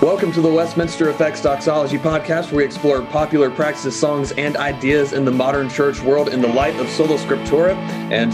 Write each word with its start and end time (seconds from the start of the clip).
Welcome 0.00 0.32
to 0.32 0.40
the 0.40 0.50
Westminster 0.50 1.10
Effects 1.10 1.42
Doxology 1.42 1.98
Podcast, 1.98 2.46
where 2.46 2.56
we 2.56 2.64
explore 2.64 3.02
popular 3.02 3.50
practices, 3.50 3.98
songs, 3.98 4.32
and 4.32 4.56
ideas 4.56 5.12
in 5.12 5.26
the 5.26 5.30
modern 5.30 5.68
church 5.68 6.00
world 6.00 6.30
in 6.30 6.40
the 6.40 6.48
light 6.48 6.74
of 6.76 6.88
Sola 6.88 7.18
Scriptura 7.18 7.74
and 8.10 8.32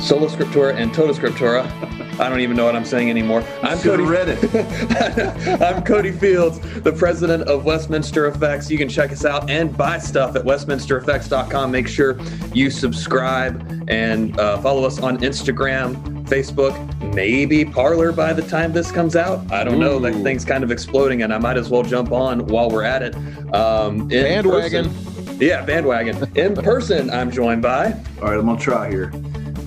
Sola 0.00 0.26
Scriptura 0.26 0.74
and 0.74 0.94
Tota 0.94 1.12
Scriptura. 1.12 1.89
I 2.20 2.28
don't 2.28 2.40
even 2.40 2.54
know 2.56 2.66
what 2.66 2.76
I'm 2.76 2.84
saying 2.84 3.08
anymore. 3.08 3.42
I'm 3.62 3.78
Cody. 3.78 4.02
read 4.04 4.28
it. 4.28 5.60
I'm 5.62 5.82
Cody 5.82 6.12
Fields, 6.12 6.60
the 6.82 6.92
president 6.92 7.44
of 7.48 7.64
Westminster 7.64 8.26
Effects. 8.26 8.70
You 8.70 8.76
can 8.76 8.88
check 8.90 9.10
us 9.10 9.24
out 9.24 9.48
and 9.48 9.74
buy 9.74 9.98
stuff 9.98 10.36
at 10.36 10.44
westminstereffects.com. 10.44 11.70
Make 11.70 11.88
sure 11.88 12.18
you 12.52 12.68
subscribe 12.70 13.84
and 13.88 14.38
uh, 14.38 14.58
follow 14.58 14.84
us 14.84 15.00
on 15.00 15.16
Instagram, 15.18 15.96
Facebook, 16.28 16.74
maybe 17.14 17.64
Parler 17.64 18.12
by 18.12 18.34
the 18.34 18.42
time 18.42 18.72
this 18.72 18.92
comes 18.92 19.16
out. 19.16 19.50
I 19.50 19.64
don't 19.64 19.80
know. 19.80 19.98
That 19.98 20.12
thing's 20.22 20.44
kind 20.44 20.62
of 20.62 20.70
exploding, 20.70 21.22
and 21.22 21.32
I 21.32 21.38
might 21.38 21.56
as 21.56 21.70
well 21.70 21.82
jump 21.82 22.12
on 22.12 22.46
while 22.46 22.70
we're 22.70 22.84
at 22.84 23.02
it. 23.02 23.14
Um, 23.54 24.02
in 24.02 24.22
Bandwagon. 24.24 24.90
person- 24.90 25.40
yeah, 25.40 25.64
bandwagon. 25.64 26.30
In 26.36 26.54
person, 26.54 27.08
I'm 27.08 27.30
joined 27.30 27.62
by. 27.62 27.92
All 28.20 28.28
right, 28.28 28.38
I'm 28.38 28.44
gonna 28.44 28.60
try 28.60 28.90
here. 28.90 29.10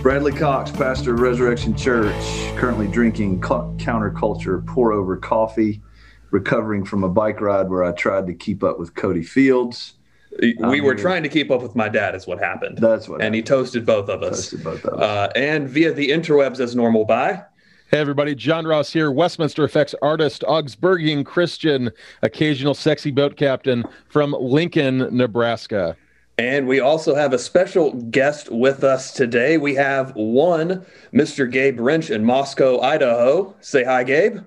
Bradley 0.03 0.33
Cox, 0.33 0.69
pastor 0.69 1.13
of 1.13 1.21
Resurrection 1.21 1.73
Church, 1.73 2.13
currently 2.57 2.87
drinking 2.87 3.39
co- 3.39 3.73
counterculture 3.77 4.67
pour 4.67 4.91
over 4.91 5.15
coffee, 5.15 5.81
recovering 6.29 6.83
from 6.83 7.05
a 7.05 7.07
bike 7.07 7.39
ride 7.39 7.69
where 7.69 7.85
I 7.85 7.93
tried 7.93 8.27
to 8.27 8.33
keep 8.33 8.65
up 8.65 8.77
with 8.77 8.95
Cody 8.95 9.23
Fields. 9.23 9.93
We 10.41 10.57
I'm 10.61 10.83
were 10.83 10.93
here. 10.93 10.95
trying 10.95 11.23
to 11.23 11.29
keep 11.29 11.49
up 11.51 11.61
with 11.61 11.73
my 11.77 11.87
dad, 11.87 12.15
is 12.15 12.27
what 12.27 12.39
happened. 12.39 12.79
That's 12.79 13.07
what 13.07 13.21
and 13.21 13.33
he 13.33 13.41
toasted 13.41 13.85
both 13.85 14.09
of 14.09 14.23
us. 14.23 14.49
Toasted 14.49 14.63
both 14.65 14.83
of 14.83 14.95
us. 14.95 15.01
Uh, 15.01 15.31
and 15.37 15.69
via 15.69 15.93
the 15.93 16.09
interwebs 16.09 16.59
as 16.59 16.75
normal 16.75 17.05
by. 17.05 17.41
Hey 17.89 17.99
everybody, 17.99 18.35
John 18.35 18.67
Ross 18.67 18.91
here, 18.91 19.09
Westminster 19.09 19.63
Effects 19.63 19.95
artist, 20.01 20.43
Augsburgian 20.45 21.25
Christian, 21.25 21.89
occasional 22.23 22.73
sexy 22.73 23.11
boat 23.11 23.37
captain 23.37 23.85
from 24.09 24.35
Lincoln, 24.37 25.15
Nebraska. 25.15 25.95
And 26.37 26.67
we 26.67 26.79
also 26.79 27.13
have 27.13 27.31
a 27.33 27.37
special 27.37 27.93
guest 27.93 28.51
with 28.51 28.83
us 28.83 29.11
today. 29.11 29.57
We 29.57 29.75
have 29.75 30.15
one, 30.15 30.85
Mr. 31.13 31.49
Gabe 31.49 31.79
Rench 31.79 32.09
in 32.09 32.25
Moscow, 32.25 32.79
Idaho. 32.81 33.53
Say 33.61 33.83
hi, 33.83 34.03
Gabe. 34.03 34.39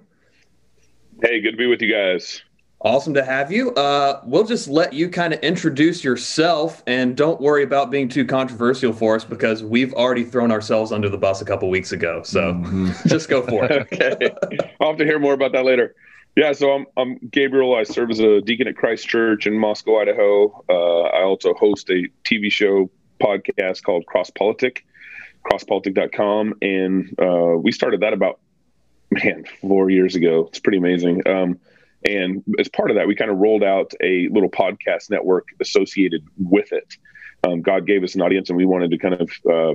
Hey, 1.23 1.41
good 1.41 1.53
to 1.53 1.57
be 1.57 1.67
with 1.67 1.81
you 1.81 1.93
guys. 1.93 2.43
Awesome 2.81 3.15
to 3.15 3.25
have 3.25 3.51
you. 3.53 3.73
Uh, 3.75 4.21
we'll 4.27 4.45
just 4.45 4.69
let 4.69 4.93
you 4.93 5.09
kind 5.09 5.33
of 5.33 5.41
introduce 5.41 6.05
yourself 6.05 6.83
and 6.87 7.17
don't 7.17 7.41
worry 7.41 7.63
about 7.63 7.91
being 7.91 8.09
too 8.09 8.25
controversial 8.27 8.93
for 8.93 9.15
us 9.17 9.25
because 9.25 9.63
we've 9.63 9.95
already 9.95 10.25
thrown 10.25 10.51
ourselves 10.53 10.93
under 10.93 11.09
the 11.09 11.17
bus 11.17 11.41
a 11.41 11.45
couple 11.45 11.71
weeks 11.71 11.93
ago. 11.93 12.23
So 12.25 12.53
Mhm. 12.53 13.07
just 13.09 13.29
go 13.29 13.43
for 13.43 13.65
it. 13.65 13.87
Okay, 13.93 14.31
I'll 14.81 14.89
have 14.89 14.99
to 14.99 15.05
hear 15.05 15.19
more 15.19 15.33
about 15.33 15.53
that 15.53 15.65
later. 15.65 15.95
Yeah, 16.37 16.53
so 16.53 16.71
I'm 16.71 16.87
I'm 16.99 17.17
Gabriel. 17.31 17.75
I 17.75 17.85
serve 17.85 18.11
as 18.11 18.21
a 18.21 18.43
deacon 18.43 18.69
at 18.69 18.77
Christ 18.77 19.09
Church 19.09 19.47
in 19.47 19.59
Moscow, 19.59 20.03
Idaho. 20.03 20.65
Uh, 20.69 21.05
I 21.05 21.23
also 21.23 21.55
host 21.55 21.89
a 21.89 22.09
TV 22.25 22.53
show 22.53 22.91
podcast 23.23 23.83
called 23.83 24.05
Cross 24.05 24.33
Politic, 24.37 24.85
crosspolitic.com, 25.51 26.53
and 26.61 27.19
uh, 27.19 27.57
we 27.57 27.73
started 27.73 28.01
that 28.01 28.13
about 28.13 28.39
man 29.11 29.47
four 29.63 29.89
years 29.89 30.15
ago. 30.15 30.45
It's 30.49 30.59
pretty 30.59 30.77
amazing. 30.77 31.27
Um, 31.27 31.59
and 32.05 32.45
as 32.59 32.69
part 32.69 32.91
of 32.91 32.97
that, 32.97 33.07
we 33.07 33.15
kind 33.15 33.31
of 33.31 33.39
rolled 33.39 33.65
out 33.65 33.93
a 34.03 34.29
little 34.29 34.51
podcast 34.51 35.09
network 35.09 35.49
associated 35.59 36.23
with 36.37 36.71
it. 36.71 36.99
Um, 37.49 37.63
God 37.63 37.87
gave 37.87 38.05
us 38.05 38.15
an 38.15 38.21
audience, 38.21 38.51
and 38.51 38.59
we 38.59 38.67
wanted 38.67 38.91
to 38.91 38.99
kind 38.99 39.15
of 39.15 39.31
uh, 39.51 39.75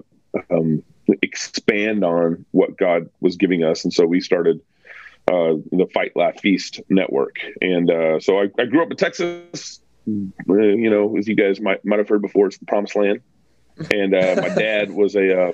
um, 0.55 0.83
expand 1.23 2.05
on 2.05 2.45
what 2.51 2.77
God 2.77 3.09
was 3.19 3.35
giving 3.35 3.63
us, 3.63 3.83
and 3.83 3.91
so 3.91 4.05
we 4.05 4.21
started 4.21 4.61
uh, 5.31 5.55
the 5.71 5.87
Fight 5.93 6.11
Laugh 6.15 6.39
Feast 6.41 6.81
network. 6.89 7.37
And 7.61 7.89
uh, 7.89 8.19
so 8.19 8.39
I, 8.39 8.49
I 8.59 8.65
grew 8.65 8.83
up 8.83 8.91
in 8.91 8.97
Texas. 8.97 9.79
Uh, 10.07 10.53
you 10.53 10.89
know, 10.89 11.15
as 11.17 11.27
you 11.27 11.35
guys 11.35 11.61
might 11.61 11.85
might 11.85 11.99
have 11.99 12.09
heard 12.09 12.21
before, 12.21 12.47
it's 12.47 12.57
the 12.57 12.65
Promised 12.65 12.95
Land. 12.95 13.21
And 13.91 14.13
uh, 14.13 14.35
my 14.41 14.49
dad 14.49 14.91
was 14.93 15.15
a 15.15 15.49
uh, 15.49 15.51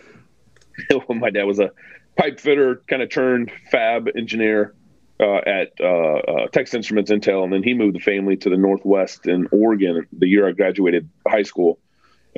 my 1.09 1.29
dad 1.29 1.43
was 1.43 1.59
a 1.59 1.71
pipe 2.15 2.39
fitter, 2.39 2.81
kind 2.87 3.01
of 3.01 3.09
turned 3.09 3.51
fab 3.71 4.09
engineer 4.15 4.73
uh, 5.19 5.37
at 5.45 5.73
uh, 5.79 5.85
uh, 5.85 6.47
Texas 6.47 6.75
Instruments 6.75 7.11
Intel, 7.11 7.43
and 7.43 7.53
then 7.53 7.63
he 7.63 7.73
moved 7.73 7.95
the 7.95 7.99
family 7.99 8.37
to 8.37 8.49
the 8.49 8.57
Northwest 8.57 9.27
in 9.27 9.47
Oregon 9.51 10.07
the 10.11 10.27
year 10.27 10.47
I 10.47 10.51
graduated 10.51 11.09
high 11.27 11.43
school. 11.43 11.79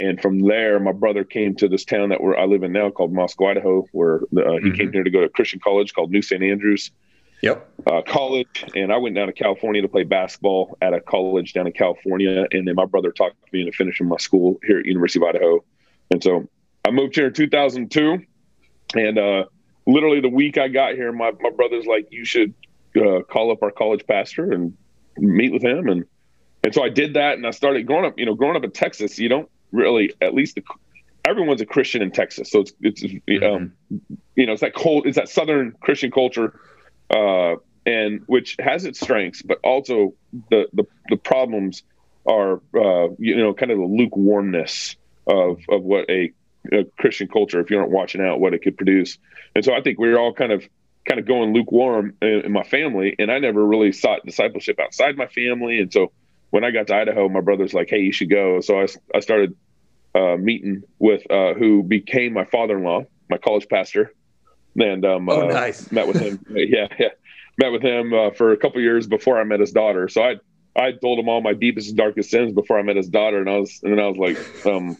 And 0.01 0.21
from 0.21 0.39
there, 0.39 0.79
my 0.79 0.93
brother 0.93 1.25
came 1.25 1.55
to 1.55 1.67
this 1.67 1.83
town 1.83 2.09
that 2.09 2.21
where 2.21 2.39
I 2.39 2.45
live 2.45 2.63
in 2.63 2.71
now, 2.71 2.89
called 2.89 3.11
Moscow, 3.11 3.47
Idaho, 3.47 3.85
where 3.91 4.21
uh, 4.37 4.57
he 4.63 4.71
came 4.71 4.93
here 4.93 5.03
to 5.03 5.09
go 5.09 5.19
to 5.19 5.25
a 5.25 5.29
Christian 5.29 5.59
college 5.59 5.93
called 5.93 6.09
New 6.09 6.21
St. 6.21 6.41
Andrews 6.41 6.91
Yep. 7.41 7.69
uh, 7.87 8.01
college, 8.01 8.65
and 8.75 8.91
I 8.91 8.97
went 8.97 9.15
down 9.15 9.27
to 9.27 9.33
California 9.33 9.81
to 9.81 9.87
play 9.87 10.03
basketball 10.03 10.77
at 10.81 10.93
a 10.93 10.99
college 10.99 11.53
down 11.53 11.67
in 11.67 11.73
California. 11.73 12.45
And 12.51 12.67
then 12.67 12.75
my 12.75 12.85
brother 12.85 13.11
talked 13.11 13.35
me 13.53 13.61
into 13.61 13.71
finishing 13.71 14.07
my 14.07 14.17
school 14.17 14.59
here 14.65 14.79
at 14.79 14.85
University 14.85 15.19
of 15.19 15.35
Idaho. 15.35 15.63
And 16.11 16.21
so 16.21 16.49
I 16.85 16.91
moved 16.91 17.15
here 17.15 17.27
in 17.27 17.33
2002, 17.33 18.19
and 18.95 19.17
uh, 19.17 19.45
literally 19.85 20.21
the 20.21 20.29
week 20.29 20.57
I 20.57 20.67
got 20.67 20.95
here, 20.95 21.11
my 21.11 21.31
my 21.39 21.49
brother's 21.49 21.85
like, 21.85 22.07
"You 22.11 22.25
should 22.25 22.53
uh, 22.95 23.21
call 23.21 23.51
up 23.51 23.63
our 23.63 23.71
college 23.71 24.05
pastor 24.07 24.51
and 24.51 24.75
meet 25.17 25.53
with 25.53 25.63
him." 25.63 25.87
And 25.87 26.05
and 26.63 26.73
so 26.73 26.83
I 26.83 26.89
did 26.89 27.13
that, 27.13 27.35
and 27.37 27.45
I 27.45 27.51
started 27.51 27.85
growing 27.85 28.05
up. 28.05 28.17
You 28.17 28.25
know, 28.25 28.33
growing 28.33 28.55
up 28.55 28.63
in 28.63 28.71
Texas, 28.71 29.19
you 29.19 29.29
don't 29.29 29.49
really, 29.71 30.13
at 30.21 30.33
least 30.33 30.55
the, 30.55 30.63
everyone's 31.25 31.61
a 31.61 31.65
Christian 31.65 32.01
in 32.01 32.11
Texas, 32.11 32.49
so 32.49 32.61
it's 32.61 32.73
it's 32.81 33.43
um, 33.43 33.73
you 34.35 34.45
know, 34.45 34.53
it's 34.53 34.61
that 34.61 34.73
cold, 34.73 35.05
it's 35.05 35.17
that 35.17 35.29
Southern 35.29 35.73
Christian 35.81 36.11
culture 36.11 36.59
uh, 37.09 37.55
and 37.85 38.21
which 38.27 38.55
has 38.59 38.85
its 38.85 38.99
strengths, 38.99 39.41
but 39.41 39.59
also 39.63 40.13
the 40.49 40.67
the, 40.73 40.83
the 41.09 41.17
problems 41.17 41.83
are 42.25 42.61
uh, 42.75 43.09
you 43.17 43.37
know 43.37 43.53
kind 43.53 43.71
of 43.71 43.77
the 43.77 43.85
lukewarmness 43.85 44.95
of 45.27 45.61
of 45.69 45.83
what 45.83 46.09
a, 46.09 46.31
a 46.71 46.85
Christian 46.97 47.27
culture, 47.27 47.59
if 47.59 47.71
you 47.71 47.77
aren't 47.77 47.91
watching 47.91 48.21
out, 48.21 48.39
what 48.39 48.53
it 48.53 48.61
could 48.61 48.77
produce. 48.77 49.17
And 49.55 49.63
so 49.63 49.73
I 49.73 49.81
think 49.81 49.99
we 49.99 50.09
are 50.09 50.19
all 50.19 50.33
kind 50.33 50.51
of 50.51 50.63
kind 51.07 51.19
of 51.19 51.25
going 51.25 51.53
lukewarm 51.53 52.13
in, 52.21 52.41
in 52.45 52.51
my 52.51 52.63
family, 52.63 53.15
and 53.17 53.31
I 53.31 53.39
never 53.39 53.65
really 53.65 53.91
sought 53.91 54.25
discipleship 54.25 54.79
outside 54.79 55.17
my 55.17 55.27
family. 55.27 55.79
And 55.79 55.91
so 55.91 56.11
when 56.51 56.63
I 56.63 56.71
got 56.71 56.87
to 56.87 56.95
Idaho, 56.95 57.29
my 57.29 57.41
brother's 57.41 57.73
like, 57.73 57.89
"Hey, 57.89 57.99
you 57.99 58.11
should 58.11 58.29
go." 58.29 58.61
So 58.61 58.79
I 58.79 58.87
I 59.13 59.19
started 59.21 59.55
uh, 60.13 60.35
meeting 60.37 60.83
with 60.97 61.29
uh, 61.31 61.53
who 61.53 61.83
became 61.83 62.33
my 62.33 62.45
father-in-law, 62.45 63.03
my 63.29 63.37
college 63.37 63.67
pastor, 63.67 64.13
and 64.77 65.05
um, 65.05 65.29
Oh, 65.29 65.49
uh, 65.49 65.53
nice. 65.53 65.91
met 65.91 66.07
with 66.07 66.19
him. 66.19 66.43
yeah, 66.49 66.87
yeah, 66.99 67.09
met 67.57 67.71
with 67.71 67.81
him 67.81 68.13
uh, 68.13 68.31
for 68.31 68.51
a 68.51 68.57
couple 68.57 68.81
years 68.81 69.07
before 69.07 69.39
I 69.39 69.43
met 69.43 69.59
his 69.59 69.71
daughter. 69.71 70.07
So 70.07 70.23
I 70.23 70.35
I 70.75 70.91
told 70.93 71.19
him 71.19 71.27
all 71.29 71.41
my 71.41 71.53
deepest 71.53 71.89
and 71.89 71.97
darkest 71.97 72.29
sins 72.29 72.53
before 72.53 72.79
I 72.79 72.83
met 72.83 72.95
his 72.95 73.09
daughter, 73.09 73.39
and 73.39 73.49
I 73.49 73.57
was 73.57 73.79
and 73.83 73.91
then 73.93 73.99
I 73.99 74.07
was 74.07 74.17
like, 74.17 74.65
um, 74.65 74.97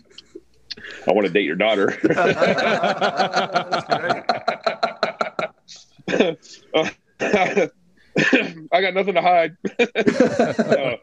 I 1.08 1.14
want 1.14 1.28
to 1.28 1.34
date 1.34 1.46
your 1.46 1.56
daughter. 1.56 1.98
I 7.20 8.82
got 8.82 8.94
nothing 8.94 9.14
to 9.16 9.22
hide. 9.22 9.56
Uh, 9.96 10.96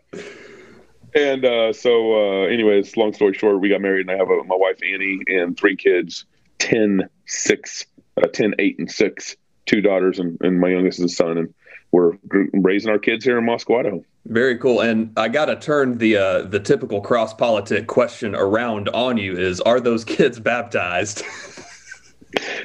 and 1.15 1.45
uh, 1.45 1.73
so, 1.73 2.15
uh, 2.43 2.47
anyways, 2.47 2.97
long 2.97 3.13
story 3.13 3.35
short, 3.35 3.61
we 3.61 3.69
got 3.69 3.81
married, 3.81 4.09
and 4.09 4.11
I 4.11 4.17
have 4.17 4.29
a, 4.29 4.45
my 4.45 4.57
wife 4.57 4.79
Annie 4.83 5.21
and 5.29 5.57
three 5.57 5.77
kids 5.77 6.27
10, 6.59 7.09
6, 7.27 7.87
uh, 8.23 8.27
10, 8.29 8.55
8, 8.59 8.79
and 8.79 8.91
6, 8.91 9.37
two 9.67 9.81
daughters, 9.81 10.19
and, 10.19 10.39
and 10.41 10.61
my 10.61 10.69
youngest 10.69 10.99
is 10.99 11.05
a 11.07 11.09
son. 11.09 11.39
And 11.39 11.55
we're 11.93 12.13
raising 12.53 12.91
our 12.91 12.99
kids 12.99 13.25
here 13.25 13.39
in 13.39 13.45
Moscow, 13.45 13.79
Idaho. 13.79 14.05
Very 14.27 14.59
cool. 14.59 14.81
And 14.81 15.13
I 15.17 15.29
got 15.29 15.47
to 15.47 15.57
turn 15.57 15.99
the 15.99 16.17
uh, 16.17 16.43
the 16.43 16.59
typical 16.59 17.01
cross 17.01 17.33
politic 17.33 17.87
question 17.87 18.35
around 18.35 18.89
on 18.89 19.17
you 19.19 19.39
is 19.39 19.61
are 19.61 19.79
those 19.81 20.05
kids 20.05 20.41
baptized? 20.41 21.23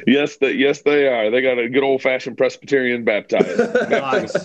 Yes, 0.06 0.38
they, 0.38 0.54
yes, 0.54 0.82
they 0.82 1.08
are. 1.08 1.30
They 1.30 1.42
got 1.42 1.58
a 1.58 1.70
good 1.70 1.84
old 1.84 2.02
fashioned 2.02 2.38
Presbyterian 2.38 3.06
baptized. 3.06 3.58
Nice. 3.90 4.36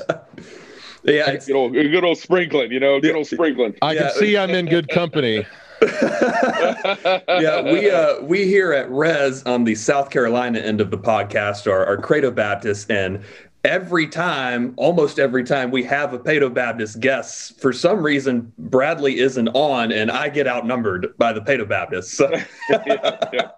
yeah, 1.02 1.35
good 1.37 1.50
old, 1.56 1.73
good 1.73 2.05
old 2.05 2.19
sprinkling, 2.19 2.70
you 2.70 2.79
know, 2.79 3.00
good 3.00 3.17
old 3.17 3.26
sprinkling. 3.26 3.75
I 3.82 3.94
Yeah. 3.94 4.00
can 4.02 4.20
see 4.20 4.37
I'm 4.37 4.50
in 4.50 4.67
good 4.67 4.88
company. 4.88 5.44
yeah, 7.28 7.61
we 7.62 7.90
uh 7.90 8.20
we 8.23 8.46
here 8.46 8.73
at 8.73 8.90
Res 8.90 9.43
on 9.44 9.64
the 9.64 9.75
South 9.75 10.11
Carolina 10.11 10.58
end 10.58 10.81
of 10.81 10.90
the 10.90 10.99
podcast 10.99 11.67
are, 11.67 11.84
are 11.84 11.96
Credo 11.96 12.31
Baptists, 12.31 12.87
and 12.88 13.23
every 13.67 14.06
time, 14.06 14.73
almost 14.76 15.19
every 15.19 15.43
time 15.44 15.70
we 15.70 15.82
have 15.82 16.12
a 16.12 16.19
Paedo 16.19 16.52
Baptist 16.52 17.00
guest, 17.00 17.61
for 17.61 17.73
some 17.73 18.02
reason 18.02 18.52
Bradley 18.58 19.19
isn't 19.19 19.49
on, 19.49 19.93
and 19.93 20.11
I 20.11 20.28
get 20.28 20.46
outnumbered 20.46 21.08
by 21.19 21.32
the 21.32 21.40
Paedo 21.40 21.69
Baptists. 21.69 22.12
So, 22.12 22.31
yeah, 22.70 23.28
yeah, 23.32 23.50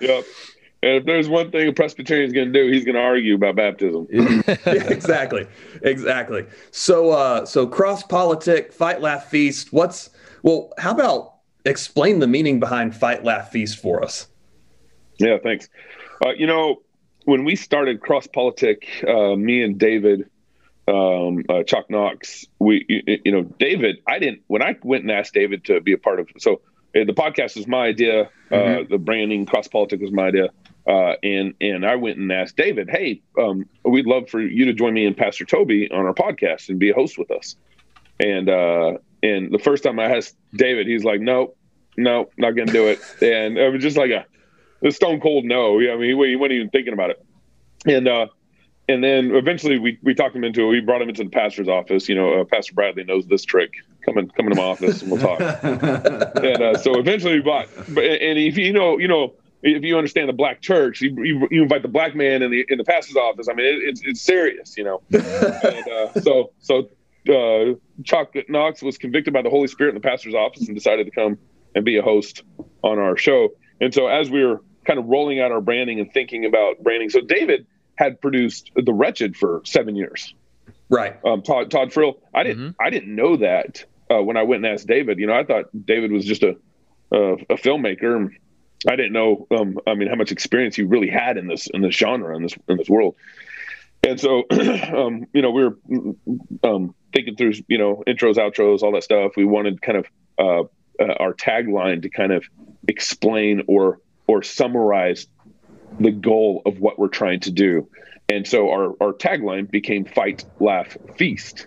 yeah. 0.00 0.22
And 0.82 0.98
if 0.98 1.04
there's 1.06 1.28
one 1.28 1.50
thing 1.50 1.68
a 1.68 1.72
Presbyterian 1.72 2.26
is 2.26 2.32
going 2.34 2.52
to 2.52 2.64
do, 2.64 2.70
he's 2.70 2.84
going 2.84 2.94
to 2.94 3.00
argue 3.00 3.34
about 3.34 3.56
baptism. 3.56 4.06
exactly, 4.66 5.46
exactly. 5.82 6.44
So, 6.70 7.10
uh, 7.10 7.46
so 7.46 7.66
cross 7.66 8.02
politic, 8.02 8.72
fight, 8.72 9.00
laugh, 9.00 9.28
feast. 9.28 9.72
What's 9.72 10.10
well? 10.42 10.72
How 10.78 10.92
about 10.92 11.35
explain 11.66 12.20
the 12.20 12.26
meaning 12.26 12.60
behind 12.60 12.94
fight, 12.94 13.24
laugh, 13.24 13.50
feast 13.50 13.78
for 13.78 14.02
us? 14.02 14.28
Yeah, 15.18 15.38
thanks. 15.42 15.68
Uh, 16.24 16.30
you 16.30 16.46
know, 16.46 16.82
when 17.24 17.44
we 17.44 17.56
started 17.56 18.00
cross 18.00 18.26
politic, 18.26 18.86
uh, 19.06 19.34
me 19.36 19.62
and 19.62 19.78
David, 19.78 20.30
um, 20.88 21.42
uh, 21.48 21.62
Chuck 21.64 21.90
Knox, 21.90 22.46
we, 22.58 22.84
you, 22.88 23.18
you 23.24 23.32
know, 23.32 23.42
David, 23.42 23.96
I 24.06 24.18
didn't 24.18 24.42
when 24.46 24.62
I 24.62 24.76
went 24.82 25.02
and 25.02 25.10
asked 25.10 25.34
David 25.34 25.64
to 25.64 25.80
be 25.80 25.92
a 25.92 25.98
part 25.98 26.20
of 26.20 26.28
so 26.38 26.60
uh, 26.96 27.04
the 27.04 27.12
podcast 27.12 27.56
was 27.56 27.66
my 27.66 27.86
idea. 27.86 28.30
Uh, 28.50 28.54
mm-hmm. 28.54 28.92
the 28.92 28.98
branding 28.98 29.44
cross 29.44 29.66
politic 29.66 30.00
was 30.00 30.12
my 30.12 30.28
idea. 30.28 30.48
Uh, 30.86 31.14
and 31.24 31.54
and 31.60 31.84
I 31.84 31.96
went 31.96 32.18
and 32.18 32.30
asked 32.30 32.56
David, 32.56 32.88
"Hey, 32.88 33.20
um, 33.38 33.68
we'd 33.84 34.06
love 34.06 34.28
for 34.30 34.40
you 34.40 34.66
to 34.66 34.72
join 34.72 34.94
me 34.94 35.04
and 35.04 35.16
Pastor 35.16 35.44
Toby 35.44 35.90
on 35.90 36.06
our 36.06 36.14
podcast 36.14 36.68
and 36.68 36.78
be 36.78 36.90
a 36.90 36.94
host 36.94 37.18
with 37.18 37.30
us." 37.32 37.56
And 38.20 38.48
uh, 38.48 38.98
and 39.26 39.52
the 39.52 39.58
first 39.58 39.82
time 39.82 39.98
I 39.98 40.16
asked 40.16 40.36
David, 40.54 40.86
he's 40.86 41.04
like, 41.04 41.20
"No, 41.20 41.54
no, 41.96 42.30
not 42.36 42.52
gonna 42.52 42.72
do 42.72 42.88
it." 42.88 43.00
And 43.22 43.58
it 43.58 43.72
was 43.72 43.82
just 43.82 43.96
like 43.96 44.10
a, 44.10 44.26
a 44.86 44.90
stone 44.90 45.20
cold 45.20 45.44
no. 45.44 45.78
Yeah, 45.78 45.92
I 45.92 45.96
mean, 45.96 46.16
he, 46.18 46.28
he 46.28 46.36
wasn't 46.36 46.52
even 46.52 46.70
thinking 46.70 46.92
about 46.92 47.10
it. 47.10 47.24
And 47.86 48.08
uh, 48.08 48.26
and 48.88 49.02
then 49.02 49.34
eventually 49.34 49.78
we, 49.78 49.98
we 50.02 50.14
talked 50.14 50.36
him 50.36 50.44
into 50.44 50.62
it. 50.62 50.68
We 50.68 50.80
brought 50.80 51.02
him 51.02 51.08
into 51.08 51.24
the 51.24 51.30
pastor's 51.30 51.68
office. 51.68 52.08
You 52.08 52.14
know, 52.14 52.40
uh, 52.40 52.44
Pastor 52.44 52.72
Bradley 52.74 53.04
knows 53.04 53.26
this 53.26 53.44
trick. 53.44 53.72
Come 54.04 54.18
in, 54.18 54.30
come 54.30 54.46
into 54.46 54.56
my 54.56 54.68
office 54.68 55.02
and 55.02 55.10
we'll 55.10 55.20
talk. 55.20 55.40
and 55.62 56.62
uh, 56.62 56.78
so 56.78 56.98
eventually 56.98 57.34
we 57.34 57.40
bought. 57.40 57.68
But 57.88 58.04
and 58.04 58.38
if 58.38 58.56
you 58.56 58.72
know, 58.72 58.98
you 58.98 59.08
know, 59.08 59.34
if 59.62 59.82
you 59.82 59.96
understand 59.96 60.28
the 60.28 60.34
black 60.34 60.60
church, 60.60 61.00
you, 61.00 61.16
you, 61.24 61.48
you 61.50 61.62
invite 61.62 61.82
the 61.82 61.88
black 61.88 62.14
man 62.14 62.42
in 62.42 62.50
the 62.52 62.64
in 62.68 62.78
the 62.78 62.84
pastor's 62.84 63.16
office. 63.16 63.48
I 63.48 63.54
mean, 63.54 63.66
it, 63.66 63.88
it's 63.88 64.00
it's 64.04 64.20
serious, 64.20 64.76
you 64.76 64.84
know. 64.84 65.02
and 65.10 65.88
uh, 65.88 66.20
so 66.20 66.52
so 66.60 66.88
uh, 67.28 67.74
Chuck 68.04 68.34
Knox 68.48 68.82
was 68.82 68.98
convicted 68.98 69.32
by 69.32 69.42
the 69.42 69.50
Holy 69.50 69.68
Spirit 69.68 69.90
in 69.90 69.94
the 69.94 70.06
pastor's 70.06 70.34
office 70.34 70.66
and 70.66 70.76
decided 70.76 71.06
to 71.06 71.12
come 71.12 71.38
and 71.74 71.84
be 71.84 71.96
a 71.96 72.02
host 72.02 72.42
on 72.82 72.98
our 72.98 73.16
show. 73.16 73.50
And 73.80 73.92
so 73.92 74.06
as 74.08 74.30
we 74.30 74.44
were 74.44 74.62
kind 74.84 74.98
of 74.98 75.06
rolling 75.06 75.40
out 75.40 75.52
our 75.52 75.60
branding 75.60 76.00
and 76.00 76.12
thinking 76.12 76.44
about 76.44 76.82
branding, 76.82 77.10
so 77.10 77.20
David 77.20 77.66
had 77.96 78.20
produced 78.20 78.70
The 78.74 78.92
Wretched 78.92 79.36
for 79.36 79.62
seven 79.64 79.96
years. 79.96 80.34
Right. 80.88 81.16
Um, 81.24 81.42
Todd 81.42 81.70
Todd 81.70 81.90
Friel. 81.90 82.14
I 82.32 82.44
didn't 82.44 82.62
mm-hmm. 82.62 82.82
I 82.82 82.90
didn't 82.90 83.14
know 83.14 83.36
that 83.38 83.84
uh, 84.10 84.22
when 84.22 84.36
I 84.36 84.44
went 84.44 84.64
and 84.64 84.72
asked 84.72 84.86
David. 84.86 85.18
You 85.18 85.26
know, 85.26 85.34
I 85.34 85.44
thought 85.44 85.64
David 85.84 86.12
was 86.12 86.24
just 86.24 86.42
a 86.42 86.56
a, 87.10 87.32
a 87.32 87.56
filmmaker. 87.56 88.30
I 88.88 88.94
didn't 88.94 89.12
know. 89.12 89.46
Um, 89.50 89.78
I 89.86 89.94
mean, 89.94 90.08
how 90.08 90.14
much 90.14 90.30
experience 90.30 90.76
he 90.76 90.82
really 90.82 91.10
had 91.10 91.38
in 91.38 91.48
this 91.48 91.66
in 91.66 91.82
this 91.82 91.94
genre 91.94 92.36
in 92.36 92.42
this 92.42 92.54
in 92.68 92.76
this 92.76 92.88
world. 92.88 93.16
And 94.06 94.20
so, 94.20 94.44
um, 94.50 95.26
you 95.32 95.42
know, 95.42 95.50
we 95.50 95.64
were 95.64 95.76
um, 96.62 96.94
thinking 97.12 97.34
through, 97.34 97.54
you 97.66 97.76
know, 97.76 98.04
intros, 98.06 98.36
outros, 98.36 98.82
all 98.82 98.92
that 98.92 99.02
stuff. 99.02 99.32
We 99.36 99.44
wanted 99.44 99.82
kind 99.82 99.98
of 99.98 100.06
uh, 100.38 100.60
uh, 101.02 101.14
our 101.18 101.34
tagline 101.34 102.02
to 102.02 102.08
kind 102.08 102.32
of 102.32 102.44
explain 102.86 103.64
or 103.66 104.00
or 104.28 104.44
summarize 104.44 105.26
the 105.98 106.12
goal 106.12 106.62
of 106.66 106.78
what 106.78 107.00
we're 107.00 107.08
trying 107.08 107.40
to 107.40 107.50
do. 107.50 107.88
And 108.28 108.46
so 108.46 108.70
our, 108.70 108.94
our 109.00 109.12
tagline 109.12 109.70
became 109.70 110.04
fight, 110.04 110.44
laugh, 110.60 110.96
feast. 111.16 111.66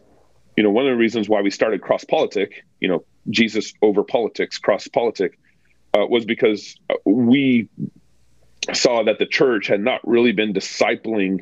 You 0.55 0.63
know, 0.63 0.71
one 0.71 0.85
of 0.85 0.91
the 0.91 0.97
reasons 0.97 1.27
why 1.29 1.41
we 1.41 1.51
started 1.51 1.81
cross 1.81 2.03
politic, 2.03 2.65
you 2.79 2.87
know, 2.89 3.05
Jesus 3.29 3.73
over 3.81 4.03
politics, 4.03 4.57
cross 4.57 4.87
politic, 4.87 5.39
uh, 5.93 6.05
was 6.05 6.25
because 6.25 6.75
we 7.05 7.69
saw 8.73 9.03
that 9.03 9.19
the 9.19 9.25
church 9.25 9.67
had 9.67 9.79
not 9.81 10.05
really 10.07 10.33
been 10.33 10.53
discipling 10.53 11.39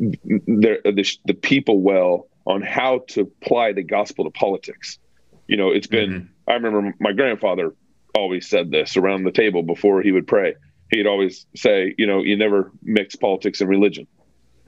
the, 0.00 0.80
the, 0.84 1.16
the 1.26 1.34
people 1.34 1.80
well 1.80 2.28
on 2.46 2.62
how 2.62 3.04
to 3.08 3.20
apply 3.20 3.72
the 3.72 3.82
gospel 3.82 4.24
to 4.24 4.30
politics. 4.30 4.98
You 5.46 5.56
know, 5.56 5.70
it's 5.70 5.86
been, 5.86 6.10
mm-hmm. 6.10 6.50
I 6.50 6.54
remember 6.54 6.94
my 6.98 7.12
grandfather 7.12 7.74
always 8.14 8.48
said 8.48 8.70
this 8.70 8.96
around 8.96 9.24
the 9.24 9.30
table 9.30 9.62
before 9.62 10.02
he 10.02 10.10
would 10.10 10.26
pray 10.26 10.54
he'd 10.90 11.06
always 11.06 11.46
say, 11.54 11.94
you 11.96 12.06
know, 12.06 12.22
you 12.22 12.36
never 12.36 12.72
mix 12.82 13.16
politics 13.16 13.60
and 13.60 13.70
religion. 13.70 14.06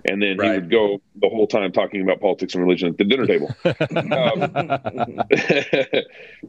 And 0.04 0.20
then 0.20 0.36
right. 0.36 0.54
he 0.54 0.60
would 0.60 0.70
go 0.70 1.00
the 1.14 1.28
whole 1.28 1.46
time 1.46 1.70
talking 1.70 2.02
about 2.02 2.20
politics 2.20 2.54
and 2.54 2.64
religion 2.64 2.88
at 2.88 2.98
the 2.98 3.04
dinner 3.04 3.26
table. 3.26 3.54
um, 3.64 3.74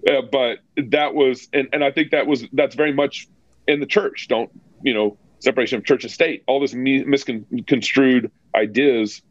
uh, 0.09 0.21
but 0.31 0.59
that 0.89 1.13
was, 1.13 1.47
and, 1.53 1.69
and 1.71 1.83
I 1.83 1.91
think 1.91 2.11
that 2.11 2.25
was, 2.25 2.45
that's 2.53 2.75
very 2.75 2.93
much 2.93 3.27
in 3.67 3.79
the 3.79 3.85
church. 3.85 4.27
Don't, 4.27 4.49
you 4.81 4.93
know, 4.93 5.17
separation 5.39 5.77
of 5.77 5.85
church 5.85 6.03
and 6.03 6.11
state, 6.11 6.43
all 6.47 6.59
this 6.59 6.73
misconstrued 6.73 8.31
ideas, 8.55 9.21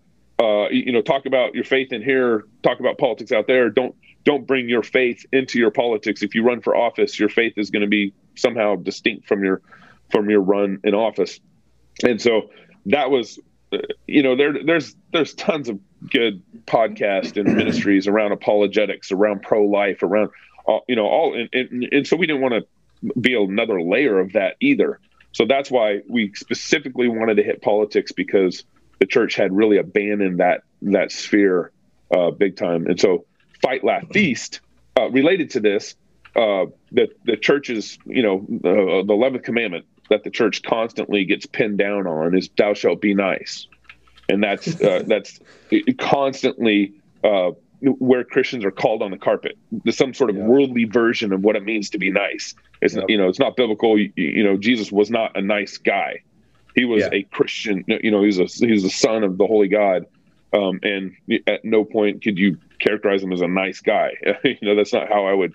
uh, 0.40 0.68
you 0.70 0.92
know, 0.92 1.02
talk 1.02 1.26
about 1.26 1.54
your 1.54 1.64
faith 1.64 1.92
in 1.92 2.02
here, 2.02 2.44
talk 2.62 2.80
about 2.80 2.98
politics 2.98 3.32
out 3.32 3.46
there. 3.46 3.70
Don't, 3.70 3.94
don't 4.24 4.46
bring 4.46 4.68
your 4.68 4.82
faith 4.82 5.24
into 5.32 5.58
your 5.58 5.70
politics. 5.70 6.22
If 6.22 6.34
you 6.34 6.44
run 6.44 6.60
for 6.60 6.76
office, 6.76 7.18
your 7.18 7.28
faith 7.28 7.54
is 7.56 7.70
going 7.70 7.82
to 7.82 7.88
be 7.88 8.14
somehow 8.34 8.76
distinct 8.76 9.26
from 9.26 9.44
your 9.44 9.62
from 10.10 10.28
your 10.28 10.40
run 10.40 10.78
in 10.84 10.94
office. 10.94 11.40
And 12.04 12.20
so 12.20 12.50
that 12.86 13.10
was, 13.10 13.38
uh, 13.72 13.78
you 14.06 14.22
know, 14.22 14.36
there 14.36 14.54
there's 14.64 14.94
there's 15.12 15.34
tons 15.34 15.68
of 15.68 15.80
good 16.10 16.42
podcasts 16.66 17.36
and 17.36 17.56
ministries 17.56 18.06
around 18.06 18.32
apologetics, 18.32 19.10
around 19.12 19.42
pro 19.42 19.64
life, 19.64 20.02
around 20.02 20.30
all, 20.66 20.84
you 20.88 20.96
know 20.96 21.06
all, 21.06 21.34
and, 21.34 21.48
and, 21.52 21.88
and 21.92 22.06
so 22.06 22.16
we 22.16 22.26
didn't 22.26 22.42
want 22.42 22.54
to 22.54 23.20
be 23.20 23.34
another 23.34 23.82
layer 23.82 24.20
of 24.20 24.32
that 24.34 24.56
either. 24.60 25.00
So 25.32 25.46
that's 25.46 25.70
why 25.70 26.00
we 26.08 26.32
specifically 26.34 27.08
wanted 27.08 27.36
to 27.36 27.42
hit 27.42 27.62
politics 27.62 28.12
because 28.12 28.64
the 29.02 29.06
church 29.06 29.34
had 29.34 29.52
really 29.52 29.78
abandoned 29.78 30.38
that 30.38 30.62
that 30.80 31.10
sphere 31.10 31.72
uh, 32.14 32.30
big 32.30 32.56
time. 32.56 32.86
And 32.86 33.00
so, 33.00 33.24
fight, 33.60 33.82
laugh, 33.82 34.04
feast, 34.12 34.60
uh, 34.96 35.10
related 35.10 35.50
to 35.50 35.60
this, 35.60 35.96
uh, 36.36 36.66
the 36.92 37.08
the 37.24 37.36
church's 37.36 37.98
you 38.06 38.22
know 38.22 38.46
uh, 38.64 39.02
the 39.02 39.12
eleventh 39.12 39.42
commandment 39.42 39.86
that 40.08 40.22
the 40.22 40.30
church 40.30 40.62
constantly 40.62 41.24
gets 41.24 41.46
pinned 41.46 41.78
down 41.78 42.06
on 42.06 42.38
is 42.38 42.48
"Thou 42.56 42.74
shalt 42.74 43.00
be 43.00 43.12
nice," 43.12 43.66
and 44.28 44.40
that's 44.40 44.80
uh, 44.80 45.02
that's 45.08 45.40
constantly 45.98 46.92
uh, 47.24 47.50
where 47.80 48.22
Christians 48.22 48.64
are 48.64 48.70
called 48.70 49.02
on 49.02 49.10
the 49.10 49.18
carpet. 49.18 49.58
There's 49.72 49.96
some 49.96 50.14
sort 50.14 50.30
of 50.30 50.36
yeah. 50.36 50.46
worldly 50.46 50.84
version 50.84 51.32
of 51.32 51.42
what 51.42 51.56
it 51.56 51.64
means 51.64 51.90
to 51.90 51.98
be 51.98 52.12
nice. 52.12 52.54
It's 52.80 52.94
yep. 52.94 53.06
you 53.08 53.18
know 53.18 53.28
it's 53.28 53.40
not 53.40 53.56
biblical. 53.56 53.98
You, 53.98 54.12
you, 54.14 54.44
know 54.44 54.56
Jesus 54.56 54.92
was 54.92 55.10
not 55.10 55.36
a 55.36 55.42
nice 55.42 55.78
guy. 55.78 56.22
He 56.74 56.84
was 56.84 57.02
yeah. 57.02 57.10
a 57.12 57.22
Christian. 57.24 57.84
You 57.86 58.10
know 58.10 58.22
he's 58.22 58.38
a 58.38 58.44
he's 58.44 58.82
the 58.82 58.90
son 58.90 59.24
of 59.24 59.38
the 59.38 59.46
Holy 59.46 59.68
God. 59.68 60.06
Um, 60.54 60.80
and 60.82 61.16
at 61.46 61.64
no 61.64 61.82
point 61.84 62.22
could 62.22 62.38
you 62.38 62.58
characterize 62.78 63.22
him 63.22 63.32
as 63.32 63.40
a 63.40 63.48
nice 63.48 63.80
guy. 63.80 64.10
you 64.44 64.58
know 64.62 64.74
that's 64.74 64.92
not 64.92 65.08
how 65.08 65.26
I 65.26 65.32
would. 65.32 65.54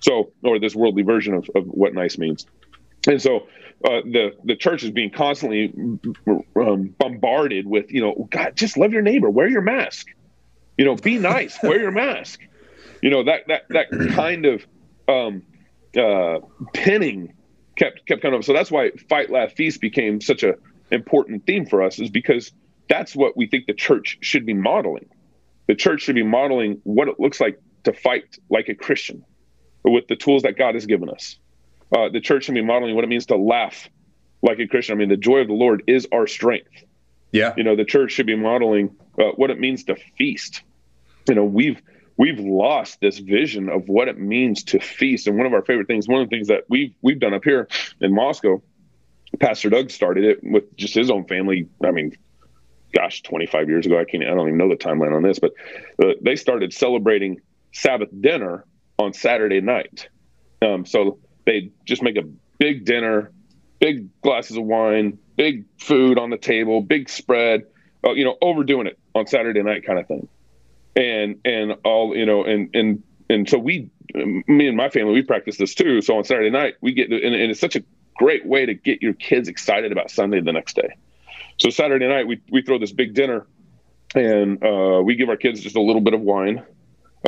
So, 0.00 0.32
or 0.42 0.58
this 0.58 0.74
worldly 0.74 1.04
version 1.04 1.34
of, 1.34 1.48
of 1.54 1.66
what 1.66 1.94
nice 1.94 2.18
means. 2.18 2.46
And 3.06 3.22
so 3.22 3.46
uh, 3.84 4.00
the 4.04 4.36
the 4.44 4.56
church 4.56 4.84
is 4.84 4.90
being 4.90 5.10
constantly 5.10 5.72
um, 6.56 6.94
bombarded 6.98 7.66
with 7.66 7.90
you 7.90 8.00
know 8.00 8.28
God 8.30 8.54
just 8.54 8.76
love 8.76 8.92
your 8.92 9.02
neighbor 9.02 9.28
wear 9.28 9.48
your 9.48 9.60
mask 9.60 10.06
you 10.78 10.84
know 10.84 10.94
be 10.94 11.18
nice 11.18 11.60
wear 11.62 11.80
your 11.80 11.90
mask 11.90 12.40
you 13.02 13.10
know 13.10 13.24
that 13.24 13.48
that 13.48 13.62
that 13.70 13.90
kind 14.12 14.46
of 14.46 14.64
um, 15.08 15.42
uh, 15.96 16.38
pinning 16.72 17.32
kept 17.76 18.06
kept 18.06 18.22
coming 18.22 18.38
up 18.38 18.44
so 18.44 18.52
that's 18.52 18.70
why 18.70 18.90
fight 19.08 19.30
laugh 19.30 19.52
feast 19.52 19.80
became 19.80 20.20
such 20.20 20.42
a 20.42 20.54
important 20.90 21.46
theme 21.46 21.66
for 21.66 21.82
us 21.82 21.98
is 21.98 22.10
because 22.10 22.52
that's 22.88 23.16
what 23.16 23.36
we 23.36 23.46
think 23.46 23.66
the 23.66 23.74
church 23.74 24.18
should 24.20 24.44
be 24.44 24.54
modeling 24.54 25.08
the 25.66 25.74
church 25.74 26.02
should 26.02 26.14
be 26.14 26.22
modeling 26.22 26.80
what 26.84 27.08
it 27.08 27.18
looks 27.18 27.40
like 27.40 27.60
to 27.84 27.92
fight 27.92 28.38
like 28.50 28.68
a 28.68 28.74
Christian 28.74 29.24
with 29.84 30.06
the 30.06 30.16
tools 30.16 30.42
that 30.42 30.56
God 30.56 30.74
has 30.74 30.86
given 30.86 31.08
us 31.08 31.38
uh, 31.96 32.08
the 32.08 32.20
church 32.20 32.44
should 32.44 32.54
be 32.54 32.62
modeling 32.62 32.94
what 32.94 33.04
it 33.04 33.08
means 33.08 33.26
to 33.26 33.36
laugh 33.36 33.88
like 34.42 34.58
a 34.58 34.66
Christian. 34.66 34.96
I 34.96 34.98
mean, 34.98 35.08
the 35.08 35.16
joy 35.16 35.38
of 35.38 35.48
the 35.48 35.54
Lord 35.54 35.82
is 35.86 36.08
our 36.12 36.26
strength. 36.26 36.84
Yeah. 37.32 37.54
You 37.56 37.64
know, 37.64 37.76
the 37.76 37.84
church 37.84 38.12
should 38.12 38.26
be 38.26 38.36
modeling 38.36 38.96
uh, 39.18 39.30
what 39.36 39.50
it 39.50 39.58
means 39.58 39.84
to 39.84 39.96
feast. 40.18 40.62
You 41.28 41.34
know, 41.34 41.44
we've 41.44 41.80
we've 42.16 42.38
lost 42.38 43.00
this 43.00 43.18
vision 43.18 43.68
of 43.68 43.88
what 43.88 44.08
it 44.08 44.18
means 44.18 44.64
to 44.64 44.80
feast. 44.80 45.26
And 45.26 45.36
one 45.36 45.46
of 45.46 45.52
our 45.52 45.62
favorite 45.62 45.86
things, 45.86 46.08
one 46.08 46.22
of 46.22 46.28
the 46.28 46.36
things 46.36 46.48
that 46.48 46.64
we've 46.68 46.94
we've 47.02 47.20
done 47.20 47.34
up 47.34 47.44
here 47.44 47.68
in 48.00 48.14
Moscow, 48.14 48.62
Pastor 49.40 49.70
Doug 49.70 49.90
started 49.90 50.24
it 50.24 50.40
with 50.42 50.76
just 50.76 50.94
his 50.94 51.10
own 51.10 51.24
family. 51.24 51.68
I 51.84 51.90
mean, 51.90 52.16
gosh, 52.94 53.22
25 53.22 53.68
years 53.68 53.86
ago. 53.86 53.98
I 53.98 54.04
can't. 54.04 54.24
I 54.24 54.34
don't 54.34 54.48
even 54.48 54.58
know 54.58 54.68
the 54.68 54.76
timeline 54.76 55.14
on 55.14 55.22
this, 55.22 55.38
but 55.38 55.52
uh, 56.02 56.12
they 56.22 56.36
started 56.36 56.72
celebrating 56.72 57.40
Sabbath 57.72 58.08
dinner 58.20 58.64
on 58.98 59.12
Saturday 59.12 59.60
night. 59.60 60.08
Um, 60.60 60.86
so 60.86 61.18
they 61.46 61.70
just 61.84 62.02
make 62.02 62.16
a 62.16 62.22
big 62.58 62.84
dinner, 62.84 63.32
big 63.80 64.08
glasses 64.20 64.56
of 64.56 64.64
wine, 64.64 65.18
big 65.36 65.64
food 65.78 66.18
on 66.18 66.30
the 66.30 66.36
table, 66.36 66.82
big 66.82 67.08
spread, 67.08 67.62
uh, 68.06 68.12
you 68.12 68.24
know, 68.24 68.36
overdoing 68.40 68.86
it 68.86 68.98
on 69.14 69.26
Saturday 69.26 69.62
night 69.62 69.84
kind 69.84 69.98
of 69.98 70.06
thing. 70.06 70.28
And, 70.94 71.40
and 71.44 71.72
all, 71.84 72.14
you 72.16 72.26
know, 72.26 72.44
and, 72.44 72.68
and, 72.74 73.02
and 73.30 73.48
so 73.48 73.58
we, 73.58 73.90
me 74.14 74.68
and 74.68 74.76
my 74.76 74.90
family, 74.90 75.14
we 75.14 75.22
practice 75.22 75.56
this 75.56 75.74
too. 75.74 76.02
So 76.02 76.18
on 76.18 76.24
Saturday 76.24 76.50
night, 76.50 76.74
we 76.80 76.92
get, 76.92 77.10
and, 77.10 77.34
and 77.34 77.50
it's 77.50 77.60
such 77.60 77.76
a 77.76 77.84
great 78.16 78.46
way 78.46 78.66
to 78.66 78.74
get 78.74 79.02
your 79.02 79.14
kids 79.14 79.48
excited 79.48 79.92
about 79.92 80.10
Sunday 80.10 80.40
the 80.40 80.52
next 80.52 80.76
day. 80.76 80.96
So 81.58 81.70
Saturday 81.70 82.08
night 82.08 82.26
we 82.26 82.40
we 82.50 82.62
throw 82.62 82.78
this 82.78 82.92
big 82.92 83.14
dinner, 83.14 83.46
and 84.14 84.62
uh, 84.64 85.02
we 85.04 85.14
give 85.14 85.28
our 85.28 85.36
kids 85.36 85.60
just 85.60 85.76
a 85.76 85.80
little 85.80 86.00
bit 86.00 86.14
of 86.14 86.20
wine. 86.20 86.64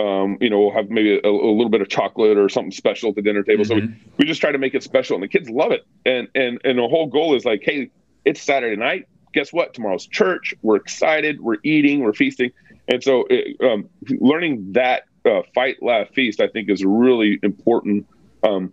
Um, 0.01 0.39
you 0.41 0.51
know, 0.51 0.59
we'll 0.61 0.73
have 0.73 0.91
maybe 0.91 1.21
a, 1.23 1.29
a, 1.29 1.55
little 1.55 1.69
bit 1.69 1.81
of 1.81 1.89
chocolate 1.89 2.37
or 2.37 2.49
something 2.49 2.73
special 2.73 3.11
at 3.11 3.15
the 3.15 3.23
dinner 3.23 3.45
table. 3.45 3.63
Mm-hmm. 3.63 3.69
So 3.69 3.75
we, 3.77 3.81
mm-hmm. 3.83 4.11
we 4.19 4.25
just 4.25 4.41
try 4.41 4.51
to 4.51 4.59
make 4.59 4.75
it 4.75 4.83
special, 4.83 5.15
and 5.15 5.23
the 5.23 5.29
kids 5.29 5.49
love 5.49 5.71
it. 5.71 5.87
And 6.05 6.29
and 6.35 6.61
and 6.65 6.79
the 6.79 6.89
whole 6.89 7.07
goal 7.07 7.37
is 7.37 7.45
like, 7.45 7.63
hey, 7.63 7.91
it's 8.25 8.43
Saturday 8.43 8.77
night. 8.77 9.07
Guess 9.33 9.53
what? 9.53 9.75
Tomorrow's 9.75 10.07
church. 10.07 10.55
We're 10.63 10.77
excited. 10.77 11.41
We're 11.41 11.59
eating. 11.63 12.01
We're 12.01 12.13
feasting. 12.13 12.51
And 12.89 13.03
so, 13.03 13.27
it, 13.31 13.57
um, 13.63 13.89
learning 14.21 14.73
that 14.73 15.05
uh, 15.25 15.43
fight, 15.55 15.83
laugh, 15.83 16.09
feast, 16.15 16.41
I 16.41 16.49
think, 16.49 16.69
is 16.69 16.85
really 16.85 17.39
important. 17.43 18.07
Um, 18.43 18.73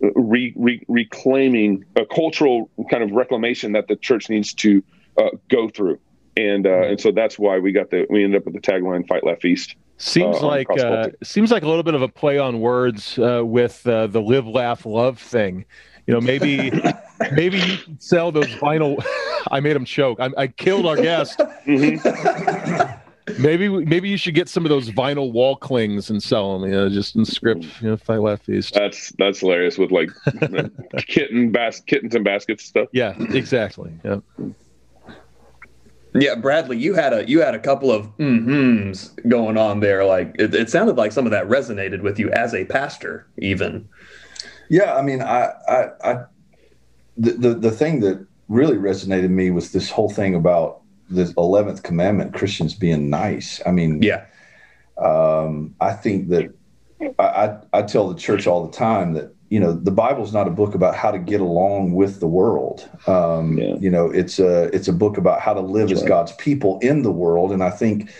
re, 0.00 0.52
re, 0.56 0.82
reclaiming 0.88 1.84
a 1.96 2.04
cultural 2.06 2.70
kind 2.90 3.02
of 3.02 3.12
reclamation 3.12 3.72
that 3.72 3.88
the 3.88 3.96
church 3.96 4.28
needs 4.28 4.54
to 4.54 4.82
uh, 5.18 5.30
go 5.50 5.68
through, 5.68 6.00
and 6.36 6.66
uh, 6.66 6.70
mm-hmm. 6.70 6.90
and 6.90 7.00
so 7.00 7.12
that's 7.12 7.38
why 7.38 7.58
we 7.58 7.72
got 7.72 7.90
the 7.90 8.06
we 8.10 8.24
ended 8.24 8.40
up 8.40 8.44
with 8.44 8.54
the 8.54 8.60
tagline 8.60 9.06
"Fight, 9.06 9.24
Laugh, 9.24 9.40
Feast." 9.40 9.76
Seems 9.96 10.38
uh, 10.38 10.46
like 10.46 10.66
uh, 10.80 11.08
seems 11.22 11.50
like 11.50 11.62
a 11.62 11.68
little 11.68 11.82
bit 11.82 11.94
of 11.94 12.02
a 12.02 12.08
play 12.08 12.38
on 12.38 12.60
words 12.60 13.18
uh, 13.18 13.42
with 13.44 13.86
uh, 13.86 14.08
the 14.08 14.20
"live, 14.20 14.46
laugh, 14.46 14.84
love" 14.86 15.18
thing. 15.18 15.64
You 16.06 16.14
know, 16.14 16.20
maybe 16.20 16.72
maybe 17.32 17.58
you 17.58 17.78
can 17.78 18.00
sell 18.00 18.32
those 18.32 18.46
vinyl. 18.46 19.04
I 19.50 19.60
made 19.60 19.76
him 19.76 19.84
choke. 19.84 20.20
I, 20.20 20.30
I 20.36 20.46
killed 20.48 20.86
our 20.86 20.96
guest. 20.96 21.38
Mm-hmm. 21.38 22.90
Maybe 23.38 23.68
maybe 23.68 24.08
you 24.10 24.18
should 24.18 24.34
get 24.34 24.50
some 24.50 24.66
of 24.66 24.68
those 24.68 24.90
vinyl 24.90 25.32
wall 25.32 25.56
clings 25.56 26.10
and 26.10 26.22
sell 26.22 26.58
them. 26.58 26.70
You 26.70 26.76
know, 26.76 26.88
just 26.90 27.16
in 27.16 27.24
script. 27.24 27.62
Mm. 27.62 27.82
You 27.82 27.88
know, 27.90 27.96
fight 27.96 28.20
laugh 28.20 28.42
feast. 28.42 28.74
That's 28.74 29.12
that's 29.18 29.40
hilarious 29.40 29.78
with 29.78 29.90
like 29.90 30.10
kitten 31.06 31.50
bas- 31.50 31.80
kittens 31.80 32.14
and 32.14 32.24
baskets 32.24 32.64
stuff. 32.64 32.88
Yeah, 32.92 33.14
exactly. 33.30 33.92
Yeah. 34.04 34.20
Yeah, 36.16 36.36
Bradley, 36.36 36.78
you 36.78 36.94
had 36.94 37.12
a 37.12 37.28
you 37.28 37.40
had 37.40 37.54
a 37.54 37.58
couple 37.58 37.90
of 37.90 38.06
mm-hms 38.18 39.28
going 39.28 39.58
on 39.58 39.80
there. 39.80 40.04
Like 40.04 40.36
it, 40.38 40.54
it 40.54 40.70
sounded 40.70 40.96
like 40.96 41.10
some 41.10 41.24
of 41.26 41.32
that 41.32 41.48
resonated 41.48 42.02
with 42.02 42.20
you 42.20 42.30
as 42.30 42.54
a 42.54 42.64
pastor, 42.66 43.26
even. 43.38 43.88
Yeah, 44.70 44.94
I 44.94 45.02
mean, 45.02 45.20
I, 45.22 45.50
I, 45.68 45.88
I 46.04 46.24
the, 47.16 47.32
the 47.32 47.54
the 47.54 47.70
thing 47.72 47.98
that 48.00 48.24
really 48.48 48.76
resonated 48.76 49.30
me 49.30 49.50
was 49.50 49.72
this 49.72 49.90
whole 49.90 50.10
thing 50.10 50.36
about 50.36 50.82
the 51.10 51.24
11th 51.24 51.82
commandment 51.82 52.34
christians 52.34 52.74
being 52.74 53.10
nice. 53.10 53.60
I 53.66 53.70
mean 53.70 54.02
yeah. 54.02 54.24
um, 54.98 55.74
i 55.80 55.92
think 55.92 56.28
that 56.28 56.52
I, 57.18 57.56
I 57.72 57.82
tell 57.82 58.08
the 58.08 58.18
church 58.18 58.46
all 58.46 58.66
the 58.66 58.72
time 58.72 59.12
that 59.14 59.34
you 59.50 59.60
know 59.60 59.72
the 59.72 59.90
bible's 59.90 60.32
not 60.32 60.48
a 60.48 60.50
book 60.50 60.74
about 60.74 60.94
how 60.96 61.10
to 61.10 61.18
get 61.18 61.40
along 61.40 61.92
with 61.92 62.20
the 62.20 62.26
world. 62.26 62.88
Um, 63.06 63.58
yeah. 63.58 63.76
you 63.78 63.90
know 63.90 64.10
it's 64.10 64.38
a 64.38 64.64
it's 64.74 64.88
a 64.88 64.92
book 64.92 65.16
about 65.16 65.40
how 65.40 65.54
to 65.54 65.60
live 65.60 65.88
That's 65.88 66.00
as 66.00 66.02
right. 66.02 66.08
god's 66.08 66.32
people 66.32 66.78
in 66.80 67.02
the 67.02 67.12
world. 67.12 67.52
And 67.52 67.62
i 67.62 67.70
think 67.70 68.10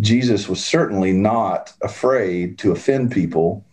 jesus 0.00 0.48
was 0.48 0.64
certainly 0.64 1.12
not 1.12 1.72
afraid 1.82 2.58
to 2.58 2.72
offend 2.72 3.12
people. 3.12 3.64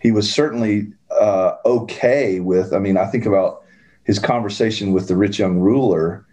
He 0.00 0.12
was 0.12 0.32
certainly 0.32 0.92
uh, 1.10 1.56
okay 1.64 2.40
with 2.40 2.72
i 2.72 2.78
mean 2.78 2.96
i 2.96 3.04
think 3.04 3.26
about 3.26 3.64
his 4.04 4.18
conversation 4.18 4.92
with 4.92 5.08
the 5.08 5.16
rich 5.16 5.38
young 5.38 5.58
ruler 5.58 6.24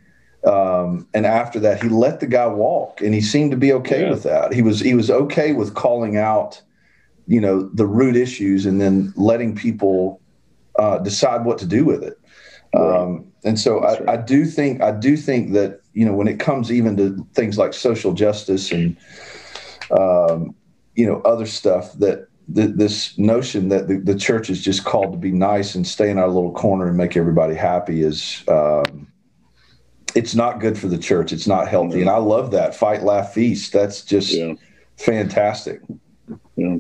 um, 0.48 1.08
and 1.14 1.26
after 1.26 1.60
that, 1.60 1.84
he 1.84 1.90
let 1.90 2.22
the 2.22 2.28
guy 2.28 2.48
walk, 2.48 3.02
and 3.02 3.14
he 3.14 3.20
seemed 3.20 3.52
to 3.52 3.58
be 3.58 3.74
okay 3.74 4.04
yeah. 4.04 4.10
with 4.10 4.24
that. 4.24 4.54
He 4.54 4.62
was 4.62 4.80
he 4.80 4.94
was 4.94 5.12
okay 5.12 5.52
with 5.52 5.76
calling 5.76 6.16
out, 6.16 6.62
you 7.28 7.42
know, 7.42 7.64
the 7.74 7.86
root 7.86 8.16
issues, 8.16 8.66
and 8.66 8.80
then 8.80 9.14
letting 9.18 9.56
people 9.56 10.22
uh, 10.80 11.00
decide 11.00 11.44
what 11.44 11.58
to 11.58 11.66
do 11.66 11.84
with 11.84 12.02
it. 12.02 12.18
Right. 12.74 13.02
Um, 13.02 13.32
and 13.44 13.60
so 13.60 13.80
I, 13.80 14.00
right. 14.00 14.10
I, 14.10 14.18
do 14.18 14.46
think 14.46 14.82
I 14.82 14.92
do 14.92 15.18
think 15.18 15.52
that 15.52 15.82
you 15.94 16.06
know 16.06 16.14
when 16.14 16.30
it 16.30 16.40
comes 16.40 16.72
even 16.72 16.96
to 16.98 17.28
things 17.34 17.58
like 17.58 17.74
social 17.74 18.14
justice 18.14 18.72
and 18.72 18.96
um, 19.92 20.56
you 20.96 21.06
know 21.06 21.22
other 21.22 21.46
stuff 21.46 21.92
that 21.94 22.28
th- 22.54 22.76
this 22.76 23.18
notion 23.18 23.68
that 23.70 23.88
the, 23.88 23.98
the, 23.98 24.16
church 24.16 24.50
is 24.50 24.62
just 24.64 24.86
called 24.86 25.12
to 25.12 25.18
be 25.18 25.32
nice 25.32 25.76
and 25.76 25.88
stay 25.88 26.10
in 26.10 26.18
our 26.18 26.28
little 26.28 26.54
corner 26.54 26.88
and 26.88 26.98
make 26.98 27.18
everybody 27.18 27.56
happy 27.56 28.02
is 28.02 28.44
um, 28.48 29.08
it's 30.18 30.34
not 30.34 30.60
good 30.60 30.78
for 30.78 30.88
the 30.88 30.98
church. 30.98 31.32
It's 31.32 31.46
not 31.48 31.68
healthy. 31.68 32.02
And 32.02 32.10
I 32.10 32.18
love 32.18 32.50
that 32.52 32.74
fight, 32.74 33.04
laugh, 33.04 33.34
feast. 33.34 33.72
That's 33.72 34.02
just 34.02 34.34
yeah. 34.34 34.54
fantastic. 34.98 35.80
Yeah. 36.56 36.78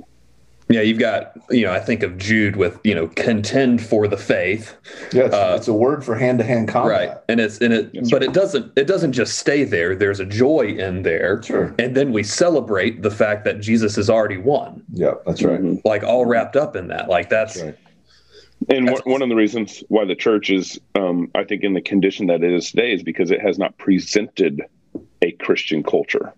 Yeah, 0.69 0.81
you've 0.81 0.99
got, 0.99 1.31
you 1.49 1.65
know, 1.65 1.71
I 1.71 1.79
think 1.79 2.03
of 2.03 2.17
Jude 2.17 2.57
with, 2.57 2.77
you 2.83 2.93
know, 2.93 3.07
contend 3.15 3.81
for 3.81 4.05
the 4.05 4.17
faith. 4.17 4.75
Yeah, 5.13 5.27
it's, 5.27 5.33
uh, 5.33 5.53
it's 5.55 5.67
a 5.69 5.73
word 5.73 6.03
for 6.03 6.13
hand 6.13 6.39
to 6.39 6.43
hand 6.43 6.67
combat. 6.67 7.07
Right. 7.09 7.17
And 7.29 7.39
it's 7.39 7.59
and 7.59 7.73
it 7.73 7.93
That's 7.93 8.11
but 8.11 8.21
right. 8.21 8.29
it 8.29 8.33
doesn't 8.33 8.77
it 8.77 8.85
doesn't 8.85 9.13
just 9.13 9.39
stay 9.39 9.63
there. 9.63 9.95
There's 9.95 10.19
a 10.19 10.25
joy 10.25 10.75
in 10.77 11.03
there. 11.03 11.41
Sure. 11.41 11.73
And 11.79 11.95
then 11.95 12.11
we 12.11 12.21
celebrate 12.21 13.01
the 13.01 13.11
fact 13.11 13.45
that 13.45 13.61
Jesus 13.61 13.95
has 13.95 14.09
already 14.09 14.37
won. 14.37 14.83
Yeah, 14.91 15.13
that's 15.25 15.41
right. 15.41 15.61
Mm-hmm. 15.61 15.87
Like 15.87 16.03
all 16.03 16.25
wrapped 16.25 16.57
up 16.57 16.75
in 16.75 16.87
that. 16.89 17.07
Like 17.07 17.29
that's, 17.29 17.53
that's 17.53 17.65
right. 17.65 17.77
And 18.69 18.89
one, 18.89 19.01
one 19.05 19.21
of 19.21 19.29
the 19.29 19.35
reasons 19.35 19.83
why 19.87 20.05
the 20.05 20.15
church 20.15 20.49
is, 20.49 20.79
um, 20.95 21.31
I 21.35 21.43
think, 21.43 21.63
in 21.63 21.73
the 21.73 21.81
condition 21.81 22.27
that 22.27 22.43
it 22.43 22.53
is 22.53 22.71
today 22.71 22.93
is 22.93 23.03
because 23.03 23.31
it 23.31 23.41
has 23.41 23.57
not 23.57 23.77
presented 23.77 24.61
a 25.21 25.31
Christian 25.31 25.83
culture. 25.83 26.33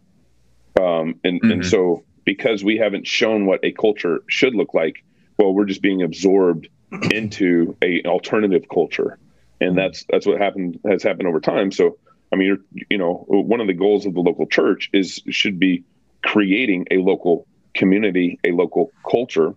Um, 0.79 1.19
and, 1.23 1.41
mm-hmm. 1.41 1.51
and 1.51 1.65
so, 1.65 2.03
because 2.25 2.63
we 2.63 2.77
haven't 2.77 3.07
shown 3.07 3.45
what 3.45 3.61
a 3.63 3.71
culture 3.71 4.21
should 4.27 4.53
look 4.53 4.73
like, 4.73 5.03
well, 5.37 5.53
we're 5.53 5.65
just 5.65 5.81
being 5.81 6.03
absorbed 6.03 6.67
into 7.11 7.75
a 7.81 8.03
alternative 8.03 8.65
culture, 8.71 9.17
and 9.61 9.77
that's 9.77 10.05
that's 10.09 10.25
what 10.25 10.39
happened 10.39 10.79
has 10.85 11.03
happened 11.03 11.27
over 11.27 11.39
time. 11.39 11.71
So, 11.71 11.97
I 12.31 12.35
mean, 12.35 12.59
you 12.89 12.97
know, 12.97 13.25
one 13.27 13.61
of 13.61 13.67
the 13.67 13.73
goals 13.73 14.05
of 14.05 14.13
the 14.13 14.21
local 14.21 14.45
church 14.45 14.89
is 14.93 15.21
should 15.29 15.59
be 15.59 15.83
creating 16.23 16.87
a 16.91 16.97
local 16.97 17.47
community, 17.73 18.39
a 18.43 18.51
local 18.51 18.91
culture, 19.09 19.55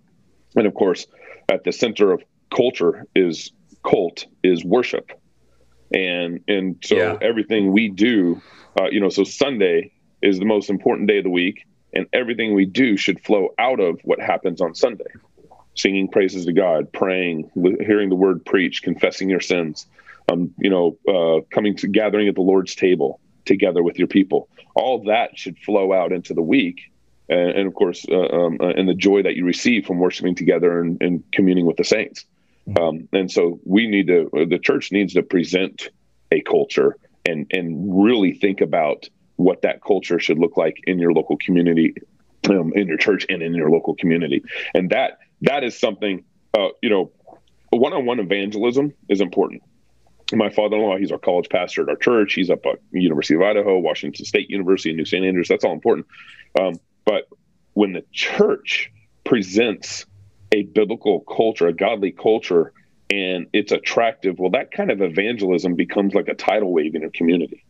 and 0.57 0.67
of 0.67 0.75
course, 0.75 1.07
at 1.51 1.65
the 1.65 1.73
center 1.73 2.13
of 2.13 2.23
culture 2.55 3.07
is 3.15 3.53
cult 3.85 4.27
is 4.43 4.65
worship. 4.65 5.11
And 5.95 6.41
and 6.49 6.77
so 6.83 6.97
yeah. 6.97 7.19
everything 7.21 7.73
we 7.73 7.89
do 7.89 8.41
uh, 8.81 8.89
you 8.91 9.01
know 9.01 9.11
so 9.11 9.25
sunday 9.25 9.93
is 10.23 10.39
the 10.39 10.45
most 10.47 10.71
important 10.71 11.09
day 11.09 11.19
of 11.19 11.25
the 11.25 11.31
week 11.31 11.67
and 11.93 12.07
everything 12.15 12.55
we 12.55 12.65
do 12.65 12.97
should 12.97 13.21
flow 13.21 13.49
out 13.59 13.81
of 13.81 14.01
what 14.05 14.21
happens 14.21 14.61
on 14.61 14.75
sunday. 14.75 15.13
Singing 15.75 16.09
praises 16.09 16.47
to 16.47 16.53
god 16.53 16.93
praying 16.93 17.51
hearing 17.81 18.09
the 18.09 18.15
word 18.15 18.45
preached 18.45 18.83
confessing 18.83 19.29
your 19.29 19.41
sins 19.41 19.87
um, 20.31 20.55
you 20.59 20.71
know 20.71 20.97
uh, 21.09 21.43
coming 21.51 21.77
to 21.77 21.89
gathering 21.89 22.29
at 22.29 22.35
the 22.35 22.41
lord's 22.41 22.75
table 22.75 23.21
together 23.45 23.83
with 23.83 23.99
your 23.99 24.09
people. 24.09 24.49
All 24.75 25.03
that 25.05 25.37
should 25.37 25.59
flow 25.59 25.93
out 25.93 26.13
into 26.13 26.33
the 26.33 26.43
week 26.43 26.93
and, 27.29 27.51
and 27.51 27.67
of 27.67 27.75
course 27.75 28.07
uh, 28.11 28.29
um, 28.29 28.59
uh, 28.61 28.69
and 28.69 28.89
the 28.89 28.95
joy 28.95 29.23
that 29.23 29.37
you 29.37 29.45
receive 29.45 29.87
from 29.87 29.99
worshiping 29.99 30.35
together 30.35 30.81
and, 30.81 31.01
and 31.03 31.23
communing 31.33 31.67
with 31.67 31.77
the 31.77 31.85
saints 31.85 32.25
um, 32.79 33.09
and 33.13 33.31
so 33.31 33.61
we 33.65 33.89
need 33.89 34.07
to, 34.07 34.31
the 34.49 34.59
church 34.59 34.93
needs 34.93 35.15
to 35.15 35.23
present 35.23 35.91
a 36.31 36.41
culture 36.41 36.97
and, 37.27 37.47
and 37.53 38.05
really 38.05 38.35
think 38.35 38.61
about 38.61 39.09
what 39.37 39.63
that 39.63 39.83
culture 39.83 40.19
should 40.19 40.39
look 40.39 40.57
like 40.57 40.77
in 40.85 40.99
your 40.99 41.13
local 41.13 41.37
community, 41.37 41.95
um, 42.49 42.73
in 42.75 42.87
your 42.87 42.97
church 42.99 43.27
and 43.29 43.43
in 43.43 43.55
your 43.55 43.71
local 43.71 43.95
community. 43.95 44.43
And 44.75 44.91
that, 44.91 45.19
that 45.43 45.65
is 45.65 45.79
something, 45.79 46.25
uh, 46.57 46.69
you 46.83 46.91
know, 46.91 47.11
one-on-one 47.71 48.21
evangelism 48.21 48.93
is 49.09 49.21
important. 49.21 49.63
My 50.33 50.51
father-in-law, 50.51 50.99
he's 50.99 51.13
our 51.13 51.19
college 51.19 51.49
pastor 51.49 51.83
at 51.83 51.89
our 51.89 51.97
church. 51.97 52.35
He's 52.35 52.49
up 52.49 52.65
at 52.65 52.79
University 52.93 53.35
of 53.35 53.43
Idaho, 53.43 53.79
Washington 53.79 54.25
State 54.25 54.49
University, 54.51 54.95
New 54.95 55.05
St. 55.05 55.25
Andrews. 55.25 55.49
That's 55.49 55.65
all 55.65 55.73
important. 55.73 56.07
Um, 56.59 56.75
but 57.05 57.29
when 57.75 57.93
the 57.93 58.05
church 58.13 58.91
presents 59.25 60.07
a 60.53 60.63
biblical 60.63 61.21
culture, 61.21 61.67
a 61.67 61.73
godly 61.73 62.13
culture, 62.13 62.73
and 63.11 63.47
it's 63.53 63.73
attractive, 63.73 64.39
well, 64.39 64.51
that 64.51 64.71
kind 64.71 64.91
of 64.91 65.01
evangelism 65.01 65.75
becomes 65.75 66.15
like 66.15 66.29
a 66.29 66.35
tidal 66.35 66.73
wave 66.73 66.95
in 66.95 67.05
a 67.05 67.11
community, 67.11 67.65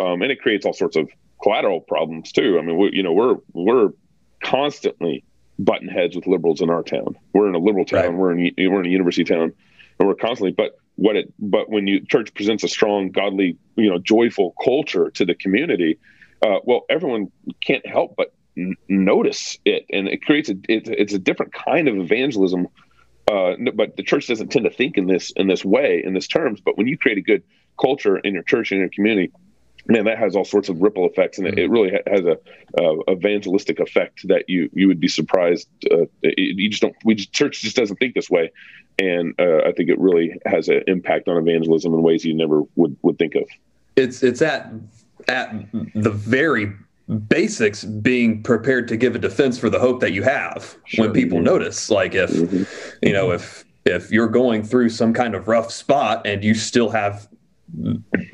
um, 0.00 0.22
and 0.22 0.32
it 0.32 0.40
creates 0.40 0.66
all 0.66 0.72
sorts 0.72 0.96
of 0.96 1.08
collateral 1.42 1.80
problems 1.80 2.32
too. 2.32 2.58
I 2.58 2.62
mean, 2.62 2.76
we, 2.76 2.90
you 2.92 3.02
know, 3.02 3.12
we're 3.12 3.36
we're 3.52 3.90
constantly 4.42 5.24
button 5.58 5.88
heads 5.88 6.16
with 6.16 6.26
liberals 6.26 6.60
in 6.60 6.70
our 6.70 6.82
town. 6.82 7.16
We're 7.34 7.48
in 7.48 7.54
a 7.54 7.58
liberal 7.58 7.84
town. 7.84 8.00
Right. 8.00 8.14
We're 8.14 8.32
in 8.32 8.70
we're 8.70 8.80
in 8.80 8.86
a 8.86 8.90
university 8.90 9.24
town, 9.24 9.52
and 9.98 10.08
we're 10.08 10.14
constantly. 10.14 10.52
But 10.52 10.78
what 10.96 11.16
it 11.16 11.32
but 11.38 11.70
when 11.70 11.86
you 11.86 12.04
church 12.04 12.34
presents 12.34 12.64
a 12.64 12.68
strong, 12.68 13.10
godly, 13.10 13.56
you 13.76 13.90
know, 13.90 13.98
joyful 13.98 14.54
culture 14.62 15.10
to 15.10 15.24
the 15.24 15.34
community, 15.34 15.98
uh, 16.42 16.58
well, 16.64 16.84
everyone 16.88 17.30
can't 17.64 17.86
help 17.86 18.14
but 18.16 18.32
notice 18.88 19.58
it, 19.64 19.86
and 19.92 20.08
it 20.08 20.24
creates 20.24 20.48
a 20.48 20.54
it, 20.68 20.88
it's 20.88 21.14
a 21.14 21.18
different 21.18 21.52
kind 21.52 21.88
of 21.88 21.96
evangelism. 21.96 22.68
Uh, 23.30 23.54
but 23.74 23.96
the 23.96 24.02
church 24.02 24.26
doesn't 24.26 24.48
tend 24.48 24.64
to 24.64 24.70
think 24.70 24.96
in 24.96 25.06
this 25.06 25.30
in 25.36 25.46
this 25.46 25.64
way 25.64 26.02
in 26.04 26.14
this 26.14 26.26
terms. 26.26 26.60
But 26.60 26.76
when 26.76 26.86
you 26.86 26.98
create 26.98 27.18
a 27.18 27.22
good 27.22 27.42
culture 27.80 28.18
in 28.18 28.34
your 28.34 28.42
church 28.42 28.72
in 28.72 28.78
your 28.78 28.88
community, 28.88 29.32
man, 29.86 30.04
that 30.04 30.18
has 30.18 30.36
all 30.36 30.44
sorts 30.44 30.68
of 30.68 30.80
ripple 30.80 31.06
effects, 31.06 31.38
and 31.38 31.46
it, 31.46 31.58
it 31.58 31.70
really 31.70 31.92
has 32.06 32.20
a, 32.20 32.38
a, 32.78 33.12
evangelistic 33.12 33.80
effect 33.80 34.26
that 34.28 34.48
you 34.48 34.70
you 34.72 34.88
would 34.88 35.00
be 35.00 35.08
surprised. 35.08 35.68
Uh, 35.90 36.06
it, 36.22 36.38
you 36.38 36.70
just 36.70 36.82
don't. 36.82 36.96
We 37.04 37.14
just, 37.14 37.32
church 37.32 37.62
just 37.62 37.76
doesn't 37.76 37.96
think 37.96 38.14
this 38.14 38.30
way, 38.30 38.50
and 38.98 39.34
uh, 39.38 39.62
I 39.66 39.72
think 39.72 39.90
it 39.90 39.98
really 39.98 40.38
has 40.46 40.68
an 40.68 40.82
impact 40.86 41.28
on 41.28 41.36
evangelism 41.36 41.94
in 41.94 42.02
ways 42.02 42.24
you 42.24 42.34
never 42.34 42.62
would 42.76 42.96
would 43.02 43.18
think 43.18 43.34
of. 43.34 43.44
It's 43.96 44.22
it's 44.22 44.42
at 44.42 44.72
at 45.28 45.54
the 45.94 46.10
very 46.10 46.72
basics 47.10 47.84
being 47.84 48.42
prepared 48.42 48.86
to 48.88 48.96
give 48.96 49.16
a 49.16 49.18
defense 49.18 49.58
for 49.58 49.68
the 49.68 49.78
hope 49.78 50.00
that 50.00 50.12
you 50.12 50.22
have 50.22 50.76
sure. 50.84 51.06
when 51.06 51.14
people 51.14 51.38
mm-hmm. 51.38 51.46
notice 51.46 51.90
like 51.90 52.14
if 52.14 52.30
mm-hmm. 52.30 52.62
you 53.02 53.12
know 53.12 53.32
if 53.32 53.64
if 53.84 54.12
you're 54.12 54.28
going 54.28 54.62
through 54.62 54.88
some 54.88 55.12
kind 55.12 55.34
of 55.34 55.48
rough 55.48 55.72
spot 55.72 56.24
and 56.26 56.44
you 56.44 56.54
still 56.54 56.88
have 56.88 57.28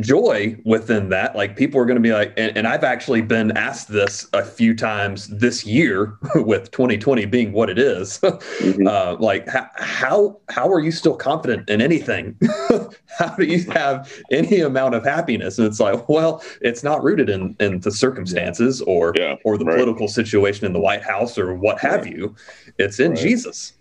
joy 0.00 0.56
within 0.64 1.08
that. 1.10 1.36
Like 1.36 1.56
people 1.56 1.80
are 1.80 1.84
going 1.84 1.96
to 1.96 2.02
be 2.02 2.12
like 2.12 2.32
and, 2.36 2.56
and, 2.56 2.66
i've 2.66 2.84
actually 2.84 3.22
been 3.22 3.56
asked 3.56 3.88
this 3.88 4.26
a 4.32 4.44
few 4.44 4.74
times 4.74 5.28
this 5.28 5.64
year 5.64 6.18
with 6.34 6.70
2020 6.70 7.24
being 7.26 7.52
what 7.52 7.70
it 7.70 7.78
is. 7.78 8.20
Mm-hmm. 8.56 8.86
uh, 8.86 9.16
like 9.18 9.48
how, 9.48 9.68
how 9.76 10.40
how 10.48 10.72
are 10.72 10.80
you 10.80 10.90
still 10.90 11.14
confident 11.16 11.68
in 11.68 11.80
anything? 11.80 12.38
How 13.18 13.34
do 13.36 13.44
you 13.44 13.64
have 13.70 14.12
any 14.30 14.60
amount 14.60 14.94
of 14.94 15.04
happiness? 15.04 15.58
And 15.58 15.66
it's 15.66 15.80
like 15.80 16.08
well 16.08 16.42
it's 16.60 16.82
not 16.82 17.02
rooted 17.02 17.28
in 17.28 17.56
in 17.60 17.80
the 17.80 17.90
circumstances 17.90 18.82
or 18.82 19.12
yeah, 19.16 19.36
or 19.44 19.58
the 19.58 19.64
right. 19.64 19.76
political 19.76 20.08
situation 20.08 20.66
in 20.66 20.72
the 20.72 20.80
white 20.80 21.02
house 21.02 21.38
or 21.38 21.54
what 21.54 21.78
have 21.80 22.04
right. 22.04 22.16
you. 22.16 22.34
It's 22.78 22.98
in 22.98 23.12
right. 23.12 23.20
jesus. 23.20 23.72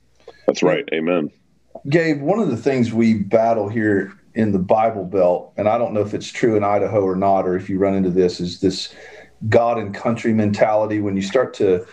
That's 0.47 0.63
right. 0.63 0.87
Amen. 0.93 1.31
Gabe 1.89 2.21
one 2.21 2.39
of 2.39 2.49
the 2.49 2.57
things 2.57 2.93
we 2.93 3.15
battle 3.15 3.69
here 3.69 4.13
in 4.35 4.51
the 4.51 4.59
Bible 4.59 5.05
Belt, 5.05 5.53
and 5.57 5.67
I 5.67 5.77
don't 5.77 5.93
know 5.93 6.01
if 6.01 6.13
it's 6.13 6.31
true 6.31 6.55
in 6.55 6.63
Idaho 6.63 7.01
or 7.01 7.15
not, 7.15 7.47
or 7.47 7.55
if 7.55 7.69
you 7.69 7.79
run 7.79 7.95
into 7.95 8.09
this, 8.09 8.39
is 8.39 8.59
this 8.59 8.93
God 9.49 9.77
and 9.77 9.95
country 9.95 10.33
mentality 10.33 10.99
when 10.99 11.15
you 11.15 11.21
start 11.21 11.53
to 11.55 11.85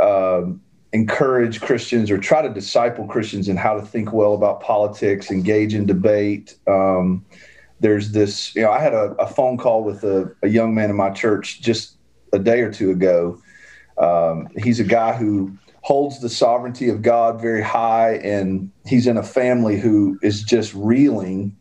um, 0.00 0.60
encourage 0.92 1.60
Christians 1.60 2.10
or 2.10 2.18
try 2.18 2.42
to 2.42 2.50
disciple 2.50 3.06
Christians 3.06 3.48
in 3.48 3.56
how 3.56 3.74
to 3.74 3.82
think 3.82 4.12
well 4.12 4.34
about 4.34 4.60
politics, 4.60 5.30
engage 5.30 5.74
in 5.74 5.86
debate. 5.86 6.54
Um, 6.66 7.24
there's 7.80 8.12
this, 8.12 8.54
you 8.54 8.62
know, 8.62 8.70
I 8.70 8.80
had 8.80 8.92
a, 8.92 9.12
a 9.18 9.26
phone 9.26 9.56
call 9.56 9.82
with 9.82 10.04
a, 10.04 10.30
a, 10.42 10.48
young 10.48 10.74
man 10.74 10.90
in 10.90 10.96
my 10.96 11.10
church 11.10 11.60
just 11.62 11.96
a 12.32 12.38
day 12.38 12.60
or 12.60 12.70
two 12.70 12.90
ago. 12.90 13.40
Um, 13.98 14.48
he's 14.56 14.78
a 14.78 14.84
guy 14.84 15.14
who 15.14 15.56
holds 15.80 16.20
the 16.20 16.28
sovereignty 16.28 16.88
of 16.88 17.02
God 17.02 17.40
very 17.40 17.62
high, 17.62 18.14
and 18.16 18.70
he's 18.86 19.06
in 19.06 19.16
a 19.16 19.22
family 19.22 19.78
who 19.78 20.18
is 20.22 20.42
just 20.42 20.72
reeling 20.74 21.56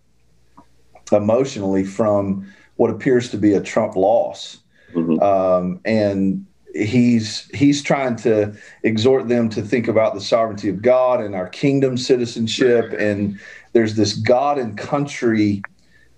emotionally 1.12 1.84
from 1.84 2.52
what 2.76 2.90
appears 2.90 3.30
to 3.30 3.38
be 3.38 3.54
a 3.54 3.62
Trump 3.62 3.96
loss. 3.96 4.58
Mm-hmm. 4.94 5.22
Um, 5.22 5.80
and 5.86 6.46
he's 6.74 7.50
he's 7.54 7.82
trying 7.84 8.16
to 8.18 8.54
exhort 8.84 9.28
them 9.28 9.50
to 9.50 9.62
think 9.62 9.88
about 9.88 10.14
the 10.14 10.22
sovereignty 10.22 10.70
of 10.70 10.82
God 10.82 11.22
and 11.22 11.36
our 11.36 11.50
kingdom 11.50 11.98
citizenship. 11.98 12.94
And 12.98 13.40
there's 13.74 13.96
this 13.96 14.14
God 14.14 14.58
and 14.58 14.78
country 14.78 15.62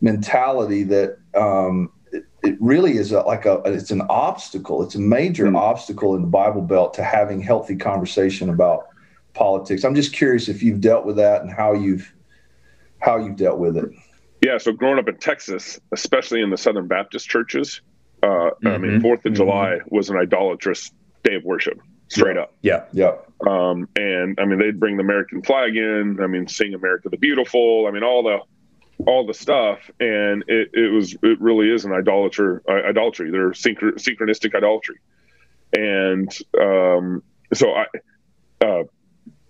mentality 0.02 0.84
that 0.84 1.18
um, 1.36 1.92
it, 2.12 2.24
it, 2.44 2.58
really 2.60 2.98
is 2.98 3.12
a, 3.12 3.22
like 3.22 3.46
a 3.46 3.62
it's 3.66 3.92
an 3.92 4.02
obstacle. 4.10 4.84
It's 4.84 4.96
a 4.96 5.00
major 5.00 5.46
mm-hmm. 5.46 5.56
obstacle 5.56 6.16
in 6.16 6.22
the 6.22 6.28
Bible 6.28 6.62
Belt 6.62 6.94
to 6.96 7.04
having 7.04 7.42
healthy 7.42 7.76
conversation 7.76 8.50
about 8.50 8.88
politics. 9.34 9.84
I'm 9.84 9.96
just 9.96 10.14
curious 10.14 10.48
if 10.48 10.62
you've 10.62 10.82
dealt 10.82 11.06
with 11.06 11.16
that 11.18 11.42
and 11.42 11.52
how 11.52 11.74
you've 11.74 12.14
how 13.00 13.18
you've 13.18 13.36
dealt 13.36 13.60
with 13.60 13.78
it. 13.78 13.90
Yeah, 14.44 14.58
so 14.58 14.74
growing 14.74 15.00
up 15.00 15.08
in 15.08 15.18
Texas, 15.18 15.80
especially 15.94 16.42
in 16.42 16.50
the 16.50 16.58
Southern 16.58 16.88
Baptist 16.88 17.30
churches, 17.30 17.80
uh, 18.22 18.28
mm-hmm. 18.28 18.68
I 18.68 18.78
mean, 18.78 18.92
mm-hmm. 18.92 19.02
Fourth 19.02 19.20
of 19.20 19.32
mm-hmm. 19.32 19.36
July 19.36 19.80
was 19.88 20.10
an 20.10 20.18
idolatrous 20.18 20.92
day 21.24 21.36
of 21.36 21.46
worship, 21.46 21.80
straight 22.10 22.36
yeah. 22.36 22.42
up. 22.42 22.54
Yeah, 22.62 22.84
yeah. 22.92 23.12
Um, 23.50 23.88
and 23.96 24.38
I 24.42 24.46
mean, 24.46 24.60
they'd 24.60 24.80
bring 24.80 24.98
the 24.98 25.04
American 25.04 25.44
flag 25.44 25.78
in. 25.78 26.20
I 26.22 26.28
mean, 26.28 26.50
sing 26.50 26.74
"America 26.74 27.08
the 27.08 27.18
Beautiful." 27.18 27.86
I 27.88 27.92
mean, 27.92 28.04
all 28.04 28.22
the 28.24 28.40
all 29.06 29.26
the 29.26 29.34
stuff, 29.34 29.90
and 30.02 30.44
it, 30.50 30.72
it 30.74 30.92
was 30.92 31.14
it 31.24 31.40
really 31.40 31.70
is 31.70 31.86
an 31.86 31.94
idolater 31.94 32.62
uh, 32.68 32.90
idolatry. 32.90 33.32
They're 33.32 33.52
synch- 33.52 33.96
synchronistic 33.96 34.56
idolatry, 34.56 35.00
and 35.72 36.30
um, 36.60 37.24
so 37.54 37.74
I 37.74 37.86
uh, 38.66 38.84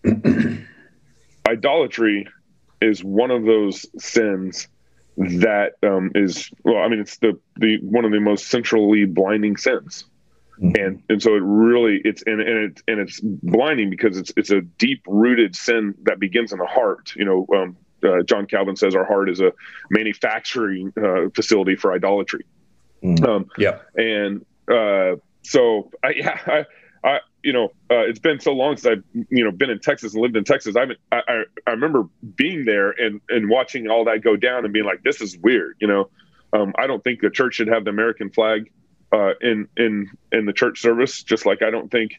idolatry 1.48 2.28
is 2.80 3.04
one 3.04 3.32
of 3.32 3.44
those 3.46 3.86
sins 3.98 4.68
that 5.18 5.74
um, 5.84 6.12
is 6.16 6.50
well 6.64 6.78
i 6.78 6.88
mean 6.88 7.00
it's 7.00 7.18
the 7.18 7.40
the 7.58 7.78
one 7.82 8.06
of 8.06 8.12
the 8.12 8.20
most 8.20 8.48
centrally 8.48 9.06
blinding 9.06 9.58
sins 9.58 10.06
mm-hmm. 10.60 10.72
and 10.76 11.04
and 11.10 11.22
so 11.22 11.36
it 11.36 11.44
really 11.44 12.02
it's 12.04 12.24
and, 12.26 12.42
and 12.42 12.72
it 12.72 12.82
and 12.88 13.00
it's 13.00 13.20
blinding 13.22 13.90
because 13.90 14.18
it's 14.18 14.32
it's 14.38 14.50
a 14.50 14.62
deep 14.62 15.04
rooted 15.08 15.56
sin 15.56 15.94
that 16.04 16.20
begins 16.20 16.52
in 16.52 16.60
the 16.60 16.66
heart 16.66 17.14
you 17.16 17.26
know 17.26 17.46
um, 17.56 17.78
uh, 18.04 18.24
john 18.24 18.46
calvin 18.46 18.76
says 18.76 18.96
our 18.96 19.06
heart 19.06 19.30
is 19.30 19.40
a 19.40 19.52
manufacturing 19.90 20.92
uh, 20.98 21.30
facility 21.36 21.76
for 21.76 21.94
idolatry 21.94 22.46
mm-hmm. 23.04 23.24
um, 23.24 23.46
yeah 23.58 23.80
and 23.96 24.46
uh, 24.68 25.16
so 25.44 25.92
I, 26.04 26.10
yeah, 26.16 26.40
I 26.48 26.66
I, 27.04 27.20
you 27.44 27.52
know, 27.52 27.66
uh, 27.92 28.00
it's 28.08 28.20
been 28.20 28.40
so 28.40 28.54
long 28.54 28.78
since 28.78 28.98
I've, 28.98 29.26
you 29.30 29.44
know, 29.44 29.52
been 29.52 29.70
in 29.70 29.80
Texas 29.80 30.14
and 30.14 30.22
lived 30.22 30.38
in 30.38 30.44
Texas. 30.46 30.76
I, 30.76 30.86
I, 31.12 31.44
I 31.68 31.72
remember 31.72 32.08
being 32.36 32.66
there 32.66 32.92
and, 32.92 33.22
and 33.30 33.50
watching 33.50 33.90
all 33.90 34.06
that 34.06 34.24
go 34.24 34.36
down 34.36 34.64
and 34.64 34.74
being 34.74 34.86
like, 34.86 35.04
this 35.04 35.22
is 35.22 35.38
weird. 35.38 35.76
You 35.82 35.88
know, 35.88 36.10
um, 36.54 36.74
I 36.78 36.88
don't 36.88 37.04
think 37.04 37.20
the 37.20 37.30
church 37.30 37.56
should 37.56 37.68
have 37.68 37.84
the 37.84 37.90
American 37.90 38.30
flag 38.30 38.72
uh, 39.12 39.34
in, 39.42 39.68
in, 39.76 40.10
in 40.32 40.46
the 40.46 40.54
church 40.54 40.82
service, 40.82 41.22
just 41.22 41.46
like 41.46 41.62
I 41.62 41.70
don't 41.70 41.92
think, 41.92 42.14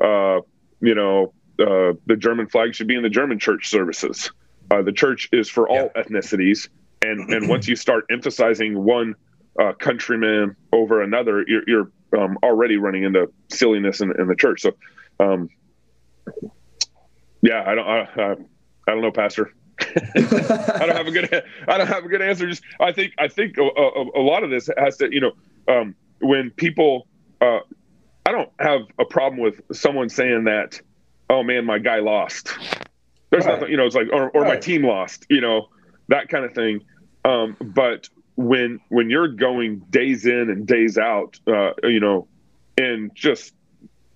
uh, 0.00 0.40
you 0.80 0.94
know, 0.94 1.34
uh, 1.58 1.92
the 2.06 2.16
German 2.16 2.48
flag 2.48 2.74
should 2.74 2.88
be 2.88 2.96
in 2.96 3.02
the 3.02 3.10
German 3.10 3.38
church 3.38 3.68
services. 3.68 4.32
Uh, 4.70 4.80
the 4.82 4.92
church 4.92 5.28
is 5.30 5.50
for 5.50 5.68
all 5.68 5.90
yeah. 5.94 6.02
ethnicities. 6.02 6.68
And, 7.02 7.32
and 7.32 7.48
once 7.48 7.68
you 7.68 7.76
start 7.76 8.06
emphasizing 8.10 8.82
one 8.82 9.14
uh, 9.60 9.72
countryman 9.74 10.56
over 10.72 11.02
another, 11.02 11.44
you're, 11.46 11.62
you're 11.66 11.92
um, 12.16 12.38
already 12.42 12.76
running 12.76 13.04
into 13.04 13.30
silliness 13.48 14.00
in, 14.00 14.12
in 14.18 14.26
the 14.26 14.34
church. 14.34 14.62
So, 14.62 14.72
um, 15.18 15.48
yeah, 17.42 17.64
I 17.66 17.74
don't, 17.74 17.86
I, 17.86 18.00
I, 18.00 18.32
I 18.32 18.92
don't 18.92 19.02
know, 19.02 19.12
Pastor. 19.12 19.52
I 19.80 20.84
don't 20.86 20.96
have 20.96 21.06
a 21.06 21.10
good, 21.10 21.44
I 21.66 21.78
don't 21.78 21.86
have 21.86 22.04
a 22.04 22.08
good 22.08 22.22
answer. 22.22 22.46
Just, 22.48 22.62
I 22.80 22.92
think, 22.92 23.14
I 23.18 23.28
think 23.28 23.56
a, 23.58 23.62
a, 23.62 24.20
a 24.20 24.22
lot 24.22 24.44
of 24.44 24.50
this 24.50 24.68
has 24.76 24.96
to, 24.98 25.12
you 25.12 25.20
know, 25.20 25.32
um, 25.68 25.94
when 26.20 26.50
people, 26.50 27.06
uh, 27.40 27.60
I 28.26 28.32
don't 28.32 28.50
have 28.60 28.82
a 28.98 29.04
problem 29.04 29.40
with 29.40 29.60
someone 29.72 30.08
saying 30.08 30.44
that, 30.44 30.80
oh 31.30 31.42
man, 31.42 31.64
my 31.64 31.78
guy 31.78 32.00
lost. 32.00 32.58
There's 33.30 33.46
right. 33.46 33.54
nothing, 33.54 33.70
you 33.70 33.76
know, 33.76 33.86
it's 33.86 33.94
like, 33.94 34.08
or, 34.12 34.30
or 34.30 34.42
right. 34.42 34.54
my 34.54 34.56
team 34.56 34.84
lost, 34.84 35.26
you 35.30 35.40
know, 35.40 35.68
that 36.08 36.28
kind 36.28 36.44
of 36.44 36.52
thing. 36.52 36.84
Um, 37.24 37.56
but 37.60 38.08
when 38.40 38.80
when 38.88 39.10
you're 39.10 39.28
going 39.28 39.80
days 39.90 40.24
in 40.24 40.50
and 40.50 40.66
days 40.66 40.96
out, 40.96 41.38
uh, 41.46 41.72
you 41.82 42.00
know, 42.00 42.26
and 42.78 43.14
just 43.14 43.52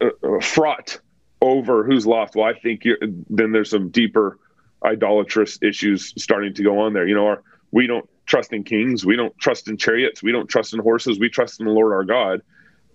uh, 0.01 0.07
uh 0.23 0.41
fraught 0.41 0.99
over 1.41 1.85
who's 1.85 2.07
lost, 2.07 2.35
well, 2.35 2.47
I 2.47 2.59
think 2.59 2.85
then 3.29 3.53
there's 3.53 3.71
some 3.71 3.91
deeper 3.91 4.39
idolatrous 4.85 5.59
issues 5.63 6.15
starting 6.17 6.55
to 6.55 6.63
go 6.63 6.81
on 6.81 6.95
there. 6.95 7.07
You 7.07 7.15
know, 7.15 7.27
our, 7.27 7.43
we 7.71 7.87
don't 7.87 8.09
trust 8.25 8.53
in 8.53 8.65
kings, 8.65 9.05
we 9.05 9.17
don't 9.17 9.37
trust 9.39 9.69
in 9.69 9.77
chariots, 9.77 10.23
we 10.23 10.33
don't 10.33 10.49
trust 10.49 10.73
in 10.73 10.81
horses, 10.81 11.19
we 11.19 11.29
trust 11.29 11.61
in 11.61 11.67
the 11.67 11.73
Lord 11.73 11.93
our 11.93 12.05
God. 12.05 12.41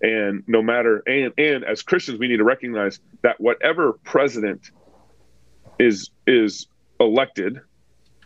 And 0.02 0.42
no 0.48 0.62
matter 0.62 1.02
and 1.06 1.32
and 1.38 1.62
as 1.64 1.82
Christians, 1.82 2.18
we 2.18 2.26
need 2.26 2.38
to 2.38 2.44
recognize 2.44 2.98
that 3.22 3.40
whatever 3.40 3.92
president 4.04 4.70
is 5.78 6.10
is 6.26 6.66
elected 6.98 7.60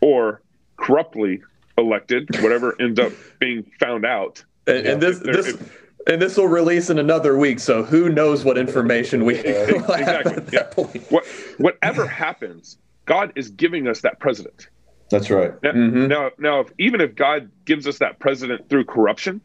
or 0.00 0.40
corruptly 0.76 1.42
elected, 1.78 2.28
whatever 2.42 2.74
ends 2.80 2.98
up 2.98 3.12
being 3.38 3.64
found 3.80 4.04
out. 4.04 4.44
And, 4.66 4.86
and 4.86 5.02
this 5.02 5.18
this 5.20 5.48
if, 5.48 5.84
and 6.06 6.20
this 6.20 6.36
will 6.36 6.48
release 6.48 6.90
in 6.90 6.98
another 6.98 7.36
week, 7.36 7.60
so 7.60 7.82
who 7.82 8.08
knows 8.08 8.44
what 8.44 8.58
information 8.58 9.24
we 9.24 9.38
exactly. 9.38 10.42
Yeah. 10.52 10.70
What 11.10 11.26
whatever 11.58 12.06
happens, 12.06 12.78
God 13.06 13.32
is 13.36 13.50
giving 13.50 13.88
us 13.88 14.00
that 14.02 14.20
president. 14.20 14.68
That's 15.10 15.30
right. 15.30 15.52
Now, 15.62 15.72
mm-hmm. 15.72 16.06
now, 16.06 16.30
now 16.38 16.60
if, 16.60 16.72
even 16.78 17.00
if 17.00 17.14
God 17.14 17.50
gives 17.64 17.86
us 17.86 17.98
that 17.98 18.18
president 18.18 18.68
through 18.68 18.86
corruption, 18.86 19.40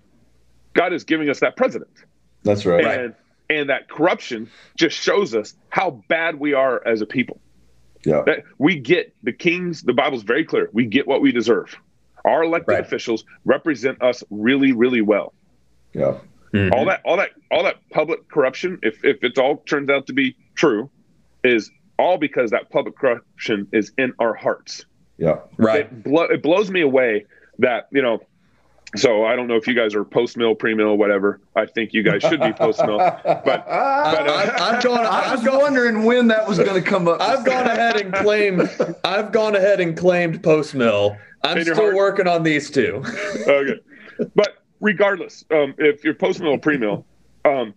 God 0.73 0.93
is 0.93 1.03
giving 1.03 1.29
us 1.29 1.41
that 1.41 1.55
president. 1.55 1.91
That's 2.43 2.65
right. 2.65 2.85
And, 2.85 3.15
and 3.49 3.69
that 3.69 3.89
corruption 3.89 4.49
just 4.77 4.97
shows 4.97 5.35
us 5.35 5.53
how 5.69 6.01
bad 6.07 6.39
we 6.39 6.53
are 6.53 6.85
as 6.87 7.01
a 7.01 7.05
people. 7.05 7.39
Yeah. 8.05 8.23
That 8.25 8.43
we 8.57 8.79
get 8.79 9.13
the 9.23 9.33
kings, 9.33 9.83
the 9.83 9.93
Bible's 9.93 10.23
very 10.23 10.45
clear. 10.45 10.69
We 10.71 10.85
get 10.85 11.07
what 11.07 11.21
we 11.21 11.31
deserve. 11.31 11.77
Our 12.25 12.43
elected 12.43 12.73
right. 12.73 12.85
officials 12.85 13.23
represent 13.45 14.01
us 14.01 14.23
really, 14.29 14.71
really 14.71 15.01
well. 15.01 15.33
Yeah. 15.93 16.19
Mm-hmm. 16.53 16.73
All 16.73 16.85
that, 16.85 17.01
all 17.05 17.17
that, 17.17 17.29
all 17.51 17.63
that 17.63 17.77
public 17.91 18.27
corruption, 18.29 18.79
if 18.81 19.03
if 19.03 19.23
it 19.23 19.37
all 19.37 19.57
turns 19.57 19.89
out 19.89 20.07
to 20.07 20.13
be 20.13 20.35
true, 20.55 20.89
is 21.43 21.69
all 21.97 22.17
because 22.17 22.51
that 22.51 22.69
public 22.71 22.97
corruption 22.97 23.67
is 23.71 23.91
in 23.97 24.13
our 24.19 24.33
hearts. 24.33 24.85
Yeah. 25.17 25.39
Right. 25.57 25.81
It, 25.81 26.03
blo- 26.03 26.23
it 26.23 26.41
blows 26.41 26.71
me 26.71 26.81
away 26.81 27.25
that 27.59 27.87
you 27.91 28.01
know 28.01 28.19
so 28.95 29.23
I 29.23 29.35
don't 29.35 29.47
know 29.47 29.55
if 29.55 29.67
you 29.67 29.75
guys 29.75 29.93
are 29.93 30.03
post 30.03 30.35
mill, 30.35 30.55
pre 30.55 30.73
mill, 30.73 30.97
whatever. 30.97 31.39
I 31.55 31.67
think 31.67 31.93
you 31.93 32.01
guys 32.01 32.23
should 32.23 32.41
be 32.41 32.51
post 32.53 32.83
mill. 32.83 32.97
But, 32.97 33.23
but 33.45 33.67
uh, 33.67 34.03
I've, 34.05 34.61
I've 34.61 34.83
gone. 34.83 35.05
I 35.05 35.31
was 35.35 35.43
gone, 35.43 35.59
wondering 35.59 36.03
when 36.05 36.27
that 36.29 36.47
was 36.47 36.57
going 36.57 36.81
to 36.81 36.89
come 36.89 37.07
up. 37.07 37.21
I've 37.21 37.45
gone 37.45 37.67
ahead 37.67 37.97
and 37.97 38.13
claimed. 38.13 38.67
I've 39.03 39.31
gone 39.31 39.55
ahead 39.55 39.79
and 39.79 39.95
claimed 39.95 40.41
post 40.41 40.73
mill. 40.73 41.17
I'm 41.43 41.61
still 41.61 41.75
heart. 41.75 41.95
working 41.95 42.27
on 42.27 42.43
these 42.43 42.69
two. 42.69 43.03
okay, 43.47 43.79
but 44.35 44.63
regardless, 44.79 45.45
um, 45.51 45.73
if 45.77 46.03
you're 46.03 46.13
post 46.13 46.39
mill 46.39 46.53
or 46.53 46.59
pre 46.59 46.77
mill, 46.77 47.05
um, 47.45 47.73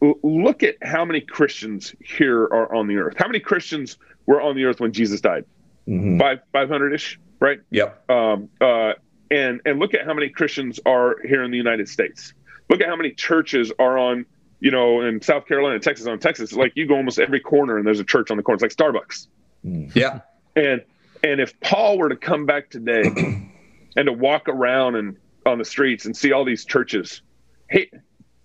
look 0.00 0.62
at 0.62 0.76
how 0.82 1.04
many 1.04 1.20
Christians 1.20 1.94
here 2.00 2.42
are 2.42 2.74
on 2.74 2.86
the 2.86 2.96
earth. 2.96 3.14
How 3.18 3.26
many 3.26 3.40
Christians 3.40 3.98
were 4.26 4.40
on 4.40 4.56
the 4.56 4.64
earth 4.64 4.80
when 4.80 4.92
Jesus 4.92 5.20
died? 5.20 5.44
Mm-hmm. 5.88 6.18
Five 6.18 6.40
five 6.52 6.68
hundred 6.68 6.94
ish, 6.94 7.18
right? 7.40 7.60
Yep. 7.70 8.10
Um, 8.10 8.48
uh, 8.60 8.92
and 9.30 9.60
and 9.64 9.78
look 9.78 9.94
at 9.94 10.04
how 10.04 10.14
many 10.14 10.28
Christians 10.28 10.80
are 10.86 11.16
here 11.24 11.42
in 11.42 11.50
the 11.50 11.56
United 11.56 11.88
States. 11.88 12.34
Look 12.68 12.80
at 12.80 12.88
how 12.88 12.96
many 12.96 13.12
churches 13.12 13.72
are 13.78 13.96
on, 13.96 14.26
you 14.60 14.70
know, 14.70 15.00
in 15.00 15.22
South 15.22 15.46
Carolina, 15.46 15.78
Texas, 15.80 16.06
on 16.06 16.18
Texas. 16.18 16.52
Like 16.52 16.72
you 16.74 16.86
go 16.86 16.96
almost 16.96 17.18
every 17.18 17.40
corner 17.40 17.78
and 17.78 17.86
there's 17.86 18.00
a 18.00 18.04
church 18.04 18.30
on 18.30 18.36
the 18.36 18.42
corner. 18.42 18.62
It's 18.62 18.78
like 18.78 18.92
Starbucks. 18.92 19.26
Mm. 19.64 19.94
Yeah. 19.94 20.20
And 20.54 20.82
and 21.22 21.40
if 21.40 21.58
Paul 21.60 21.98
were 21.98 22.08
to 22.08 22.16
come 22.16 22.46
back 22.46 22.70
today 22.70 23.02
and 23.96 24.06
to 24.06 24.12
walk 24.12 24.48
around 24.48 24.96
and 24.96 25.16
on 25.46 25.58
the 25.58 25.64
streets 25.64 26.04
and 26.04 26.16
see 26.16 26.32
all 26.32 26.44
these 26.44 26.64
churches, 26.64 27.22
he 27.70 27.90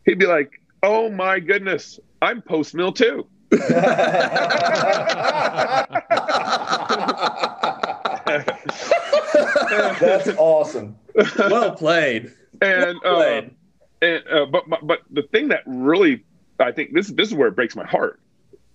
he'd 0.05 0.19
be 0.19 0.25
like, 0.25 0.61
"Oh 0.81 1.09
my 1.09 1.39
goodness, 1.39 1.99
I'm 2.21 2.41
post 2.41 2.73
mill 2.73 2.91
too." 2.91 3.27
That's 9.99 10.29
awesome. 10.37 10.95
Well 11.37 11.75
played. 11.75 12.31
And, 12.61 12.99
well 13.03 13.15
played. 13.15 13.43
Uh, 13.45 13.49
and 14.05 14.23
uh, 14.27 14.45
but, 14.45 14.69
but 14.69 14.85
but 14.85 14.99
the 15.11 15.23
thing 15.23 15.49
that 15.49 15.61
really 15.65 16.23
I 16.59 16.71
think 16.71 16.93
this 16.93 17.07
this 17.09 17.29
is 17.29 17.33
where 17.33 17.47
it 17.47 17.55
breaks 17.55 17.75
my 17.75 17.85
heart 17.85 18.19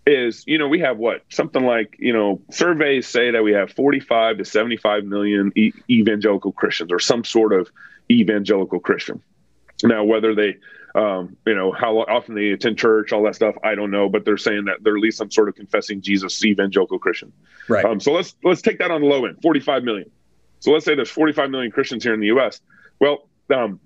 is 0.09 0.45
you 0.47 0.59
know 0.59 0.69
we 0.69 0.81
have 0.81 0.97
what 0.97 1.23
something 1.29 1.63
like 1.63 1.97
you 1.99 2.13
know 2.13 2.41
surveys 2.51 3.07
say 3.07 3.31
that 3.31 3.43
we 3.43 3.53
have 3.53 3.71
45 3.73 4.39
to 4.39 4.45
75 4.45 5.05
million 5.05 5.53
e- 5.55 5.73
evangelical 5.91 6.51
Christians 6.53 6.91
or 6.91 6.99
some 6.99 7.25
sort 7.25 7.53
of 7.53 7.71
evangelical 8.11 8.81
Christian. 8.81 9.23
Now 9.85 10.05
whether 10.05 10.35
they 10.35 10.57
um, 10.95 11.37
you 11.47 11.55
know 11.55 11.73
how 11.73 11.99
often 11.99 12.35
they 12.35 12.49
attend 12.49 12.79
church, 12.79 13.13
all 13.13 13.23
that 13.25 13.35
stuff. 13.35 13.55
I 13.63 13.75
don't 13.75 13.91
know, 13.91 14.09
but 14.09 14.25
they're 14.25 14.39
saying 14.39 14.65
that 14.65 14.83
they're 14.83 14.97
at 14.97 15.03
least 15.03 15.19
some 15.19 15.31
sort 15.31 15.49
of 15.49 15.55
confessing 15.55 16.01
Jesus 16.01 16.43
evangelical 16.45 16.99
Christian. 16.99 17.33
Right. 17.69 17.85
Um, 17.85 18.01
so 18.01 18.13
let's 18.13 18.35
let's 18.43 18.63
take 18.63 18.79
that 18.79 18.91
on 18.91 19.03
the 19.03 19.07
low 19.07 19.27
end, 19.27 19.39
45 19.43 19.85
million. 19.85 20.11
So 20.61 20.73
let's 20.73 20.85
say 20.85 20.95
there's 20.95 21.11
45 21.11 21.51
million 21.51 21.71
Christians 21.71 22.03
here 22.03 22.15
in 22.15 22.21
the 22.21 22.29
U.S. 22.29 22.61
Well, 22.99 23.29
um, 23.55 23.79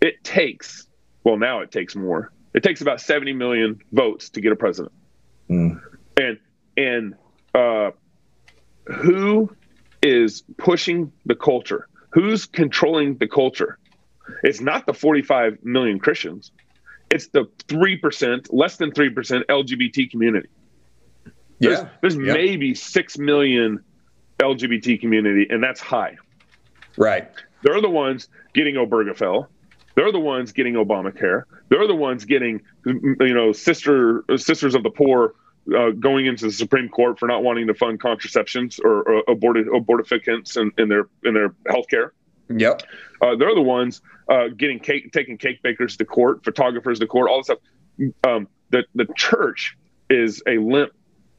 it 0.00 0.24
takes 0.24 0.86
well 1.22 1.36
now 1.36 1.60
it 1.60 1.70
takes 1.70 1.94
more. 1.94 2.32
It 2.54 2.62
takes 2.62 2.80
about 2.80 3.00
70 3.00 3.34
million 3.34 3.80
votes 3.92 4.30
to 4.30 4.40
get 4.40 4.52
a 4.52 4.56
president. 4.56 4.92
Mm. 5.50 5.80
And 6.16 6.38
and 6.76 7.14
uh, 7.54 7.90
who 8.86 9.54
is 10.02 10.42
pushing 10.58 11.12
the 11.26 11.34
culture? 11.34 11.88
Who's 12.10 12.46
controlling 12.46 13.16
the 13.16 13.28
culture? 13.28 13.78
It's 14.42 14.60
not 14.60 14.86
the 14.86 14.94
45 14.94 15.58
million 15.64 15.98
Christians. 15.98 16.52
It's 17.10 17.28
the 17.28 17.44
3%, 17.68 18.48
less 18.50 18.76
than 18.76 18.92
3% 18.92 19.44
LGBT 19.46 20.10
community. 20.10 20.48
There's, 21.58 21.78
yeah. 21.78 21.88
there's 22.00 22.16
yeah. 22.16 22.32
maybe 22.32 22.74
6 22.74 23.18
million 23.18 23.84
LGBT 24.38 25.00
community, 25.00 25.46
and 25.48 25.62
that's 25.62 25.80
high. 25.80 26.16
Right. 26.96 27.30
They're 27.62 27.80
the 27.80 27.90
ones 27.90 28.28
getting 28.54 28.74
Obergefell. 28.74 29.46
They're 29.94 30.12
the 30.12 30.20
ones 30.20 30.52
getting 30.52 30.74
Obamacare. 30.74 31.44
They're 31.68 31.86
the 31.86 31.94
ones 31.94 32.24
getting, 32.24 32.62
you 32.86 33.34
know, 33.34 33.52
sister 33.52 34.24
sisters 34.36 34.74
of 34.74 34.82
the 34.82 34.90
poor 34.90 35.34
uh, 35.76 35.90
going 35.90 36.26
into 36.26 36.46
the 36.46 36.52
Supreme 36.52 36.88
Court 36.88 37.18
for 37.18 37.28
not 37.28 37.42
wanting 37.42 37.66
to 37.68 37.74
fund 37.74 38.00
contraceptions 38.00 38.80
or, 38.80 39.02
or 39.02 39.22
aborted 39.28 39.66
abortificants 39.68 40.56
in, 40.56 40.72
in 40.78 40.88
their 40.88 41.08
in 41.24 41.34
their 41.34 41.54
health 41.68 41.88
care. 41.88 42.12
Yep. 42.48 42.82
Uh, 43.20 43.36
they're 43.36 43.54
the 43.54 43.62
ones 43.62 44.02
uh, 44.28 44.48
getting 44.56 44.78
cake, 44.78 45.12
taking 45.12 45.38
cake 45.38 45.62
bakers 45.62 45.96
to 45.98 46.04
court, 46.04 46.44
photographers 46.44 46.98
to 46.98 47.06
court, 47.06 47.30
all 47.30 47.38
this 47.38 47.46
stuff. 47.46 47.58
Um, 48.24 48.48
the 48.70 48.84
the 48.94 49.06
church 49.16 49.76
is 50.10 50.42
a 50.46 50.58
limp, 50.58 50.92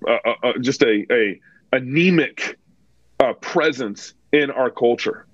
uh, 0.07 0.17
uh, 0.25 0.33
uh 0.43 0.53
just 0.59 0.83
a 0.83 1.05
a 1.11 1.39
anemic 1.73 2.57
uh, 3.19 3.33
presence 3.33 4.13
in 4.31 4.51
our 4.51 4.69
culture, 4.69 5.25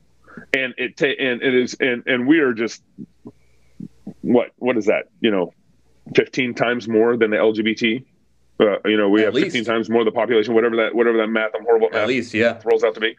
and 0.53 0.73
it 0.77 0.97
ta- 0.97 1.05
and 1.07 1.41
it 1.41 1.55
is 1.55 1.75
and 1.79 2.03
and 2.05 2.27
we 2.27 2.39
are 2.39 2.53
just 2.53 2.83
what 4.21 4.51
what 4.57 4.77
is 4.77 4.85
that? 4.85 5.05
You 5.21 5.31
know, 5.31 5.53
fifteen 6.15 6.53
times 6.53 6.87
more 6.87 7.17
than 7.17 7.31
the 7.31 7.37
LGBT. 7.37 8.03
Uh, 8.59 8.75
you 8.83 8.97
know, 8.97 9.07
we 9.07 9.21
at 9.21 9.27
have 9.27 9.33
least. 9.33 9.45
15 9.55 9.63
times 9.63 9.89
more 9.89 10.03
the 10.03 10.11
population, 10.11 10.53
whatever 10.53 10.75
that, 10.75 10.93
whatever 10.93 11.17
that 11.17 11.27
math, 11.27 11.51
I'm 11.55 11.63
horrible 11.63 11.87
at, 11.93 11.95
at 11.95 12.07
least, 12.09 12.33
yeah, 12.33 12.59
rolls 12.65 12.83
out 12.83 12.93
to 12.95 12.99
me. 12.99 13.15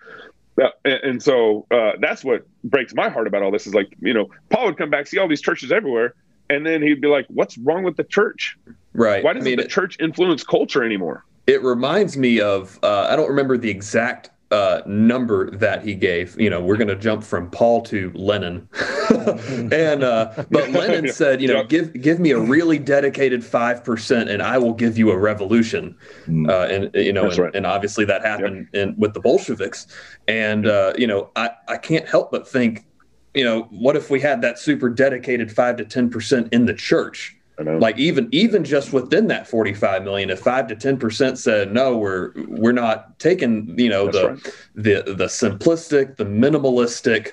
Yeah, 0.59 0.69
and, 0.85 1.01
and 1.03 1.23
so 1.23 1.67
uh, 1.71 1.93
that's 1.99 2.23
what 2.23 2.47
breaks 2.63 2.93
my 2.93 3.09
heart 3.09 3.27
about 3.27 3.43
all 3.43 3.51
this 3.51 3.67
is 3.67 3.73
like, 3.73 3.89
you 4.01 4.13
know, 4.13 4.29
Paul 4.51 4.67
would 4.67 4.77
come 4.77 4.91
back, 4.91 5.07
see 5.07 5.17
all 5.17 5.29
these 5.29 5.41
churches 5.41 5.73
everywhere, 5.73 6.15
and 6.51 6.67
then 6.67 6.83
he'd 6.83 7.01
be 7.01 7.09
like, 7.09 7.25
"What's 7.29 7.57
wrong 7.57 7.85
with 7.85 7.97
the 7.97 8.05
church? 8.05 8.59
Right? 8.93 9.25
Why 9.25 9.33
doesn't 9.33 9.47
I 9.47 9.57
mean, 9.57 9.61
the 9.61 9.69
church 9.69 9.97
influence 9.99 10.45
culture 10.45 10.85
anymore?" 10.85 11.25
It 11.47 11.63
reminds 11.63 12.19
me 12.19 12.41
of 12.41 12.79
uh, 12.83 13.09
I 13.09 13.17
don't 13.17 13.29
remember 13.29 13.57
the 13.57 13.71
exact 13.71 14.29
uh, 14.51 14.83
number 14.85 15.51
that 15.53 15.83
he 15.83 15.95
gave. 15.95 16.39
You 16.41 16.51
know, 16.51 16.61
we're 16.61 16.77
going 16.77 16.89
to 16.89 16.97
jump 16.97 17.23
from 17.23 17.51
Paul 17.51 17.83
to 17.83 18.11
Lenin, 18.15 18.69
and 19.11 20.03
uh, 20.03 20.45
but 20.51 20.71
Lenin 20.71 21.13
said, 21.13 21.41
you 21.41 21.49
know, 21.49 21.65
give 21.65 21.93
give 22.01 22.19
me 22.19 22.33
a 22.33 22.39
really 22.39 22.79
dedicated 22.79 23.45
five 23.45 23.85
percent, 23.85 24.29
and 24.29 24.43
I 24.43 24.59
will 24.59 24.75
give 24.75 24.99
you 24.99 25.11
a 25.11 25.19
revolution. 25.19 25.97
Mm. 26.27 26.49
Uh, 26.49 26.73
and 26.73 26.95
you 26.95 27.13
know, 27.13 27.29
and, 27.29 27.39
right. 27.39 27.55
and, 27.55 27.67
obviously 27.67 28.05
that 28.07 28.23
happened 28.23 28.69
yep. 28.73 28.89
in, 28.89 28.95
with 28.97 29.15
the 29.15 29.21
Bolsheviks. 29.21 29.87
And 30.27 30.67
uh, 30.67 30.95
you 30.99 31.07
know, 31.07 31.31
I 31.37 31.51
I 31.69 31.77
can't 31.77 32.09
help 32.09 32.33
but 32.33 32.49
think, 32.49 32.87
you 33.35 33.45
know, 33.45 33.63
what 33.71 33.97
if 33.97 34.11
we 34.11 34.21
had 34.21 34.43
that 34.43 34.59
super 34.59 34.89
dedicated 34.89 35.53
five 35.53 35.77
to 35.77 35.85
ten 35.85 36.11
percent 36.11 36.53
in 36.53 36.67
the 36.67 36.75
church? 36.75 37.37
Like 37.79 37.99
even 37.99 38.29
even 38.33 38.65
just 38.65 38.93
within 38.93 39.27
that 39.29 39.47
45 39.47 40.03
million, 40.03 40.31
if 40.31 40.41
five 40.41 40.67
to 40.69 40.77
10 40.77 40.99
percent 40.99 41.39
said 41.39 41.73
no, 41.73 41.97
we're 41.97 42.33
we're 42.49 42.73
not 42.73 43.19
taking 43.19 43.79
you 43.79 43.89
know 43.89 44.07
That's 44.07 44.17
the 44.19 44.29
right. 44.29 45.05
the 45.07 45.15
the 45.15 45.27
simplistic, 45.27 46.17
the 46.17 46.25
minimalistic, 46.25 47.33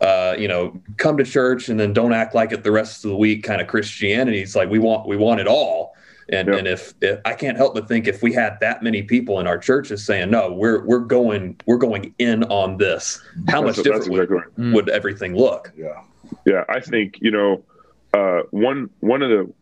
uh, 0.00 0.34
you 0.38 0.48
know, 0.48 0.80
come 0.96 1.16
to 1.16 1.24
church 1.24 1.68
and 1.68 1.78
then 1.78 1.92
don't 1.92 2.12
act 2.12 2.34
like 2.34 2.52
it 2.52 2.64
the 2.64 2.72
rest 2.72 3.04
of 3.04 3.10
the 3.10 3.16
week 3.16 3.42
kind 3.42 3.60
of 3.60 3.68
Christianity. 3.68 4.40
It's 4.40 4.56
like 4.56 4.68
we 4.68 4.78
want 4.78 5.06
we 5.06 5.16
want 5.16 5.40
it 5.40 5.46
all. 5.46 5.94
And 6.30 6.48
yep. 6.48 6.58
and 6.58 6.68
if, 6.68 6.92
if 7.00 7.20
I 7.24 7.32
can't 7.32 7.56
help 7.56 7.74
but 7.74 7.88
think 7.88 8.06
if 8.06 8.22
we 8.22 8.32
had 8.32 8.58
that 8.60 8.82
many 8.82 9.02
people 9.02 9.40
in 9.40 9.46
our 9.46 9.56
churches 9.56 10.04
saying 10.04 10.30
no, 10.30 10.52
we're 10.52 10.84
we're 10.84 10.98
going 10.98 11.58
we're 11.66 11.78
going 11.78 12.14
in 12.18 12.44
on 12.44 12.76
this, 12.76 13.22
how 13.48 13.62
that's 13.62 13.78
much 13.78 13.84
different 13.84 14.10
would, 14.10 14.22
exactly 14.24 14.72
would 14.72 14.88
everything 14.90 15.34
look? 15.34 15.72
Yeah, 15.76 16.02
yeah. 16.44 16.64
I 16.68 16.80
think 16.80 17.18
you 17.22 17.30
know 17.30 17.64
uh, 18.12 18.42
one 18.50 18.90
one 19.00 19.22
of 19.22 19.30
the 19.30 19.52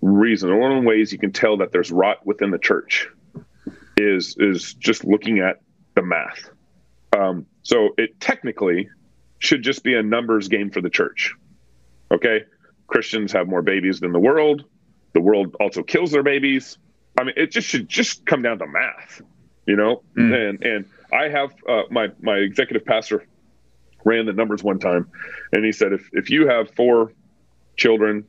reason, 0.00 0.56
one 0.58 0.72
of 0.72 0.82
the 0.82 0.88
ways 0.88 1.12
you 1.12 1.18
can 1.18 1.32
tell 1.32 1.58
that 1.58 1.72
there's 1.72 1.90
rot 1.90 2.24
within 2.26 2.50
the 2.50 2.58
church 2.58 3.08
is 3.96 4.36
is 4.38 4.74
just 4.74 5.04
looking 5.04 5.40
at 5.40 5.60
the 5.94 6.02
math. 6.02 6.50
Um, 7.16 7.46
so 7.62 7.90
it 7.98 8.20
technically 8.20 8.88
should 9.38 9.62
just 9.62 9.82
be 9.82 9.94
a 9.94 10.02
numbers 10.02 10.48
game 10.48 10.70
for 10.70 10.80
the 10.80 10.90
church. 10.90 11.34
Okay, 12.12 12.44
Christians 12.86 13.32
have 13.32 13.48
more 13.48 13.62
babies 13.62 14.00
than 14.00 14.12
the 14.12 14.20
world. 14.20 14.64
The 15.12 15.20
world 15.20 15.56
also 15.60 15.82
kills 15.82 16.10
their 16.12 16.22
babies. 16.22 16.78
I 17.18 17.24
mean, 17.24 17.34
it 17.36 17.50
just 17.50 17.68
should 17.68 17.88
just 17.88 18.24
come 18.24 18.42
down 18.42 18.58
to 18.58 18.66
math, 18.66 19.22
you 19.66 19.76
know. 19.76 20.02
Mm. 20.16 20.48
And 20.48 20.64
and 20.64 20.84
I 21.12 21.28
have 21.28 21.54
uh, 21.68 21.82
my 21.90 22.08
my 22.20 22.36
executive 22.36 22.86
pastor 22.86 23.26
ran 24.04 24.26
the 24.26 24.32
numbers 24.32 24.62
one 24.62 24.78
time, 24.78 25.10
and 25.52 25.64
he 25.64 25.72
said 25.72 25.92
if 25.92 26.08
if 26.12 26.30
you 26.30 26.48
have 26.48 26.70
four 26.70 27.12
children 27.76 28.24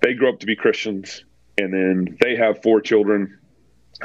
they 0.00 0.14
grow 0.14 0.30
up 0.30 0.40
to 0.40 0.46
be 0.46 0.56
Christians, 0.56 1.24
and 1.56 1.72
then 1.72 2.16
they 2.20 2.36
have 2.36 2.62
four 2.62 2.80
children. 2.80 3.38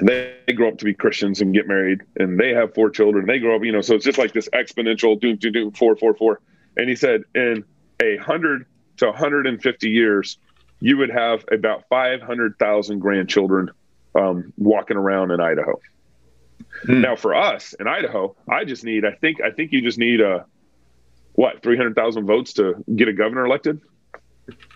They, 0.02 0.36
they 0.48 0.54
grow 0.54 0.70
up 0.70 0.78
to 0.80 0.86
be 0.86 0.94
Christians 0.94 1.42
and 1.42 1.54
get 1.54 1.68
married, 1.68 2.02
and 2.16 2.40
they 2.40 2.50
have 2.50 2.74
four 2.74 2.90
children. 2.90 3.26
They 3.28 3.40
grow 3.40 3.56
up, 3.56 3.64
you 3.64 3.72
know, 3.72 3.82
so 3.82 3.96
it's 3.96 4.06
just 4.06 4.18
like 4.18 4.34
this 4.34 4.50
exponential 4.50 5.20
do 5.20 5.36
do 5.36 5.52
do 5.52 5.72
four 5.72 5.96
four 5.96 6.16
four. 6.16 6.42
And 6.78 6.90
he 6.90 6.96
said, 6.96 7.22
in 7.36 7.64
a 8.02 8.18
hundred 8.18 8.66
to 8.98 9.08
150 9.08 9.90
years, 9.90 10.38
you 10.80 10.98
would 10.98 11.10
have 11.10 11.46
about 11.52 11.86
500,000 11.90 13.00
grandchildren 13.00 13.72
um, 14.16 14.54
walking 14.58 14.98
around 14.98 15.32
in 15.32 15.40
Idaho. 15.40 15.80
Hmm. 16.86 17.02
Now, 17.02 17.16
for 17.16 17.34
us 17.36 17.74
in 17.80 17.88
Idaho, 17.88 18.36
I 18.50 18.66
just 18.66 18.84
need, 18.84 19.06
I 19.06 19.12
think, 19.12 19.42
I 19.42 19.52
think 19.52 19.72
you 19.72 19.82
just 19.82 19.98
need 19.98 20.22
a 20.22 20.46
what 21.34 21.64
300,000 21.64 22.26
votes 22.26 22.54
to 22.54 22.84
get 22.96 23.08
a 23.08 23.14
governor 23.14 23.46
elected. 23.46 23.82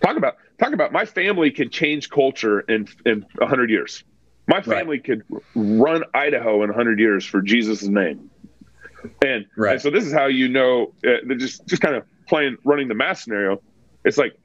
Talk 0.01 0.17
about 0.17 0.37
talk 0.59 0.73
about 0.73 0.91
my 0.91 1.05
family 1.05 1.51
could 1.51 1.71
change 1.71 2.09
culture 2.09 2.61
in 2.61 2.87
in 3.05 3.25
hundred 3.39 3.69
years. 3.69 4.03
My 4.47 4.61
family 4.61 4.97
right. 4.97 5.03
could 5.03 5.23
run 5.55 6.03
Idaho 6.13 6.63
in 6.63 6.71
hundred 6.71 6.99
years 6.99 7.25
for 7.25 7.41
Jesus' 7.41 7.83
name. 7.83 8.29
And, 9.21 9.45
right. 9.55 9.73
and, 9.73 9.81
so 9.81 9.89
this 9.89 10.05
is 10.05 10.13
how 10.13 10.25
you 10.25 10.47
know 10.47 10.93
uh, 11.05 11.33
just 11.35 11.65
just 11.67 11.81
kind 11.81 11.95
of 11.95 12.03
playing 12.27 12.57
running 12.63 12.87
the 12.87 12.95
math 12.95 13.19
scenario, 13.19 13.61
it's 14.03 14.17
like 14.17 14.37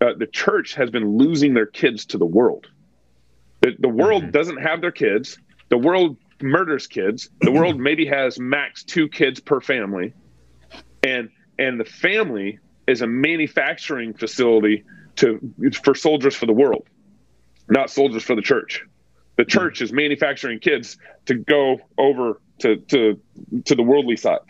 uh, 0.00 0.12
the 0.16 0.26
church 0.26 0.74
has 0.74 0.90
been 0.90 1.16
losing 1.18 1.54
their 1.54 1.66
kids 1.66 2.06
to 2.06 2.18
the 2.18 2.26
world. 2.26 2.66
The, 3.60 3.76
the 3.78 3.88
world 3.88 4.24
mm-hmm. 4.24 4.30
doesn't 4.32 4.58
have 4.58 4.80
their 4.80 4.92
kids. 4.92 5.38
The 5.68 5.78
world 5.78 6.16
murders 6.40 6.86
kids. 6.86 7.28
The 7.40 7.52
world 7.52 7.78
maybe 7.80 8.06
has 8.06 8.38
max 8.38 8.82
two 8.84 9.08
kids 9.08 9.40
per 9.40 9.60
family, 9.60 10.14
and 11.02 11.30
and 11.58 11.78
the 11.78 11.84
family 11.84 12.58
is 12.86 13.02
a 13.02 13.06
manufacturing 13.06 14.14
facility 14.14 14.84
to 15.20 15.52
for 15.82 15.94
soldiers 15.94 16.34
for 16.34 16.46
the 16.46 16.52
world, 16.52 16.88
not 17.68 17.90
soldiers 17.90 18.22
for 18.22 18.34
the 18.34 18.42
church. 18.42 18.84
The 19.36 19.44
hmm. 19.44 19.48
church 19.48 19.80
is 19.80 19.92
manufacturing 19.92 20.58
kids 20.58 20.98
to 21.26 21.34
go 21.34 21.80
over 21.96 22.40
to 22.60 22.76
to 22.76 23.20
to 23.64 23.74
the 23.74 23.82
worldly 23.82 24.16
side 24.16 24.40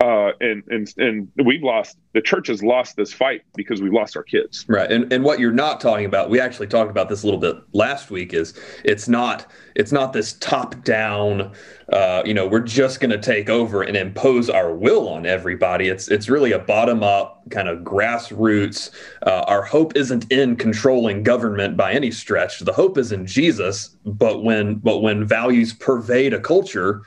uh, 0.00 0.30
and 0.40 0.62
and 0.68 0.94
and 0.98 1.28
we've 1.44 1.62
lost 1.62 1.98
the 2.12 2.20
church 2.20 2.46
has 2.46 2.62
lost 2.62 2.96
this 2.96 3.12
fight 3.12 3.42
because 3.56 3.82
we've 3.82 3.92
lost 3.92 4.16
our 4.16 4.22
kids. 4.22 4.64
Right, 4.68 4.90
and 4.90 5.12
and 5.12 5.24
what 5.24 5.40
you're 5.40 5.50
not 5.50 5.80
talking 5.80 6.06
about, 6.06 6.30
we 6.30 6.38
actually 6.40 6.68
talked 6.68 6.90
about 6.90 7.08
this 7.08 7.24
a 7.24 7.26
little 7.26 7.40
bit 7.40 7.56
last 7.72 8.10
week. 8.10 8.32
Is 8.32 8.54
it's 8.84 9.08
not 9.08 9.50
it's 9.74 9.90
not 9.90 10.12
this 10.12 10.34
top 10.34 10.84
down, 10.84 11.52
uh, 11.92 12.22
you 12.24 12.34
know, 12.34 12.46
we're 12.46 12.60
just 12.60 13.00
going 13.00 13.10
to 13.10 13.18
take 13.18 13.48
over 13.48 13.82
and 13.82 13.96
impose 13.96 14.48
our 14.48 14.74
will 14.74 15.08
on 15.08 15.26
everybody. 15.26 15.88
It's 15.88 16.08
it's 16.08 16.28
really 16.28 16.52
a 16.52 16.60
bottom 16.60 17.02
up 17.02 17.48
kind 17.50 17.68
of 17.68 17.80
grassroots. 17.80 18.90
Uh, 19.26 19.44
our 19.48 19.62
hope 19.62 19.96
isn't 19.96 20.30
in 20.30 20.54
controlling 20.54 21.24
government 21.24 21.76
by 21.76 21.92
any 21.92 22.12
stretch. 22.12 22.60
The 22.60 22.72
hope 22.72 22.98
is 22.98 23.10
in 23.10 23.26
Jesus. 23.26 23.96
But 24.04 24.44
when 24.44 24.76
but 24.76 24.98
when 24.98 25.24
values 25.26 25.72
pervade 25.72 26.34
a 26.34 26.40
culture 26.40 27.02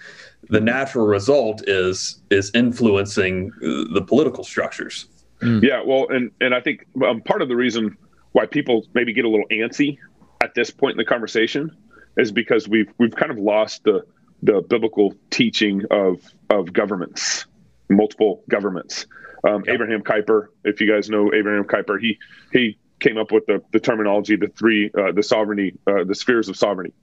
the 0.52 0.60
natural 0.60 1.08
result 1.08 1.68
is 1.68 2.22
is 2.30 2.52
influencing 2.54 3.52
the 3.62 4.04
political 4.06 4.44
structures. 4.44 5.08
Mm. 5.42 5.64
Yeah, 5.64 5.82
well, 5.84 6.08
and 6.10 6.30
and 6.42 6.54
I 6.54 6.60
think 6.60 6.86
um, 7.04 7.22
part 7.22 7.42
of 7.42 7.48
the 7.48 7.56
reason 7.56 7.98
why 8.34 8.46
people 8.46 8.86
maybe 8.94 9.14
get 9.14 9.26
a 9.26 9.30
little 9.30 9.48
antsy 9.50 9.98
at 10.44 10.54
this 10.54 10.70
point 10.70 10.92
in 10.92 10.98
the 10.98 11.06
conversation 11.06 11.76
is 12.18 12.32
because 12.32 12.68
we've 12.68 12.92
we've 13.00 13.16
kind 13.16 13.32
of 13.32 13.40
lost 13.40 13.86
the 13.86 14.04
the 14.44 14.62
biblical 14.62 15.16
teaching 15.30 15.84
of 15.90 16.22
of 16.50 16.74
governments, 16.74 17.46
multiple 17.90 18.44
governments. 18.50 19.08
Um, 19.48 19.64
yep. 19.66 19.76
Abraham 19.76 20.04
Kuyper, 20.04 20.48
if 20.66 20.82
you 20.82 20.92
guys 20.92 21.10
know 21.10 21.34
Abraham 21.34 21.64
Kuyper, 21.64 22.00
he 22.00 22.20
he 22.52 22.78
came 23.00 23.18
up 23.18 23.32
with 23.32 23.46
the 23.46 23.64
the 23.72 23.80
terminology, 23.80 24.36
the 24.36 24.50
three, 24.50 24.92
uh, 24.98 25.14
the 25.14 25.24
sovereignty, 25.24 25.80
uh, 25.88 26.04
the 26.04 26.14
spheres 26.14 26.50
of 26.50 26.58
sovereignty 26.58 26.94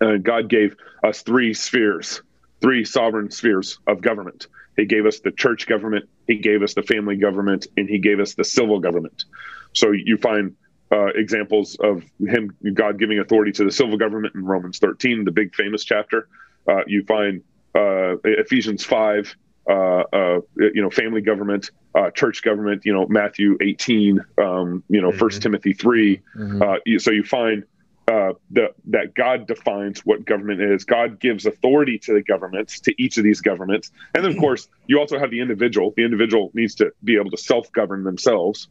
uh, 0.00 0.16
God 0.22 0.48
gave 0.48 0.76
us 1.04 1.22
three 1.22 1.54
spheres, 1.54 2.22
three 2.60 2.84
sovereign 2.84 3.30
spheres 3.30 3.78
of 3.86 4.00
government. 4.00 4.46
He 4.76 4.84
gave 4.84 5.06
us 5.06 5.20
the 5.20 5.30
church 5.30 5.66
government, 5.66 6.08
he 6.26 6.36
gave 6.36 6.62
us 6.62 6.74
the 6.74 6.82
family 6.82 7.16
government, 7.16 7.66
and 7.76 7.88
he 7.88 7.98
gave 7.98 8.20
us 8.20 8.34
the 8.34 8.44
civil 8.44 8.78
government. 8.78 9.24
So 9.72 9.92
you 9.92 10.16
find 10.18 10.54
uh, 10.92 11.06
examples 11.06 11.76
of 11.80 12.04
him, 12.20 12.56
God 12.74 12.98
giving 12.98 13.18
authority 13.18 13.52
to 13.52 13.64
the 13.64 13.72
civil 13.72 13.96
government 13.96 14.34
in 14.34 14.44
Romans 14.44 14.78
13, 14.78 15.24
the 15.24 15.32
big 15.32 15.54
famous 15.54 15.84
chapter. 15.84 16.28
Uh, 16.68 16.82
you 16.86 17.04
find 17.04 17.42
uh, 17.74 18.16
Ephesians 18.24 18.84
5, 18.84 19.36
uh, 19.68 19.72
uh, 19.72 20.40
you 20.56 20.82
know, 20.82 20.90
family 20.90 21.20
government, 21.20 21.70
uh, 21.94 22.10
church 22.10 22.42
government, 22.42 22.84
you 22.84 22.92
know, 22.92 23.06
Matthew 23.08 23.56
18, 23.60 24.20
um, 24.38 24.84
you 24.88 25.00
know, 25.00 25.10
First 25.10 25.38
mm-hmm. 25.38 25.42
Timothy 25.42 25.72
3. 25.72 26.20
Mm-hmm. 26.36 26.98
so 26.98 27.10
you 27.10 27.24
find 27.24 27.64
uh, 28.08 28.32
the, 28.50 28.68
that 28.86 29.14
God 29.14 29.48
defines 29.48 30.00
what 30.06 30.24
government 30.24 30.60
is. 30.60 30.84
God 30.84 31.18
gives 31.18 31.44
authority 31.44 31.98
to 32.00 32.14
the 32.14 32.22
governments, 32.22 32.78
to 32.80 32.94
each 33.02 33.18
of 33.18 33.24
these 33.24 33.40
governments. 33.40 33.90
And 34.14 34.24
then, 34.24 34.32
of 34.32 34.38
course, 34.38 34.68
you 34.86 35.00
also 35.00 35.18
have 35.18 35.30
the 35.30 35.40
individual. 35.40 35.92
The 35.96 36.04
individual 36.04 36.52
needs 36.54 36.76
to 36.76 36.92
be 37.02 37.16
able 37.16 37.30
to 37.30 37.36
self 37.36 37.70
govern 37.72 38.04
themselves. 38.04 38.68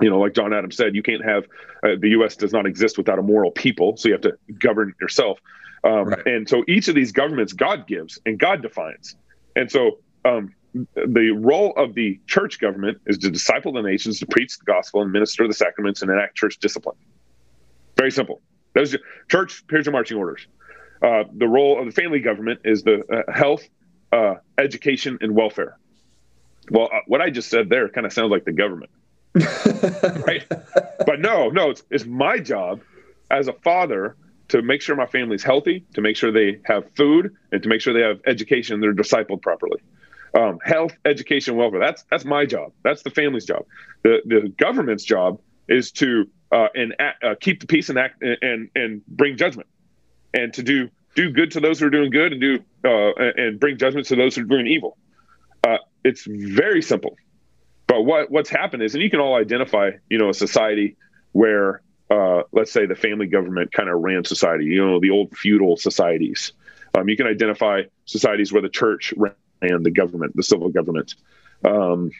You 0.00 0.10
know, 0.10 0.18
like 0.18 0.34
John 0.34 0.52
Adams 0.52 0.76
said, 0.76 0.94
you 0.94 1.02
can't 1.02 1.24
have 1.24 1.44
uh, 1.82 1.90
the 1.98 2.10
U.S. 2.10 2.36
does 2.36 2.52
not 2.52 2.66
exist 2.66 2.98
without 2.98 3.18
a 3.18 3.22
moral 3.22 3.50
people. 3.50 3.96
So 3.96 4.08
you 4.08 4.14
have 4.14 4.22
to 4.22 4.36
govern 4.58 4.94
yourself. 5.00 5.38
Um, 5.84 6.08
right. 6.08 6.26
And 6.26 6.48
so 6.48 6.64
each 6.66 6.88
of 6.88 6.94
these 6.94 7.12
governments, 7.12 7.52
God 7.52 7.86
gives 7.86 8.18
and 8.26 8.38
God 8.38 8.62
defines. 8.62 9.14
And 9.54 9.70
so 9.70 10.00
um, 10.24 10.52
the 10.94 11.30
role 11.30 11.72
of 11.76 11.94
the 11.94 12.20
church 12.26 12.58
government 12.58 12.98
is 13.06 13.18
to 13.18 13.30
disciple 13.30 13.72
the 13.72 13.82
nations, 13.82 14.18
to 14.18 14.26
preach 14.26 14.58
the 14.58 14.64
gospel, 14.64 15.02
and 15.02 15.12
minister 15.12 15.46
the 15.46 15.54
sacraments, 15.54 16.02
and 16.02 16.10
enact 16.10 16.36
church 16.36 16.58
discipline. 16.58 16.96
Very 17.96 18.10
simple. 18.10 18.42
Those 18.76 18.94
church. 19.28 19.64
Here's 19.70 19.86
your 19.86 19.94
marching 19.94 20.18
orders. 20.18 20.46
Uh, 21.02 21.24
the 21.34 21.48
role 21.48 21.80
of 21.80 21.86
the 21.86 21.92
family 21.92 22.20
government 22.20 22.60
is 22.64 22.82
the 22.82 23.02
uh, 23.10 23.32
health, 23.32 23.66
uh, 24.12 24.34
education, 24.58 25.18
and 25.22 25.34
welfare. 25.34 25.78
Well, 26.70 26.90
uh, 26.92 27.00
what 27.06 27.22
I 27.22 27.30
just 27.30 27.48
said 27.48 27.70
there 27.70 27.88
kind 27.88 28.06
of 28.06 28.12
sounds 28.12 28.30
like 28.30 28.44
the 28.44 28.52
government, 28.52 28.90
right? 29.34 30.44
But 31.06 31.20
no, 31.20 31.48
no, 31.48 31.70
it's, 31.70 31.84
it's 31.90 32.04
my 32.04 32.38
job 32.38 32.82
as 33.30 33.48
a 33.48 33.54
father 33.54 34.14
to 34.48 34.60
make 34.60 34.82
sure 34.82 34.94
my 34.94 35.06
family's 35.06 35.42
healthy, 35.42 35.84
to 35.94 36.02
make 36.02 36.16
sure 36.16 36.30
they 36.30 36.60
have 36.64 36.84
food, 36.96 37.34
and 37.52 37.62
to 37.62 37.68
make 37.70 37.80
sure 37.80 37.94
they 37.94 38.06
have 38.06 38.20
education, 38.26 38.74
and 38.74 38.82
they're 38.82 38.92
discipled 38.92 39.40
properly. 39.40 39.80
Um, 40.38 40.58
health, 40.62 40.92
education, 41.06 41.56
welfare. 41.56 41.80
That's 41.80 42.04
that's 42.10 42.26
my 42.26 42.44
job. 42.44 42.72
That's 42.82 43.02
the 43.02 43.10
family's 43.10 43.46
job. 43.46 43.64
The 44.02 44.18
the 44.26 44.52
government's 44.58 45.04
job 45.04 45.40
is 45.66 45.92
to 45.92 46.28
uh, 46.52 46.68
and 46.74 46.94
uh, 47.00 47.34
keep 47.40 47.60
the 47.60 47.66
peace 47.66 47.88
and 47.88 47.98
act 47.98 48.22
and 48.22 48.70
and 48.74 49.06
bring 49.06 49.36
judgment, 49.36 49.68
and 50.34 50.52
to 50.54 50.62
do 50.62 50.90
do 51.14 51.30
good 51.30 51.52
to 51.52 51.60
those 51.60 51.80
who 51.80 51.86
are 51.86 51.90
doing 51.90 52.10
good 52.10 52.32
and 52.32 52.40
do 52.40 52.58
uh, 52.84 53.12
and 53.36 53.58
bring 53.58 53.78
judgment 53.78 54.06
to 54.06 54.16
those 54.16 54.36
who 54.36 54.42
are 54.42 54.44
doing 54.44 54.66
evil. 54.66 54.96
Uh, 55.64 55.78
it's 56.04 56.24
very 56.26 56.82
simple. 56.82 57.16
But 57.86 58.02
what 58.02 58.30
what's 58.30 58.50
happened 58.50 58.82
is, 58.82 58.94
and 58.94 59.02
you 59.02 59.10
can 59.10 59.20
all 59.20 59.34
identify, 59.34 59.92
you 60.08 60.18
know, 60.18 60.28
a 60.28 60.34
society 60.34 60.96
where, 61.32 61.82
uh, 62.10 62.42
let's 62.52 62.72
say, 62.72 62.86
the 62.86 62.94
family 62.94 63.26
government 63.26 63.72
kind 63.72 63.88
of 63.88 64.00
ran 64.00 64.24
society. 64.24 64.66
You 64.66 64.86
know, 64.86 65.00
the 65.00 65.10
old 65.10 65.36
feudal 65.36 65.76
societies. 65.76 66.52
Um, 66.96 67.08
you 67.08 67.16
can 67.16 67.26
identify 67.26 67.82
societies 68.04 68.52
where 68.52 68.62
the 68.62 68.68
church 68.68 69.12
ran 69.16 69.34
the 69.60 69.90
government, 69.90 70.34
the 70.36 70.42
civil 70.42 70.68
government. 70.68 71.14
Um, 71.64 72.10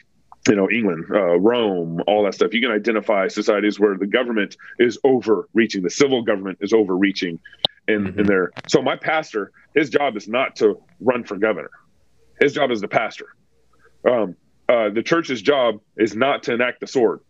you 0.47 0.55
know, 0.55 0.69
England, 0.69 1.05
uh, 1.11 1.39
Rome, 1.39 2.01
all 2.07 2.23
that 2.23 2.33
stuff. 2.33 2.53
You 2.53 2.61
can 2.61 2.71
identify 2.71 3.27
societies 3.27 3.79
where 3.79 3.97
the 3.97 4.07
government 4.07 4.55
is 4.79 4.97
overreaching, 5.03 5.83
the 5.83 5.89
civil 5.89 6.23
government 6.23 6.59
is 6.61 6.73
overreaching 6.73 7.39
in, 7.87 8.05
mm-hmm. 8.05 8.19
in 8.19 8.25
there. 8.25 8.51
So 8.67 8.81
my 8.81 8.95
pastor, 8.95 9.51
his 9.75 9.89
job 9.89 10.17
is 10.17 10.27
not 10.27 10.55
to 10.57 10.81
run 10.99 11.23
for 11.23 11.37
governor. 11.37 11.71
His 12.39 12.53
job 12.53 12.71
is 12.71 12.81
the 12.81 12.87
pastor. 12.87 13.27
Um, 14.09 14.35
uh, 14.69 14.89
the 14.89 15.03
church's 15.03 15.41
job 15.41 15.79
is 15.95 16.15
not 16.15 16.43
to 16.43 16.53
enact 16.53 16.81
the 16.81 16.87
sword. 16.87 17.21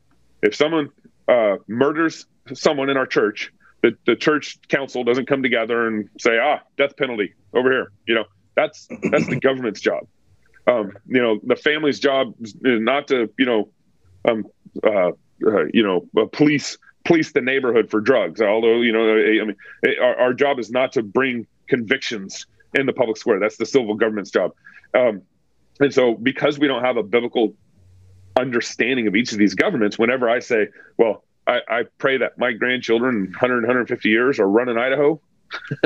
If 0.41 0.55
someone 0.55 0.89
uh, 1.27 1.57
murders 1.67 2.25
someone 2.53 2.89
in 2.89 2.97
our 2.97 3.05
church, 3.05 3.51
the, 3.81 3.95
the 4.05 4.15
church 4.15 4.57
council 4.69 5.03
doesn't 5.03 5.27
come 5.27 5.43
together 5.43 5.87
and 5.87 6.09
say, 6.19 6.37
ah, 6.41 6.59
death 6.77 6.97
penalty 6.97 7.33
over 7.53 7.71
here. 7.71 7.91
You 8.07 8.15
know, 8.15 8.23
that's 8.55 8.87
that's 9.11 9.27
the 9.27 9.39
government's 9.41 9.81
job 9.81 10.07
um, 10.67 10.91
you 11.07 11.21
know, 11.21 11.39
the 11.43 11.55
family's 11.55 11.99
job 11.99 12.33
is 12.41 12.55
not 12.61 13.07
to, 13.07 13.29
you 13.39 13.45
know, 13.45 13.69
um, 14.29 14.45
uh, 14.83 15.11
uh, 15.45 15.65
you 15.73 15.83
know, 15.83 16.05
uh, 16.19 16.25
police 16.31 16.77
police 17.05 17.31
the 17.31 17.41
neighborhood 17.41 17.89
for 17.89 18.01
drugs. 18.01 18.41
Although, 18.41 18.81
you 18.81 18.91
know, 18.91 19.15
I 19.15 19.45
mean, 19.45 19.55
our, 20.01 20.15
our, 20.19 20.33
job 20.33 20.59
is 20.59 20.69
not 20.69 20.91
to 20.93 21.03
bring 21.03 21.47
convictions 21.69 22.45
in 22.73 22.85
the 22.85 22.91
public 22.91 23.15
square. 23.15 23.39
That's 23.39 23.55
the 23.55 23.65
civil 23.65 23.95
government's 23.95 24.29
job. 24.29 24.51
Um, 24.93 25.21
and 25.79 25.93
so, 25.93 26.15
because 26.15 26.59
we 26.59 26.67
don't 26.67 26.83
have 26.83 26.97
a 26.97 27.03
biblical 27.03 27.55
understanding 28.37 29.07
of 29.07 29.15
each 29.15 29.31
of 29.31 29.37
these 29.37 29.55
governments, 29.55 29.97
whenever 29.97 30.29
I 30.29 30.39
say, 30.39 30.67
well, 30.97 31.23
I, 31.47 31.59
I 31.69 31.83
pray 31.97 32.17
that 32.17 32.37
my 32.37 32.51
grandchildren 32.51 33.27
100, 33.27 33.61
150 33.61 34.09
years 34.09 34.39
are 34.39 34.49
running 34.49 34.77
Idaho, 34.77 35.21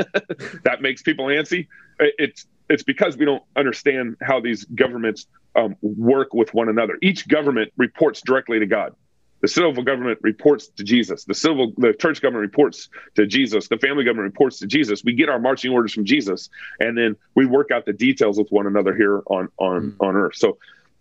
that 0.64 0.78
makes 0.80 1.02
people 1.02 1.26
antsy. 1.26 1.68
It's 1.98 2.46
it's 2.68 2.82
because 2.82 3.16
we 3.16 3.24
don't 3.24 3.42
understand 3.56 4.16
how 4.22 4.40
these 4.40 4.64
governments 4.64 5.26
um, 5.54 5.76
work 5.82 6.32
with 6.32 6.54
one 6.54 6.68
another. 6.68 6.96
Each 7.02 7.26
government 7.28 7.72
reports 7.76 8.22
directly 8.22 8.58
to 8.60 8.66
God. 8.66 8.94
The 9.42 9.48
civil 9.48 9.72
government 9.82 10.20
reports 10.22 10.68
to 10.68 10.84
Jesus. 10.84 11.24
The 11.24 11.34
civil, 11.34 11.72
the 11.76 11.92
church 11.92 12.22
government 12.22 12.42
reports 12.42 12.88
to 13.16 13.26
Jesus. 13.26 13.66
The 13.66 13.76
family 13.76 14.04
government 14.04 14.32
reports 14.32 14.60
to 14.60 14.68
Jesus. 14.68 15.02
We 15.04 15.14
get 15.14 15.28
our 15.28 15.40
marching 15.40 15.72
orders 15.72 15.92
from 15.92 16.04
Jesus, 16.04 16.48
and 16.78 16.96
then 16.96 17.16
we 17.34 17.44
work 17.44 17.72
out 17.72 17.84
the 17.84 17.92
details 17.92 18.38
with 18.38 18.50
one 18.50 18.68
another 18.68 18.94
here 18.94 19.20
on 19.26 19.48
on 19.58 19.92
mm. 19.92 19.96
on 20.06 20.14
earth. 20.14 20.36
So 20.36 20.58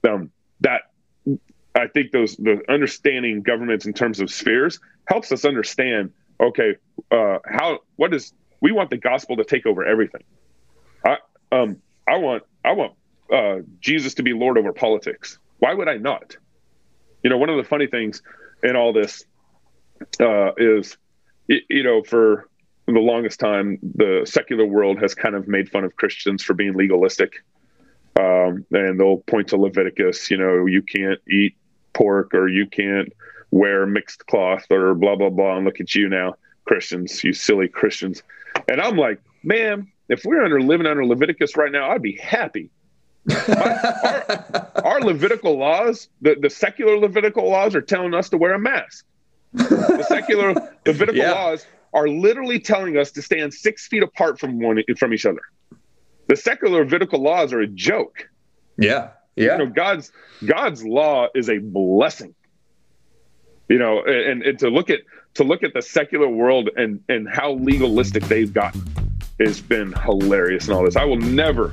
um, 0.09 0.31
that 0.61 0.81
I 1.75 1.87
think 1.87 2.11
those 2.11 2.35
the 2.35 2.63
understanding 2.67 3.43
governments 3.43 3.85
in 3.85 3.93
terms 3.93 4.19
of 4.19 4.31
spheres 4.31 4.79
helps 5.05 5.31
us 5.31 5.45
understand. 5.45 6.11
Okay, 6.39 6.77
uh, 7.11 7.37
how 7.45 7.81
what 7.95 8.11
is 8.11 8.33
we 8.61 8.71
want 8.71 8.89
the 8.89 8.97
gospel 8.97 9.37
to 9.37 9.43
take 9.43 9.65
over 9.65 9.83
everything. 9.85 10.23
I, 11.05 11.17
um, 11.51 11.77
I 12.07 12.17
want 12.17 12.43
I 12.63 12.73
want 12.73 12.93
uh, 13.33 13.57
Jesus 13.79 14.13
to 14.15 14.23
be 14.23 14.33
Lord 14.33 14.57
over 14.57 14.71
politics. 14.71 15.37
Why 15.59 15.73
would 15.73 15.89
I 15.89 15.97
not? 15.97 16.37
You 17.23 17.29
know, 17.29 17.37
one 17.37 17.49
of 17.49 17.57
the 17.57 17.63
funny 17.63 17.87
things 17.87 18.21
in 18.63 18.75
all 18.75 18.93
this 18.93 19.25
uh, 20.19 20.51
is, 20.57 20.97
you 21.47 21.83
know, 21.83 22.03
for 22.03 22.47
the 22.87 22.99
longest 22.99 23.39
time, 23.39 23.77
the 23.81 24.25
secular 24.25 24.65
world 24.65 24.99
has 25.01 25.13
kind 25.15 25.35
of 25.35 25.47
made 25.47 25.69
fun 25.69 25.83
of 25.83 25.95
Christians 25.95 26.43
for 26.43 26.53
being 26.53 26.73
legalistic. 26.73 27.43
um, 28.19 28.65
and 28.71 28.99
they'll 28.99 29.17
point 29.17 29.49
to 29.49 29.57
Leviticus. 29.57 30.29
You 30.29 30.37
know, 30.37 30.65
you 30.65 30.81
can't 30.81 31.19
eat 31.29 31.55
pork 31.93 32.33
or 32.33 32.47
you 32.47 32.67
can't 32.67 33.11
wear 33.51 33.85
mixed 33.85 34.25
cloth 34.27 34.65
or 34.69 34.93
blah 34.95 35.15
blah 35.15 35.29
blah. 35.29 35.57
And 35.57 35.65
look 35.65 35.79
at 35.79 35.95
you 35.95 36.09
now, 36.09 36.35
Christians, 36.65 37.23
you 37.23 37.33
silly 37.33 37.67
Christians. 37.67 38.23
And 38.67 38.81
I'm 38.81 38.97
like, 38.97 39.21
man, 39.43 39.91
if 40.09 40.23
we're 40.25 40.43
under 40.43 40.61
living 40.61 40.87
under 40.87 41.05
Leviticus 41.05 41.55
right 41.55 41.71
now, 41.71 41.89
I'd 41.91 42.01
be 42.01 42.17
happy. 42.17 42.69
our, 43.29 44.71
our, 44.83 45.01
Levitical 45.01 45.57
laws, 45.57 46.09
the, 46.21 46.35
the 46.39 46.49
secular 46.49 46.97
Levitical 46.97 47.49
laws, 47.49 47.75
are 47.75 47.81
telling 47.81 48.13
us 48.13 48.29
to 48.29 48.37
wear 48.37 48.53
a 48.53 48.59
mask. 48.59 49.05
The 49.53 50.05
secular 50.07 50.53
Levitical 50.85 51.15
yeah. 51.15 51.31
laws 51.31 51.65
are 51.93 52.07
literally 52.07 52.59
telling 52.59 52.97
us 52.97 53.11
to 53.11 53.21
stand 53.21 53.53
six 53.53 53.87
feet 53.87 54.03
apart 54.03 54.39
from 54.39 54.59
one 54.59 54.81
from 54.97 55.13
each 55.13 55.25
other. 55.25 55.41
The 56.27 56.35
secular 56.35 56.79
Levitical 56.79 57.21
laws 57.21 57.53
are 57.53 57.59
a 57.59 57.67
joke. 57.67 58.29
Yeah, 58.77 59.09
yeah. 59.35 59.53
You 59.53 59.65
know, 59.65 59.67
God's 59.67 60.11
God's 60.45 60.83
law 60.83 61.27
is 61.35 61.49
a 61.49 61.57
blessing. 61.57 62.33
You 63.69 63.77
know, 63.77 64.03
and, 64.03 64.43
and 64.43 64.59
to 64.59 64.69
look 64.69 64.89
at 64.89 64.99
to 65.35 65.43
look 65.43 65.63
at 65.63 65.73
the 65.73 65.81
secular 65.81 66.27
world 66.27 66.69
and 66.75 67.03
and 67.09 67.27
how 67.29 67.53
legalistic 67.53 68.23
they've 68.23 68.53
gotten 68.53 68.81
has 69.39 69.61
been 69.61 69.93
hilarious 69.93 70.67
and 70.67 70.75
all 70.75 70.83
this. 70.83 70.95
I 70.95 71.05
will 71.05 71.17
never 71.17 71.71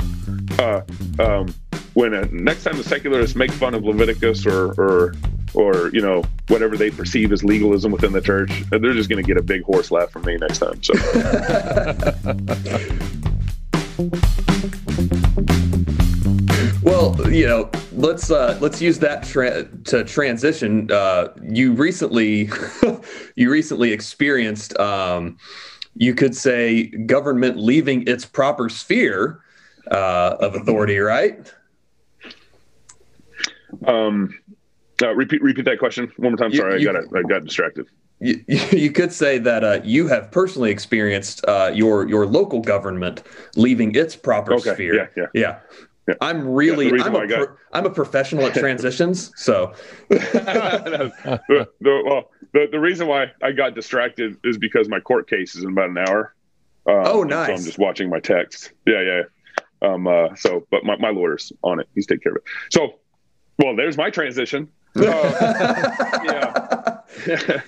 uh, 0.59 0.81
um, 1.19 1.55
when 1.95 2.15
a, 2.15 2.25
next 2.27 2.65
time 2.65 2.77
the 2.77 2.85
secularists 2.85 3.37
make 3.37 3.51
fun 3.53 3.75
of 3.75 3.85
Leviticus 3.85 4.47
or 4.47 4.73
or 4.81 5.15
or 5.55 5.91
you 5.93 6.01
know 6.01 6.23
whatever 6.49 6.77
they 6.77 6.91
perceive 6.91 7.33
as 7.33 7.43
legalism 7.43 7.91
within 7.93 8.13
the 8.13 8.21
church, 8.21 8.51
they're 8.71 8.95
just 8.95 9.09
going 9.09 9.23
to 9.23 9.27
get 9.27 9.37
a 9.37 9.43
big 9.43 9.63
horse 9.63 9.91
laugh 9.91 10.11
from 10.11 10.23
me 10.23 10.37
next 10.37 10.59
time. 10.59 10.81
So. 10.83 10.95
well, 16.89 17.31
you 17.31 17.47
know, 17.47 17.71
let's 17.93 18.31
uh, 18.31 18.57
let's 18.61 18.81
use 18.81 18.99
that 19.01 19.23
tra- 19.23 19.65
to 19.85 20.05
transition. 20.05 20.91
Uh, 20.91 21.29
you 21.43 21.73
recently 21.73 22.51
you 23.37 23.51
recently 23.51 23.93
experienced, 23.93 24.79
um, 24.79 25.37
you 25.95 26.15
could 26.15 26.35
say, 26.35 26.87
government 26.87 27.59
leaving 27.59 28.07
its 28.09 28.25
proper 28.25 28.69
sphere 28.69 29.41
uh, 29.91 30.37
of 30.41 30.55
authority, 30.55 30.99
right? 30.99 31.53
Um, 33.87 34.39
uh, 35.03 35.15
repeat 35.15 35.43
repeat 35.43 35.67
that 35.67 35.79
question 35.79 36.11
one 36.17 36.33
more 36.33 36.39
time. 36.39 36.53
Sorry, 36.55 36.81
you, 36.81 36.89
I 36.89 36.93
got 36.95 37.05
I 37.15 37.23
got 37.23 37.45
distracted. 37.45 37.87
You, 38.21 38.43
you 38.49 38.91
could 38.91 39.13
say 39.13 39.39
that 39.39 39.63
uh, 39.63 39.81
you 39.85 40.09
have 40.09 40.31
personally 40.31 40.71
experienced 40.71 41.45
uh, 41.47 41.71
your 41.75 42.09
your 42.09 42.27
local 42.27 42.61
government 42.61 43.23
leaving 43.57 43.95
its 43.95 44.17
proper 44.17 44.55
okay. 44.55 44.73
sphere. 44.73 44.95
Yeah, 44.95 45.07
yeah, 45.17 45.27
yeah. 45.35 45.59
Yeah. 46.09 46.15
I'm 46.21 46.49
really 46.49 46.87
yeah, 46.87 47.05
I'm, 47.05 47.15
a 47.15 47.27
pro, 47.27 47.47
I'm 47.73 47.87
a 47.87 47.91
professional 47.91 48.47
at 48.47 48.55
transitions, 48.55 49.31
so. 49.37 49.75
the, 50.09 51.13
the, 51.81 52.03
well, 52.05 52.31
the, 52.53 52.67
the 52.73 52.81
reason 52.81 53.07
why 53.07 53.27
I 53.43 53.53
got 53.53 53.75
distracted 53.75 54.39
is 54.43 54.57
because 54.59 54.89
my 54.89 55.01
court 55.01 55.29
case 55.29 55.55
is 55.55 55.63
in 55.63 55.71
about 55.71 55.91
an 55.91 55.99
hour. 55.99 56.35
Um, 56.89 57.03
oh, 57.05 57.23
nice. 57.23 57.49
So 57.49 57.53
I'm 57.53 57.65
just 57.65 57.79
watching 57.79 58.09
my 58.09 58.21
text. 58.21 58.73
Yeah, 58.87 59.03
yeah. 59.03 59.23
Um, 59.83 60.07
uh, 60.09 60.35
so, 60.35 60.67
but 60.71 60.85
my, 60.85 60.97
my 60.97 61.11
lawyer's 61.11 61.53
on 61.63 61.81
it. 61.81 61.89
He's 61.95 62.07
taking 62.07 62.23
care 62.23 62.33
of 62.33 62.37
it. 62.37 62.45
So, 62.71 62.99
well, 63.59 63.77
there's 63.77 63.97
my 63.97 64.11
transition. 64.11 64.69
Uh, 64.97 66.23
yeah. 66.25 67.61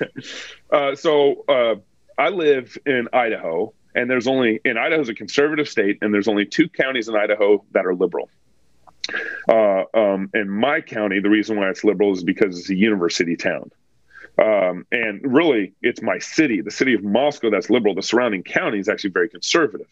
uh, 0.72 0.94
so 0.96 1.44
uh, 1.48 1.74
I 2.18 2.30
live 2.30 2.76
in 2.86 3.08
Idaho, 3.12 3.72
and 3.94 4.10
there's 4.10 4.26
only 4.26 4.60
in 4.64 4.78
Idaho's 4.78 5.08
a 5.08 5.14
conservative 5.14 5.68
state, 5.68 5.98
and 6.02 6.12
there's 6.12 6.28
only 6.28 6.46
two 6.46 6.68
counties 6.68 7.08
in 7.08 7.16
Idaho 7.16 7.64
that 7.72 7.86
are 7.86 7.94
liberal. 7.94 8.28
Uh, 9.48 9.84
um, 9.94 10.30
in 10.34 10.48
my 10.48 10.80
county, 10.80 11.20
the 11.20 11.30
reason 11.30 11.56
why 11.56 11.68
it's 11.68 11.82
liberal 11.84 12.12
is 12.12 12.22
because 12.22 12.58
it's 12.58 12.70
a 12.70 12.76
university 12.76 13.36
town. 13.36 13.70
Um, 14.38 14.86
and 14.92 15.20
really, 15.22 15.74
it's 15.82 16.00
my 16.00 16.18
city, 16.18 16.60
the 16.60 16.70
city 16.70 16.94
of 16.94 17.02
Moscow, 17.02 17.50
that's 17.50 17.68
liberal. 17.68 17.94
The 17.94 18.02
surrounding 18.02 18.42
county 18.42 18.78
is 18.78 18.88
actually 18.88 19.10
very 19.10 19.28
conservative. 19.28 19.88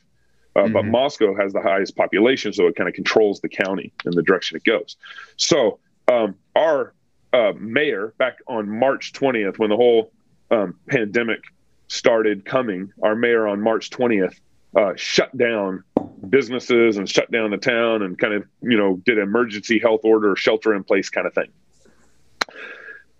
Uh, 0.54 0.60
mm-hmm. 0.60 0.72
But 0.72 0.84
Moscow 0.86 1.36
has 1.36 1.52
the 1.52 1.60
highest 1.60 1.96
population, 1.96 2.52
so 2.52 2.66
it 2.66 2.76
kind 2.76 2.88
of 2.88 2.94
controls 2.94 3.40
the 3.40 3.48
county 3.48 3.92
and 4.04 4.14
the 4.14 4.22
direction 4.22 4.56
it 4.56 4.64
goes. 4.64 4.96
So 5.36 5.80
um, 6.06 6.36
our 6.56 6.94
uh, 7.32 7.52
mayor 7.58 8.14
back 8.18 8.38
on 8.46 8.68
March 8.68 9.12
20th, 9.12 9.58
when 9.58 9.70
the 9.70 9.76
whole 9.76 10.12
um, 10.50 10.78
pandemic 10.88 11.40
started 11.88 12.44
coming, 12.44 12.92
our 13.02 13.16
mayor 13.16 13.48
on 13.48 13.60
March 13.60 13.90
20th 13.90 14.38
uh, 14.76 14.92
shut 14.96 15.36
down 15.36 15.84
businesses 16.28 16.96
and 16.96 17.08
shut 17.08 17.30
down 17.30 17.50
the 17.50 17.56
town 17.56 18.02
and 18.02 18.18
kind 18.18 18.34
of, 18.34 18.44
you 18.62 18.76
know, 18.76 19.00
did 19.04 19.18
emergency 19.18 19.78
health 19.78 20.02
order, 20.04 20.36
shelter 20.36 20.74
in 20.74 20.84
place 20.84 21.10
kind 21.10 21.26
of 21.26 21.34
thing. 21.34 21.50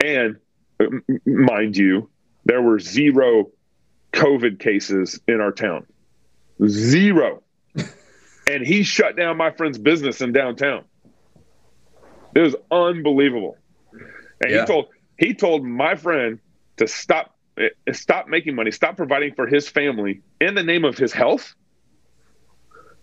And 0.04 0.36
mind 1.24 1.76
you, 1.76 2.10
there 2.44 2.62
were 2.62 2.78
zero 2.78 3.50
COVID 4.12 4.58
cases 4.60 5.20
in 5.26 5.40
our 5.40 5.52
town. 5.52 5.86
Zero. 6.66 7.42
and 8.50 8.66
he 8.66 8.82
shut 8.82 9.16
down 9.16 9.36
my 9.36 9.50
friend's 9.50 9.78
business 9.78 10.20
in 10.20 10.32
downtown. 10.32 10.84
It 12.34 12.40
was 12.40 12.56
unbelievable. 12.70 13.56
And 14.40 14.52
yeah. 14.52 14.60
he 14.60 14.66
told 14.66 14.88
he 15.18 15.34
told 15.34 15.64
my 15.64 15.96
friend 15.96 16.38
to 16.76 16.86
stop 16.86 17.34
stop 17.92 18.28
making 18.28 18.54
money, 18.54 18.70
stop 18.70 18.96
providing 18.96 19.34
for 19.34 19.46
his 19.46 19.68
family 19.68 20.22
in 20.40 20.54
the 20.54 20.62
name 20.62 20.84
of 20.84 20.96
his 20.96 21.12
health. 21.12 21.54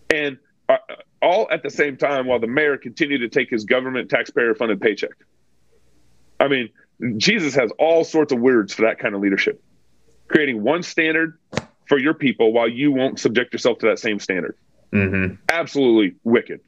And 0.09 0.37
uh, 0.69 0.77
all 1.21 1.47
at 1.51 1.63
the 1.63 1.69
same 1.69 1.97
time 1.97 2.27
while 2.27 2.39
the 2.39 2.47
mayor 2.47 2.77
continued 2.77 3.19
to 3.19 3.29
take 3.29 3.49
his 3.49 3.65
government 3.65 4.09
taxpayer 4.09 4.53
funded 4.55 4.81
paycheck. 4.81 5.11
I 6.39 6.47
mean, 6.47 6.69
Jesus 7.17 7.55
has 7.55 7.71
all 7.79 8.03
sorts 8.03 8.31
of 8.31 8.39
words 8.39 8.73
for 8.73 8.83
that 8.83 8.99
kind 8.99 9.15
of 9.15 9.21
leadership. 9.21 9.61
Creating 10.27 10.63
one 10.63 10.83
standard 10.83 11.37
for 11.87 11.97
your 11.97 12.13
people 12.13 12.51
while 12.51 12.67
you 12.67 12.91
won't 12.91 13.19
subject 13.19 13.53
yourself 13.53 13.79
to 13.79 13.87
that 13.87 13.99
same 13.99 14.19
standard. 14.19 14.57
Mm-hmm. 14.91 15.35
Absolutely 15.49 16.15
wicked. 16.23 16.61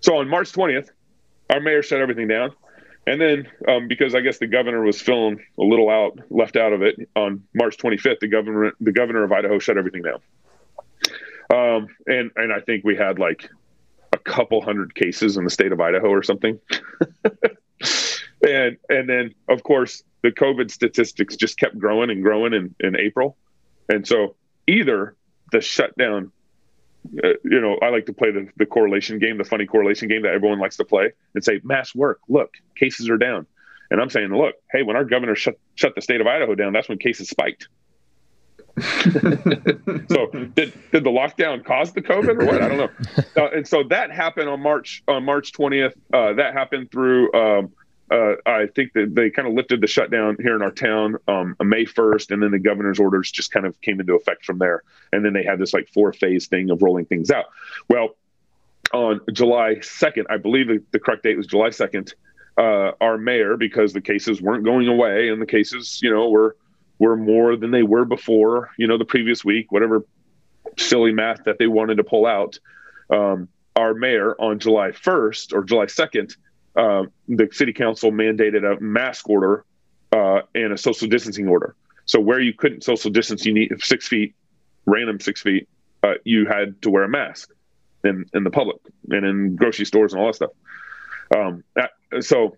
So 0.00 0.16
on 0.16 0.28
March 0.28 0.52
20th, 0.52 0.90
our 1.50 1.60
mayor 1.60 1.82
shut 1.82 2.00
everything 2.00 2.28
down. 2.28 2.52
And 3.06 3.20
then, 3.20 3.48
um, 3.66 3.88
because 3.88 4.14
I 4.14 4.20
guess 4.20 4.38
the 4.38 4.46
governor 4.46 4.82
was 4.82 5.00
feeling 5.00 5.40
a 5.58 5.62
little 5.62 5.88
out, 5.88 6.18
left 6.30 6.56
out 6.56 6.72
of 6.72 6.82
it, 6.82 7.08
on 7.16 7.42
March 7.54 7.76
25th, 7.78 8.20
the 8.20 8.28
governor, 8.28 8.72
the 8.80 8.92
governor 8.92 9.24
of 9.24 9.32
Idaho, 9.32 9.58
shut 9.58 9.78
everything 9.78 10.02
down. 10.02 10.20
Um, 11.52 11.88
and 12.06 12.30
and 12.36 12.52
I 12.52 12.60
think 12.60 12.84
we 12.84 12.96
had 12.96 13.18
like 13.18 13.48
a 14.12 14.18
couple 14.18 14.62
hundred 14.62 14.94
cases 14.94 15.36
in 15.36 15.44
the 15.44 15.50
state 15.50 15.72
of 15.72 15.80
Idaho 15.80 16.08
or 16.08 16.22
something. 16.22 16.60
and 18.46 18.76
and 18.88 19.08
then 19.08 19.34
of 19.48 19.62
course 19.62 20.02
the 20.22 20.30
COVID 20.30 20.70
statistics 20.70 21.36
just 21.36 21.58
kept 21.58 21.78
growing 21.78 22.10
and 22.10 22.22
growing 22.22 22.52
in, 22.52 22.74
in 22.80 22.96
April. 22.96 23.36
And 23.88 24.06
so 24.06 24.36
either 24.66 25.16
the 25.50 25.60
shutdown 25.60 26.30
uh, 27.24 27.28
you 27.44 27.60
know, 27.60 27.78
I 27.82 27.88
like 27.88 28.06
to 28.06 28.12
play 28.12 28.30
the, 28.30 28.48
the 28.56 28.66
correlation 28.66 29.18
game, 29.18 29.38
the 29.38 29.44
funny 29.44 29.66
correlation 29.66 30.08
game 30.08 30.22
that 30.22 30.32
everyone 30.32 30.58
likes 30.58 30.76
to 30.76 30.84
play 30.84 31.12
and 31.34 31.42
say, 31.42 31.60
mass 31.64 31.94
work, 31.94 32.20
look, 32.28 32.54
cases 32.76 33.08
are 33.08 33.18
down. 33.18 33.46
And 33.90 34.00
I'm 34.00 34.10
saying, 34.10 34.34
look, 34.34 34.54
hey, 34.70 34.82
when 34.82 34.96
our 34.96 35.04
governor 35.04 35.34
shut, 35.34 35.58
shut 35.74 35.94
the 35.94 36.00
state 36.00 36.20
of 36.20 36.26
Idaho 36.26 36.54
down, 36.54 36.72
that's 36.72 36.88
when 36.88 36.98
cases 36.98 37.28
spiked. 37.28 37.68
so 38.80 40.26
did, 40.54 40.72
did 40.92 41.04
the 41.04 41.10
lockdown 41.10 41.64
cause 41.64 41.92
the 41.92 42.00
COVID 42.00 42.40
or 42.40 42.46
what? 42.46 42.62
I 42.62 42.68
don't 42.68 42.78
know. 42.78 42.90
Uh, 43.36 43.48
and 43.50 43.66
so 43.66 43.84
that 43.84 44.10
happened 44.10 44.48
on 44.48 44.60
March, 44.60 45.02
on 45.06 45.24
March 45.24 45.52
20th. 45.52 45.92
Uh, 46.12 46.32
that 46.34 46.52
happened 46.52 46.90
through, 46.90 47.32
um, 47.32 47.72
uh, 48.10 48.34
I 48.44 48.66
think 48.66 48.92
that 48.94 49.14
they 49.14 49.30
kind 49.30 49.46
of 49.46 49.54
lifted 49.54 49.80
the 49.80 49.86
shutdown 49.86 50.36
here 50.40 50.56
in 50.56 50.62
our 50.62 50.72
town 50.72 51.16
um, 51.28 51.56
May 51.60 51.84
1st, 51.84 52.32
and 52.32 52.42
then 52.42 52.50
the 52.50 52.58
governor's 52.58 52.98
orders 52.98 53.30
just 53.30 53.52
kind 53.52 53.64
of 53.64 53.80
came 53.80 54.00
into 54.00 54.14
effect 54.14 54.44
from 54.44 54.58
there. 54.58 54.82
And 55.12 55.24
then 55.24 55.32
they 55.32 55.44
had 55.44 55.58
this 55.58 55.72
like 55.72 55.88
four 55.88 56.12
phase 56.12 56.48
thing 56.48 56.70
of 56.70 56.82
rolling 56.82 57.04
things 57.04 57.30
out. 57.30 57.46
Well, 57.88 58.16
on 58.92 59.20
July 59.32 59.76
2nd, 59.76 60.24
I 60.28 60.38
believe 60.38 60.66
the, 60.66 60.82
the 60.90 60.98
correct 60.98 61.22
date 61.22 61.36
was 61.36 61.46
July 61.46 61.68
2nd, 61.68 62.12
uh, 62.58 62.92
our 63.00 63.16
mayor, 63.16 63.56
because 63.56 63.92
the 63.92 64.00
cases 64.00 64.42
weren't 64.42 64.64
going 64.64 64.88
away 64.88 65.28
and 65.28 65.40
the 65.40 65.46
cases, 65.46 66.00
you 66.02 66.10
know, 66.12 66.28
were 66.28 66.56
were 66.98 67.16
more 67.16 67.56
than 67.56 67.70
they 67.70 67.82
were 67.82 68.04
before, 68.04 68.70
you 68.76 68.86
know, 68.86 68.98
the 68.98 69.06
previous 69.06 69.42
week, 69.42 69.72
whatever 69.72 70.04
silly 70.76 71.12
math 71.12 71.44
that 71.44 71.58
they 71.58 71.66
wanted 71.66 71.96
to 71.96 72.04
pull 72.04 72.26
out. 72.26 72.58
Um, 73.08 73.48
our 73.74 73.94
mayor 73.94 74.34
on 74.38 74.58
July 74.58 74.90
1st 74.90 75.54
or 75.54 75.64
July 75.64 75.86
2nd 75.86 76.36
uh, 76.76 77.04
the 77.28 77.48
city 77.52 77.72
council 77.72 78.10
mandated 78.12 78.64
a 78.64 78.80
mask 78.80 79.28
order 79.28 79.64
uh, 80.12 80.40
and 80.54 80.72
a 80.72 80.78
social 80.78 81.08
distancing 81.08 81.48
order. 81.48 81.74
So 82.06 82.20
where 82.20 82.40
you 82.40 82.52
couldn't 82.52 82.82
social 82.82 83.10
distance, 83.10 83.44
you 83.44 83.52
need 83.52 83.72
six 83.80 84.08
feet, 84.08 84.34
random 84.86 85.20
six 85.20 85.42
feet, 85.42 85.68
uh, 86.02 86.14
you 86.24 86.46
had 86.46 86.80
to 86.82 86.90
wear 86.90 87.04
a 87.04 87.08
mask 87.08 87.50
in 88.04 88.24
in 88.34 88.44
the 88.44 88.50
public 88.50 88.78
and 89.10 89.24
in 89.24 89.56
grocery 89.56 89.84
stores 89.84 90.12
and 90.12 90.20
all 90.20 90.28
that 90.28 90.34
stuff. 90.34 90.50
Um, 91.36 91.64
that, 91.74 91.90
so 92.20 92.56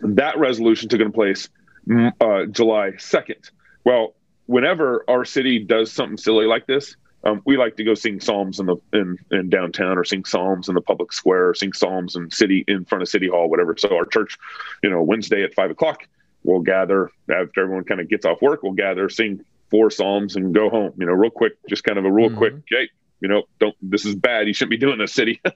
that 0.00 0.38
resolution 0.38 0.88
took 0.88 1.00
into 1.00 1.12
place 1.12 1.48
mm, 1.86 2.12
uh, 2.20 2.46
July 2.50 2.96
second. 2.98 3.50
Well, 3.84 4.14
whenever 4.46 5.04
our 5.08 5.24
city 5.24 5.58
does 5.60 5.92
something 5.92 6.16
silly 6.16 6.46
like 6.46 6.66
this, 6.66 6.96
um, 7.24 7.40
we 7.44 7.56
like 7.56 7.76
to 7.76 7.84
go 7.84 7.94
sing 7.94 8.20
psalms 8.20 8.58
in 8.58 8.66
the 8.66 8.76
in, 8.92 9.16
in 9.30 9.48
downtown 9.48 9.98
or 9.98 10.04
sing 10.04 10.24
psalms 10.24 10.68
in 10.68 10.74
the 10.74 10.80
public 10.80 11.12
square 11.12 11.50
or 11.50 11.54
sing 11.54 11.72
psalms 11.72 12.16
in 12.16 12.30
city 12.30 12.64
in 12.66 12.84
front 12.84 13.02
of 13.02 13.08
city 13.08 13.28
hall 13.28 13.48
whatever. 13.48 13.76
So 13.78 13.94
our 13.96 14.06
church 14.06 14.38
you 14.82 14.90
know 14.90 15.02
wednesday 15.02 15.42
at 15.44 15.54
five 15.54 15.70
o'clock 15.70 16.06
we'll 16.44 16.60
gather 16.60 17.10
after 17.30 17.62
everyone 17.62 17.84
kind 17.84 18.00
of 18.00 18.08
gets 18.08 18.26
off 18.26 18.42
work 18.42 18.62
we'll 18.62 18.72
gather 18.72 19.08
sing 19.08 19.44
four 19.70 19.90
psalms 19.90 20.36
and 20.36 20.54
go 20.54 20.68
home 20.68 20.92
you 20.98 21.06
know 21.06 21.12
real 21.12 21.30
quick 21.30 21.52
just 21.68 21.84
kind 21.84 21.98
of 21.98 22.04
a 22.04 22.10
real 22.10 22.28
mm-hmm. 22.28 22.38
quick 22.38 22.54
okay 22.54 22.88
you 23.20 23.28
know 23.28 23.44
don't 23.60 23.76
this 23.80 24.04
is 24.04 24.14
bad 24.14 24.46
you 24.48 24.52
shouldn't 24.52 24.70
be 24.70 24.76
doing 24.76 24.98
this 24.98 25.14
city. 25.14 25.40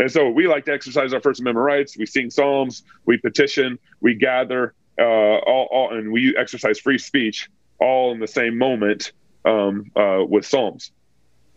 And 0.00 0.10
so 0.10 0.28
we 0.28 0.48
like 0.48 0.64
to 0.64 0.72
exercise 0.72 1.14
our 1.14 1.20
first 1.20 1.40
amendment 1.40 1.64
rights. 1.64 1.96
We 1.96 2.06
sing 2.06 2.30
psalms 2.30 2.82
we 3.06 3.16
petition 3.18 3.78
we 4.00 4.16
gather 4.16 4.74
uh, 4.98 5.04
all, 5.04 5.68
all 5.70 5.96
and 5.96 6.12
we 6.12 6.36
exercise 6.36 6.78
free 6.78 6.98
speech 6.98 7.48
all 7.78 8.12
in 8.12 8.18
the 8.18 8.26
same 8.26 8.58
moment 8.58 9.12
um, 9.44 9.90
uh, 9.96 10.24
with 10.28 10.44
psalms 10.44 10.90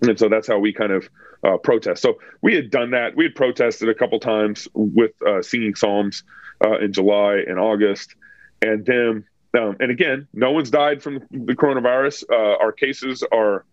and 0.02 0.18
so 0.18 0.30
that's 0.30 0.48
how 0.48 0.60
we 0.60 0.74
kind 0.74 0.92
of 0.92 1.10
uh, 1.44 1.58
protest. 1.58 2.02
So 2.02 2.20
we 2.42 2.56
had 2.56 2.70
done 2.70 2.92
that. 2.92 3.16
We 3.16 3.26
had 3.26 3.36
protested 3.36 3.90
a 3.90 3.96
couple 3.96 4.20
times 4.20 4.68
with 4.74 5.12
uh, 5.26 5.42
singing 5.42 5.76
psalms 5.76 6.24
uh, 6.64 6.80
in 6.80 6.94
July 6.94 7.44
and 7.48 7.60
August, 7.60 8.16
and 8.62 8.86
then 8.86 9.26
um, 9.58 9.78
and 9.80 9.92
again, 9.92 10.28
no 10.34 10.52
one's 10.52 10.70
died 10.70 11.02
from 11.02 11.20
the 11.32 11.54
coronavirus. 11.54 12.24
Uh, 12.32 12.58
our 12.62 12.72
cases 12.72 13.24
are 13.32 13.66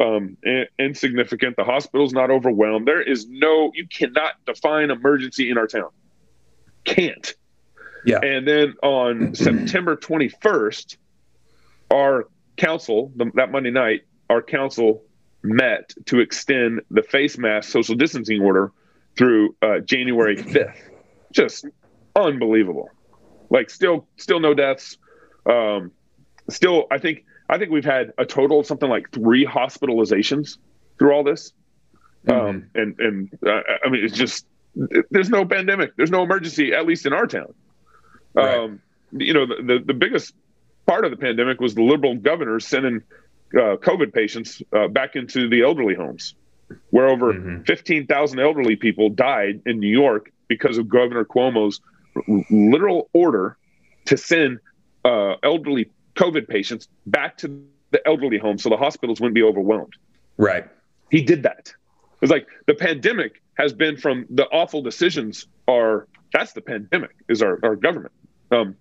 um, 0.00 0.36
in- 0.42 0.66
insignificant. 0.78 1.56
The 1.56 1.64
hospital's 1.64 2.12
not 2.12 2.30
overwhelmed. 2.30 2.86
There 2.86 3.02
is 3.02 3.26
no 3.28 3.70
you 3.74 3.86
cannot 3.86 4.34
define 4.46 4.90
emergency 4.90 5.50
in 5.50 5.58
our 5.58 5.66
town. 5.66 5.90
Can't. 6.84 7.34
Yeah. 8.04 8.20
And 8.22 8.46
then 8.46 8.74
on 8.82 9.34
September 9.34 9.96
21st, 9.96 10.96
our 11.90 12.28
council, 12.56 13.12
the, 13.16 13.30
that 13.34 13.50
Monday 13.50 13.70
night, 13.70 14.02
our 14.28 14.42
council 14.42 15.04
met 15.42 15.94
to 16.06 16.20
extend 16.20 16.82
the 16.90 17.02
face 17.02 17.38
mask 17.38 17.70
social 17.70 17.94
distancing 17.94 18.40
order 18.40 18.72
through 19.16 19.54
uh, 19.62 19.78
January 19.80 20.36
5th. 20.42 20.76
Just 21.32 21.66
unbelievable. 22.16 22.90
Like 23.50 23.70
still, 23.70 24.06
still 24.16 24.40
no 24.40 24.54
deaths. 24.54 24.98
Um, 25.46 25.92
still, 26.48 26.86
I 26.90 26.98
think 26.98 27.24
I 27.48 27.58
think 27.58 27.70
we've 27.72 27.84
had 27.84 28.12
a 28.16 28.24
total 28.24 28.60
of 28.60 28.66
something 28.66 28.88
like 28.88 29.10
three 29.10 29.44
hospitalizations 29.44 30.58
through 30.98 31.12
all 31.12 31.24
this. 31.24 31.52
Mm-hmm. 32.26 32.46
Um, 32.48 32.70
and 32.74 33.00
and 33.00 33.38
uh, 33.44 33.62
I 33.84 33.88
mean, 33.88 34.04
it's 34.04 34.16
just 34.16 34.46
there's 35.10 35.30
no 35.30 35.44
pandemic, 35.44 35.96
there's 35.96 36.10
no 36.10 36.22
emergency, 36.22 36.72
at 36.72 36.86
least 36.86 37.06
in 37.06 37.12
our 37.12 37.26
town. 37.26 37.52
Right. 38.34 38.56
Um, 38.56 38.80
you 39.12 39.34
know, 39.34 39.46
the, 39.46 39.62
the, 39.62 39.78
the 39.86 39.94
biggest 39.94 40.34
part 40.86 41.04
of 41.04 41.10
the 41.10 41.16
pandemic 41.16 41.60
was 41.60 41.74
the 41.74 41.82
liberal 41.82 42.16
governors 42.16 42.66
sending 42.66 43.02
uh, 43.54 43.76
COVID 43.76 44.12
patients 44.12 44.62
uh, 44.72 44.88
back 44.88 45.16
into 45.16 45.48
the 45.48 45.62
elderly 45.62 45.94
homes, 45.94 46.34
where 46.90 47.08
over 47.08 47.32
mm-hmm. 47.32 47.62
15,000 47.62 48.38
elderly 48.38 48.76
people 48.76 49.08
died 49.08 49.62
in 49.66 49.80
New 49.80 49.88
York 49.88 50.32
because 50.48 50.78
of 50.78 50.88
Governor 50.88 51.24
Cuomo's 51.24 51.80
literal 52.50 53.08
order 53.12 53.56
to 54.06 54.16
send 54.16 54.58
uh, 55.04 55.34
elderly 55.42 55.90
COVID 56.16 56.48
patients 56.48 56.88
back 57.06 57.38
to 57.38 57.64
the 57.90 58.06
elderly 58.06 58.38
home 58.38 58.58
so 58.58 58.68
the 58.68 58.76
hospitals 58.76 59.20
wouldn't 59.20 59.34
be 59.34 59.42
overwhelmed. 59.42 59.94
Right. 60.36 60.66
He 61.10 61.22
did 61.22 61.42
that. 61.44 61.72
It's 62.20 62.30
like 62.30 62.46
the 62.66 62.74
pandemic 62.74 63.42
has 63.54 63.72
been 63.72 63.96
from 63.96 64.26
the 64.30 64.44
awful 64.46 64.82
decisions 64.82 65.46
are 65.66 66.06
that's 66.32 66.52
the 66.52 66.60
pandemic 66.60 67.14
is 67.28 67.42
our, 67.42 67.58
our 67.62 67.76
government. 67.76 68.12
Um, 68.50 68.76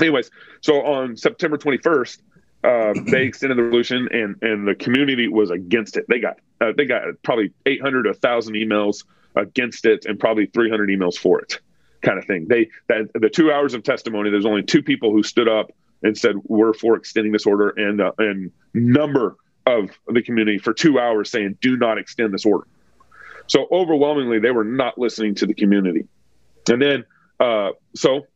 anyways, 0.00 0.30
so 0.60 0.82
on 0.84 1.16
September 1.16 1.58
21st, 1.58 2.18
uh, 2.64 2.94
they 3.06 3.24
extended 3.24 3.58
the 3.58 3.62
resolution, 3.62 4.08
and 4.10 4.42
and 4.42 4.66
the 4.66 4.74
community 4.74 5.28
was 5.28 5.50
against 5.50 5.96
it. 5.96 6.06
They 6.08 6.18
got 6.18 6.38
uh, 6.60 6.72
they 6.76 6.86
got 6.86 7.02
probably 7.22 7.52
800 7.66 8.06
1,000 8.06 8.54
emails 8.54 9.04
against 9.36 9.84
it, 9.84 10.06
and 10.06 10.18
probably 10.18 10.46
300 10.46 10.88
emails 10.88 11.16
for 11.16 11.40
it, 11.40 11.60
kind 12.02 12.18
of 12.18 12.24
thing. 12.24 12.46
They 12.48 12.70
that 12.88 13.10
the 13.14 13.28
two 13.28 13.52
hours 13.52 13.74
of 13.74 13.82
testimony. 13.82 14.30
There's 14.30 14.46
only 14.46 14.62
two 14.62 14.82
people 14.82 15.12
who 15.12 15.22
stood 15.22 15.48
up 15.48 15.72
and 16.02 16.16
said 16.16 16.36
we're 16.44 16.72
for 16.72 16.96
extending 16.96 17.32
this 17.32 17.44
order, 17.44 17.68
and 17.68 18.00
uh, 18.00 18.12
and 18.18 18.50
number 18.72 19.36
of 19.66 19.90
the 20.06 20.22
community 20.22 20.58
for 20.58 20.72
two 20.72 20.98
hours 20.98 21.30
saying 21.30 21.58
do 21.60 21.76
not 21.76 21.98
extend 21.98 22.32
this 22.32 22.46
order. 22.46 22.66
So 23.46 23.66
overwhelmingly, 23.70 24.38
they 24.38 24.50
were 24.50 24.64
not 24.64 24.96
listening 24.96 25.34
to 25.36 25.46
the 25.46 25.54
community, 25.54 26.06
and 26.70 26.80
then 26.80 27.04
uh, 27.38 27.70
so 27.94 28.26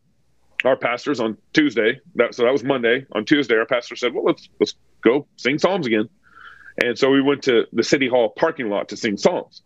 our 0.65 0.77
pastors 0.77 1.21
on 1.21 1.37
Tuesday. 1.53 2.01
That 2.17 2.35
so 2.35 2.45
that 2.45 2.53
was 2.53 2.65
Monday. 2.65 3.07
On 3.13 3.25
Tuesday, 3.25 3.57
our 3.57 3.67
pastor 3.67 3.97
said, 3.97 4.15
"Well, 4.15 4.25
let's 4.25 4.49
let's 4.61 4.75
go 5.03 5.27
sing 5.37 5.59
psalms 5.59 5.87
again." 5.87 6.09
And 6.83 6.99
so 6.99 7.11
we 7.11 7.21
went 7.21 7.43
to 7.45 7.67
the 7.73 7.83
city 7.83 8.09
hall 8.09 8.31
parking 8.31 8.69
lot 8.69 8.89
to 8.91 8.97
sing 8.97 9.17
psalms 9.17 9.63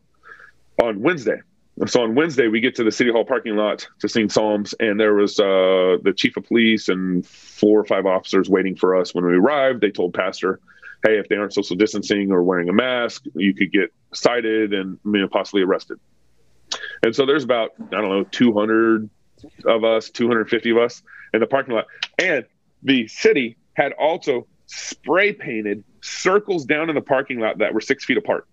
on 0.82 1.00
Wednesday. 1.00 1.40
And 1.80 1.90
so 1.90 2.02
on 2.02 2.14
Wednesday, 2.14 2.48
we 2.48 2.60
get 2.60 2.74
to 2.76 2.84
the 2.84 2.92
city 2.92 3.10
hall 3.10 3.24
parking 3.24 3.56
lot 3.56 3.86
to 4.00 4.08
sing 4.08 4.28
psalms, 4.28 4.74
and 4.78 5.00
there 5.00 5.14
was 5.14 5.38
uh, 5.40 5.96
the 6.02 6.12
chief 6.14 6.36
of 6.36 6.44
police 6.44 6.88
and 6.88 7.26
four 7.26 7.80
or 7.80 7.84
five 7.84 8.06
officers 8.06 8.48
waiting 8.48 8.76
for 8.76 8.96
us. 8.96 9.14
When 9.14 9.24
we 9.24 9.34
arrived, 9.34 9.80
they 9.80 9.90
told 9.90 10.12
pastor, 10.12 10.60
"Hey, 11.06 11.18
if 11.18 11.28
they 11.28 11.36
aren't 11.36 11.54
social 11.54 11.76
distancing 11.76 12.30
or 12.30 12.42
wearing 12.42 12.68
a 12.68 12.72
mask, 12.72 13.24
you 13.34 13.54
could 13.54 13.72
get 13.72 13.92
cited 14.12 14.74
and 14.74 14.98
you 15.04 15.20
know, 15.20 15.28
possibly 15.28 15.62
arrested." 15.62 15.98
And 17.02 17.14
so 17.14 17.24
there's 17.26 17.44
about 17.44 17.70
I 17.78 18.00
don't 18.00 18.10
know 18.10 18.24
200 18.24 19.08
of 19.64 19.84
us, 19.84 20.10
250 20.10 20.70
of 20.70 20.78
us 20.78 21.02
in 21.32 21.40
the 21.40 21.46
parking 21.46 21.74
lot. 21.74 21.86
And 22.18 22.44
the 22.82 23.08
city 23.08 23.56
had 23.74 23.92
also 23.92 24.46
spray 24.66 25.32
painted 25.32 25.84
circles 26.02 26.64
down 26.64 26.88
in 26.88 26.94
the 26.94 27.02
parking 27.02 27.40
lot 27.40 27.58
that 27.58 27.74
were 27.74 27.80
six 27.80 28.04
feet 28.04 28.16
apart. 28.16 28.46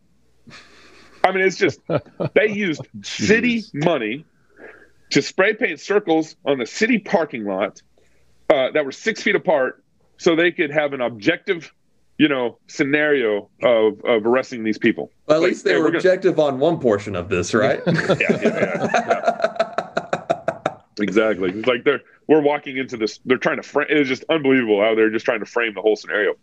I 1.24 1.32
mean, 1.32 1.46
it's 1.46 1.58
just, 1.58 1.80
they 2.34 2.50
used 2.50 2.82
city 3.02 3.64
money 3.74 4.26
to 5.12 5.22
spray 5.22 5.54
paint 5.54 5.80
circles 5.80 6.36
on 6.46 6.60
the 6.60 6.66
city 6.66 7.00
parking 7.00 7.46
lot 7.46 7.82
uh, 8.50 8.72
that 8.72 8.86
were 8.86 8.92
six 8.92 9.22
feet 9.22 9.36
apart 9.36 9.84
so 10.18 10.36
they 10.36 10.52
could 10.52 10.72
have 10.72 10.94
an 10.94 11.02
objective 11.02 11.72
you 12.20 12.28
know 12.28 12.60
scenario 12.68 13.50
of 13.64 14.04
of 14.04 14.26
arresting 14.26 14.64
these 14.64 14.78
people. 14.78 15.10
Well, 15.26 15.38
at 15.38 15.42
like, 15.42 15.50
least 15.50 15.64
they 15.64 15.78
were 15.78 15.88
objective 15.88 16.36
gonna... 16.36 16.54
on 16.54 16.60
one 16.60 16.80
portion 16.80 17.16
of 17.16 17.30
this, 17.30 17.54
right? 17.54 17.82
yeah, 17.88 17.94
yeah, 18.20 18.40
yeah, 18.42 18.88
yeah. 18.92 19.19
Exactly. 21.00 21.52
It's 21.52 21.68
like 21.68 21.84
they're 21.84 22.02
we're 22.28 22.42
walking 22.42 22.78
into 22.78 22.98
this. 22.98 23.20
They're 23.26 23.38
trying 23.38 23.58
to 23.58 23.64
frame. 23.64 23.88
It's 23.90 24.08
just 24.08 24.24
unbelievable 24.30 24.82
how 24.82 24.96
they're 24.96 25.10
just 25.10 25.26
trying 25.26 25.40
to 25.40 25.46
frame 25.46 25.74
the 25.74 25.82
whole 25.82 25.96
scenario. 25.96 26.36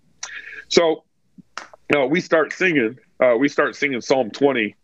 So, 0.69 1.05
you 1.59 1.65
know, 1.93 2.07
we 2.07 2.21
start 2.21 2.53
singing. 2.53 2.99
Uh, 3.21 3.37
we 3.39 3.49
start 3.49 3.77
singing 3.77 4.01
Psalm 4.01 4.31
20, 4.31 4.75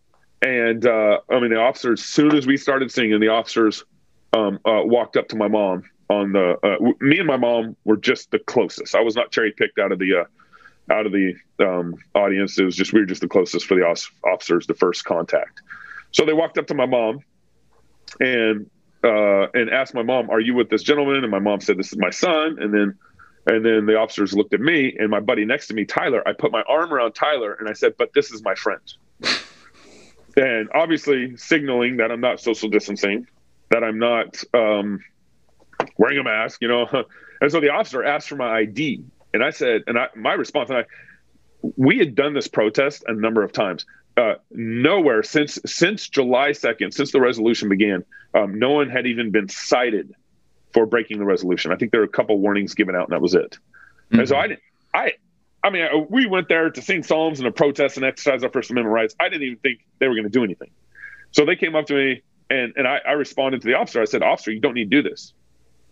and 0.42 0.86
uh, 0.86 1.18
I 1.28 1.40
mean 1.40 1.50
the 1.50 1.60
officers. 1.60 2.00
As 2.00 2.06
soon 2.06 2.36
as 2.36 2.46
we 2.46 2.56
started 2.56 2.90
singing, 2.90 3.18
the 3.20 3.28
officers 3.28 3.84
um, 4.32 4.60
uh, 4.64 4.82
walked 4.84 5.16
up 5.16 5.28
to 5.28 5.36
my 5.36 5.48
mom. 5.48 5.84
On 6.08 6.32
the 6.32 6.58
uh, 6.62 6.92
me 7.00 7.18
and 7.18 7.26
my 7.26 7.36
mom 7.36 7.74
were 7.84 7.96
just 7.96 8.30
the 8.30 8.38
closest. 8.38 8.94
I 8.94 9.00
was 9.00 9.16
not 9.16 9.32
cherry 9.32 9.50
picked 9.50 9.78
out 9.78 9.92
of 9.92 9.98
the 9.98 10.20
uh, 10.20 10.92
out 10.92 11.06
of 11.06 11.12
the 11.12 11.34
um, 11.58 11.96
audience. 12.14 12.58
It 12.58 12.64
was 12.64 12.76
just 12.76 12.92
we 12.92 13.00
were 13.00 13.06
just 13.06 13.22
the 13.22 13.28
closest 13.28 13.66
for 13.66 13.74
the 13.74 13.82
officers, 14.24 14.66
the 14.66 14.74
first 14.74 15.04
contact. 15.04 15.62
So 16.12 16.24
they 16.24 16.32
walked 16.32 16.58
up 16.58 16.66
to 16.68 16.74
my 16.74 16.86
mom, 16.86 17.20
and 18.20 18.68
uh, 19.04 19.48
and 19.54 19.70
asked 19.70 19.94
my 19.94 20.02
mom, 20.02 20.30
"Are 20.30 20.40
you 20.40 20.54
with 20.54 20.70
this 20.70 20.82
gentleman?" 20.82 21.22
And 21.22 21.30
my 21.30 21.38
mom 21.38 21.60
said, 21.60 21.78
"This 21.78 21.92
is 21.92 21.98
my 21.98 22.10
son." 22.10 22.56
And 22.60 22.72
then, 22.72 22.98
and 23.46 23.64
then 23.64 23.86
the 23.86 23.96
officers 23.96 24.32
looked 24.32 24.54
at 24.54 24.60
me 24.60 24.96
and 24.98 25.10
my 25.10 25.20
buddy 25.20 25.44
next 25.44 25.68
to 25.68 25.74
me, 25.74 25.84
Tyler. 25.84 26.26
I 26.26 26.32
put 26.32 26.52
my 26.52 26.62
arm 26.68 26.92
around 26.92 27.12
Tyler 27.12 27.54
and 27.54 27.68
I 27.68 27.72
said, 27.72 27.94
"But 27.98 28.10
this 28.14 28.30
is 28.30 28.42
my 28.42 28.54
friend." 28.54 28.80
and 30.36 30.68
obviously, 30.74 31.36
signaling 31.36 31.98
that 31.98 32.10
I'm 32.10 32.20
not 32.20 32.40
social 32.40 32.68
distancing, 32.68 33.26
that 33.70 33.82
I'm 33.84 33.98
not 33.98 34.42
um, 34.54 35.00
wearing 35.98 36.18
a 36.18 36.24
mask, 36.24 36.60
you 36.62 36.68
know. 36.68 36.86
and 37.40 37.50
so 37.50 37.60
the 37.60 37.70
officer 37.70 38.04
asked 38.04 38.28
for 38.28 38.36
my 38.36 38.58
ID, 38.58 39.04
and 39.34 39.42
I 39.42 39.50
said, 39.50 39.82
and 39.86 39.98
I, 39.98 40.08
my 40.16 40.34
response, 40.34 40.70
and 40.70 40.80
I, 40.80 40.84
we 41.76 41.98
had 41.98 42.14
done 42.14 42.34
this 42.34 42.48
protest 42.48 43.04
a 43.06 43.14
number 43.14 43.42
of 43.42 43.52
times 43.52 43.86
uh, 44.16 44.34
nowhere 44.50 45.22
since 45.22 45.58
since 45.64 46.08
July 46.08 46.50
2nd, 46.50 46.92
since 46.92 47.12
the 47.12 47.20
resolution 47.20 47.68
began, 47.68 48.04
um, 48.34 48.58
no 48.58 48.70
one 48.70 48.90
had 48.90 49.06
even 49.06 49.30
been 49.30 49.48
cited 49.48 50.14
for 50.72 50.86
breaking 50.86 51.18
the 51.18 51.24
resolution. 51.24 51.72
I 51.72 51.76
think 51.76 51.92
there 51.92 52.00
were 52.00 52.06
a 52.06 52.10
couple 52.10 52.38
warnings 52.38 52.74
given 52.74 52.94
out, 52.94 53.08
and 53.08 53.12
that 53.12 53.22
was 53.22 53.34
it. 53.34 53.52
Mm-hmm. 53.52 54.20
And 54.20 54.28
so 54.28 54.36
I 54.36 54.48
didn't. 54.48 54.60
I, 54.94 55.12
I 55.64 55.70
mean, 55.70 55.82
uh, 55.82 55.98
we 56.08 56.26
went 56.26 56.48
there 56.48 56.70
to 56.70 56.82
sing 56.82 57.02
psalms 57.02 57.38
and 57.40 57.46
to 57.46 57.52
protest 57.52 57.96
and 57.96 58.04
exercise 58.04 58.42
our 58.42 58.50
First 58.50 58.70
Amendment 58.70 58.92
rights. 58.92 59.14
I 59.18 59.28
didn't 59.28 59.44
even 59.44 59.58
think 59.58 59.80
they 59.98 60.08
were 60.08 60.14
going 60.14 60.24
to 60.24 60.30
do 60.30 60.44
anything. 60.44 60.70
So 61.30 61.46
they 61.46 61.56
came 61.56 61.74
up 61.74 61.86
to 61.86 61.94
me, 61.94 62.22
and 62.50 62.74
and 62.76 62.86
I, 62.86 63.00
I 63.06 63.12
responded 63.12 63.62
to 63.62 63.66
the 63.66 63.74
officer. 63.74 64.00
I 64.02 64.06
said, 64.06 64.22
"Officer, 64.22 64.50
you 64.50 64.60
don't 64.60 64.74
need 64.74 64.90
to 64.90 65.02
do 65.02 65.08
this." 65.08 65.32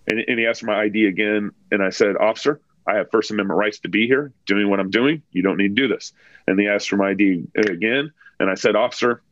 And, 0.07 0.18
and 0.18 0.39
he 0.39 0.47
asked 0.47 0.61
for 0.61 0.66
my 0.66 0.83
ID 0.83 1.07
again, 1.07 1.53
and 1.71 1.83
I 1.83 1.91
said, 1.91 2.16
"Officer, 2.16 2.61
I 2.91 2.97
have 2.97 3.11
First 3.11 3.30
Amendment 3.30 3.57
rights 3.57 3.78
to 3.80 3.88
be 3.88 4.07
here, 4.07 4.32
doing 4.47 4.68
what 4.68 4.80
I'm 4.80 4.91
doing. 4.91 5.22
You 5.30 5.43
don't 5.43 5.57
need 5.57 5.76
to 5.76 5.82
do 5.82 5.88
this. 5.88 6.12
And 6.47 6.59
they 6.59 6.66
asked 6.66 6.88
for 6.88 6.97
my 6.97 7.11
ID 7.11 7.47
again, 7.57 8.12
and 8.41 8.51
I 8.51 8.55
said, 8.55 8.74
Officer, 8.74 9.22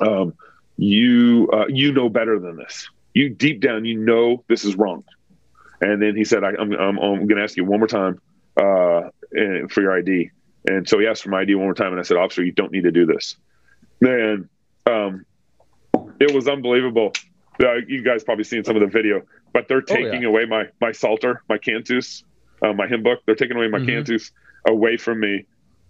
um, 0.00 0.34
you 0.76 1.48
uh, 1.52 1.66
you 1.68 1.92
know 1.92 2.08
better 2.08 2.38
than 2.38 2.56
this. 2.56 2.88
You 3.12 3.30
deep 3.30 3.60
down, 3.60 3.84
you 3.84 3.98
know 3.98 4.44
this 4.48 4.64
is 4.64 4.76
wrong. 4.76 5.04
And 5.80 6.00
then 6.00 6.16
he 6.16 6.24
said, 6.24 6.44
I, 6.44 6.50
am 6.50 6.72
I'm, 6.72 6.72
I'm, 6.72 6.98
I'm 6.98 7.26
going 7.26 7.36
to 7.36 7.42
ask 7.42 7.56
you 7.56 7.64
one 7.64 7.80
more 7.80 7.88
time 7.88 8.20
uh, 8.56 9.10
for 9.68 9.80
your 9.80 9.98
ID. 9.98 10.30
And 10.66 10.88
so 10.88 10.98
he 10.98 11.06
asked 11.06 11.24
for 11.24 11.30
my 11.30 11.40
ID 11.40 11.56
one 11.56 11.64
more 11.64 11.74
time, 11.74 11.90
and 11.92 11.98
I 11.98 12.04
said, 12.04 12.16
"Officer, 12.16 12.42
you 12.42 12.52
don't 12.52 12.72
need 12.72 12.84
to 12.84 12.92
do 12.92 13.04
this." 13.04 13.36
Man, 14.00 14.48
um, 14.86 15.26
it 16.20 16.32
was 16.34 16.48
unbelievable. 16.48 17.12
Uh, 17.60 17.74
you 17.86 18.02
guys 18.02 18.24
probably 18.24 18.44
seen 18.44 18.64
some 18.64 18.74
of 18.74 18.80
the 18.80 18.88
video, 18.88 19.22
but 19.52 19.68
they're 19.68 19.82
taking 19.82 20.06
oh, 20.06 20.20
yeah. 20.20 20.28
away 20.28 20.46
my 20.46 20.68
my 20.80 20.92
psalter, 20.92 21.42
my 21.50 21.58
cantus, 21.58 22.24
uh, 22.64 22.72
my 22.72 22.86
hymn 22.86 23.02
book. 23.02 23.20
They're 23.26 23.34
taking 23.34 23.56
away 23.56 23.68
my 23.68 23.78
mm-hmm. 23.78 23.88
cantus 23.88 24.30
away 24.66 24.96
from 24.96 25.20
me 25.20 25.46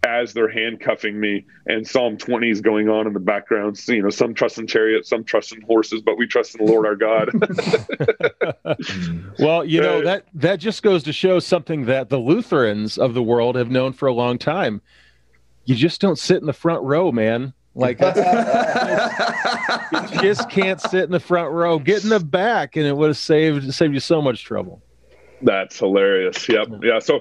as 0.06 0.34
they're 0.34 0.50
handcuffing 0.50 1.18
me 1.18 1.46
and 1.66 1.86
Psalm 1.86 2.18
20 2.18 2.50
is 2.50 2.60
going 2.60 2.90
on 2.90 3.06
in 3.06 3.14
the 3.14 3.20
background. 3.20 3.78
So, 3.78 3.92
you 3.92 4.02
know, 4.02 4.10
some 4.10 4.34
trust 4.34 4.58
in 4.58 4.66
chariots, 4.66 5.08
some 5.08 5.24
trust 5.24 5.54
in 5.54 5.62
horses, 5.62 6.02
but 6.02 6.18
we 6.18 6.26
trust 6.26 6.54
in 6.54 6.64
the 6.64 6.70
Lord 6.70 6.84
our 6.86 6.94
God. 6.94 7.30
well, 9.38 9.64
you 9.64 9.80
know, 9.80 10.02
that, 10.02 10.26
that 10.34 10.56
just 10.56 10.82
goes 10.82 11.02
to 11.04 11.12
show 11.12 11.38
something 11.38 11.86
that 11.86 12.10
the 12.10 12.18
Lutherans 12.18 12.98
of 12.98 13.14
the 13.14 13.22
world 13.22 13.56
have 13.56 13.70
known 13.70 13.94
for 13.94 14.06
a 14.06 14.12
long 14.12 14.36
time. 14.36 14.82
You 15.64 15.74
just 15.74 16.02
don't 16.02 16.18
sit 16.18 16.36
in 16.36 16.46
the 16.46 16.52
front 16.52 16.82
row, 16.82 17.10
man. 17.10 17.54
Like 17.76 17.98
you 18.00 18.06
just 20.20 20.48
can't 20.48 20.80
sit 20.80 21.04
in 21.04 21.10
the 21.10 21.18
front 21.18 21.50
row. 21.50 21.80
Get 21.80 22.04
in 22.04 22.10
the 22.10 22.20
back, 22.20 22.76
and 22.76 22.86
it 22.86 22.96
would 22.96 23.08
have 23.08 23.16
saved 23.16 23.74
saved 23.74 23.94
you 23.94 24.00
so 24.00 24.22
much 24.22 24.44
trouble. 24.44 24.80
That's 25.44 25.78
hilarious. 25.78 26.48
Yep. 26.48 26.68
Yeah. 26.82 26.98
So, 26.98 27.20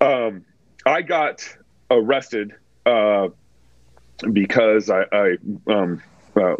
um, 0.00 0.44
I 0.84 1.02
got 1.02 1.46
arrested 1.90 2.52
uh, 2.86 3.28
because 4.32 4.90
I, 4.90 5.04
I 5.12 5.36
um, 5.68 6.02
uh, 6.34 6.54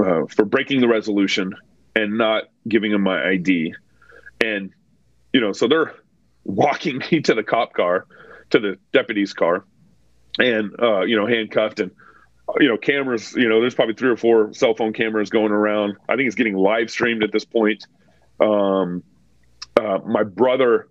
uh, 0.00 0.26
for 0.26 0.44
breaking 0.44 0.80
the 0.80 0.88
resolution 0.88 1.54
and 1.96 2.18
not 2.18 2.44
giving 2.68 2.92
them 2.92 3.02
my 3.02 3.26
ID, 3.26 3.74
and 4.44 4.70
you 5.32 5.40
know, 5.40 5.52
so 5.52 5.66
they're 5.66 5.94
walking 6.44 7.00
me 7.10 7.20
to 7.22 7.34
the 7.34 7.42
cop 7.42 7.72
car, 7.72 8.06
to 8.50 8.60
the 8.60 8.78
deputy's 8.92 9.32
car, 9.32 9.64
and 10.38 10.70
uh, 10.80 11.00
you 11.00 11.16
know, 11.16 11.26
handcuffed 11.26 11.80
and 11.80 11.90
you 12.60 12.68
know, 12.68 12.76
cameras. 12.76 13.32
You 13.34 13.48
know, 13.48 13.60
there's 13.60 13.74
probably 13.74 13.94
three 13.94 14.10
or 14.10 14.16
four 14.16 14.52
cell 14.52 14.74
phone 14.74 14.92
cameras 14.92 15.30
going 15.30 15.52
around. 15.52 15.96
I 16.06 16.16
think 16.16 16.26
it's 16.26 16.36
getting 16.36 16.54
live 16.54 16.90
streamed 16.90 17.22
at 17.22 17.32
this 17.32 17.46
point. 17.46 17.86
Um, 18.40 19.02
uh, 19.80 19.98
my 20.06 20.22
brother, 20.22 20.88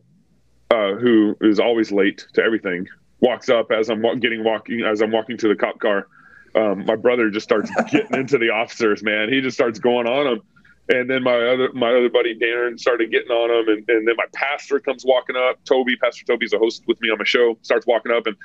uh, 0.71 0.93
who 0.95 1.35
is 1.41 1.59
always 1.59 1.91
late 1.91 2.25
to 2.33 2.43
everything, 2.43 2.87
walks 3.19 3.49
up 3.49 3.71
as 3.71 3.89
I'm 3.89 4.01
getting 4.19 4.43
walking 4.43 4.81
as 4.81 5.01
I'm 5.01 5.11
walking 5.11 5.37
to 5.37 5.47
the 5.47 5.55
cop 5.55 5.79
car. 5.79 6.07
Um, 6.55 6.85
my 6.85 6.95
brother 6.95 7.29
just 7.29 7.45
starts 7.45 7.71
getting 7.91 8.15
into 8.15 8.37
the 8.37 8.49
officers. 8.49 9.01
Man, 9.03 9.31
he 9.31 9.41
just 9.41 9.55
starts 9.55 9.79
going 9.79 10.07
on 10.07 10.25
them. 10.25 10.41
And 10.89 11.09
then 11.09 11.23
my 11.23 11.33
other 11.33 11.71
my 11.73 11.89
other 11.89 12.09
buddy 12.09 12.37
Darren 12.37 12.77
started 12.77 13.09
getting 13.09 13.31
on 13.31 13.49
him, 13.49 13.69
and, 13.69 13.89
and 13.89 14.05
then 14.05 14.15
my 14.17 14.25
pastor 14.33 14.81
comes 14.81 15.05
walking 15.05 15.37
up. 15.37 15.63
Toby, 15.63 15.95
Pastor 15.95 16.25
Toby's 16.25 16.51
a 16.51 16.57
host 16.57 16.83
with 16.87 16.99
me 16.99 17.09
on 17.09 17.17
my 17.17 17.23
show, 17.23 17.57
starts 17.61 17.87
walking 17.87 18.11
up, 18.11 18.27
and 18.27 18.35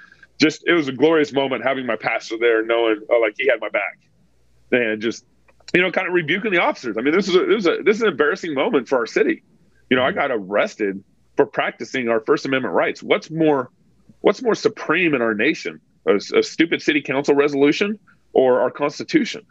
just 0.41 0.63
it 0.69 0.73
was 0.73 0.87
a 0.87 0.93
glorious 0.93 1.33
moment 1.33 1.65
having 1.65 1.85
my 1.85 1.97
pastor 1.97 2.37
there, 2.39 2.65
knowing 2.65 3.01
oh, 3.11 3.19
like 3.19 3.35
he 3.37 3.49
had 3.49 3.61
my 3.61 3.69
back, 3.71 3.99
and 4.71 5.03
just 5.03 5.25
you 5.75 5.83
know 5.83 5.91
kind 5.91 6.07
of 6.07 6.15
rebuking 6.15 6.53
the 6.53 6.63
officers. 6.63 6.97
I 6.97 7.01
mean, 7.01 7.13
this 7.13 7.27
is 7.27 7.35
a, 7.35 7.45
this 7.45 7.59
is 7.59 7.67
a 7.67 7.83
this 7.83 7.97
is 7.97 8.03
an 8.03 8.09
embarrassing 8.09 8.55
moment 8.55 8.89
for 8.89 8.99
our 8.99 9.07
city. 9.07 9.43
You 9.91 9.97
know, 9.97 10.03
I 10.03 10.13
got 10.13 10.31
arrested 10.31 11.03
for 11.37 11.47
practicing 11.47 12.09
our 12.09 12.21
First 12.21 12.45
Amendment 12.47 12.75
rights. 12.75 13.03
What's 13.03 13.31
more 13.31 13.71
what's 14.21 14.43
more 14.43 14.55
supreme 14.55 15.15
in 15.15 15.23
our 15.23 15.35
nation 15.35 15.81
a, 16.07 16.17
a 16.17 16.43
stupid 16.43 16.83
city 16.83 17.03
council 17.03 17.35
resolution 17.35 17.99
or 18.33 18.61
our 18.61 18.71
constitution 18.71 19.45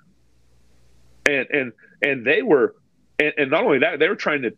and 1.27 1.47
and 1.51 1.71
and 2.01 2.25
they 2.25 2.41
were 2.41 2.75
and, 3.19 3.33
and 3.37 3.51
not 3.51 3.63
only 3.63 3.79
that 3.79 3.99
they 3.99 4.07
were 4.07 4.15
trying 4.15 4.41
to 4.41 4.53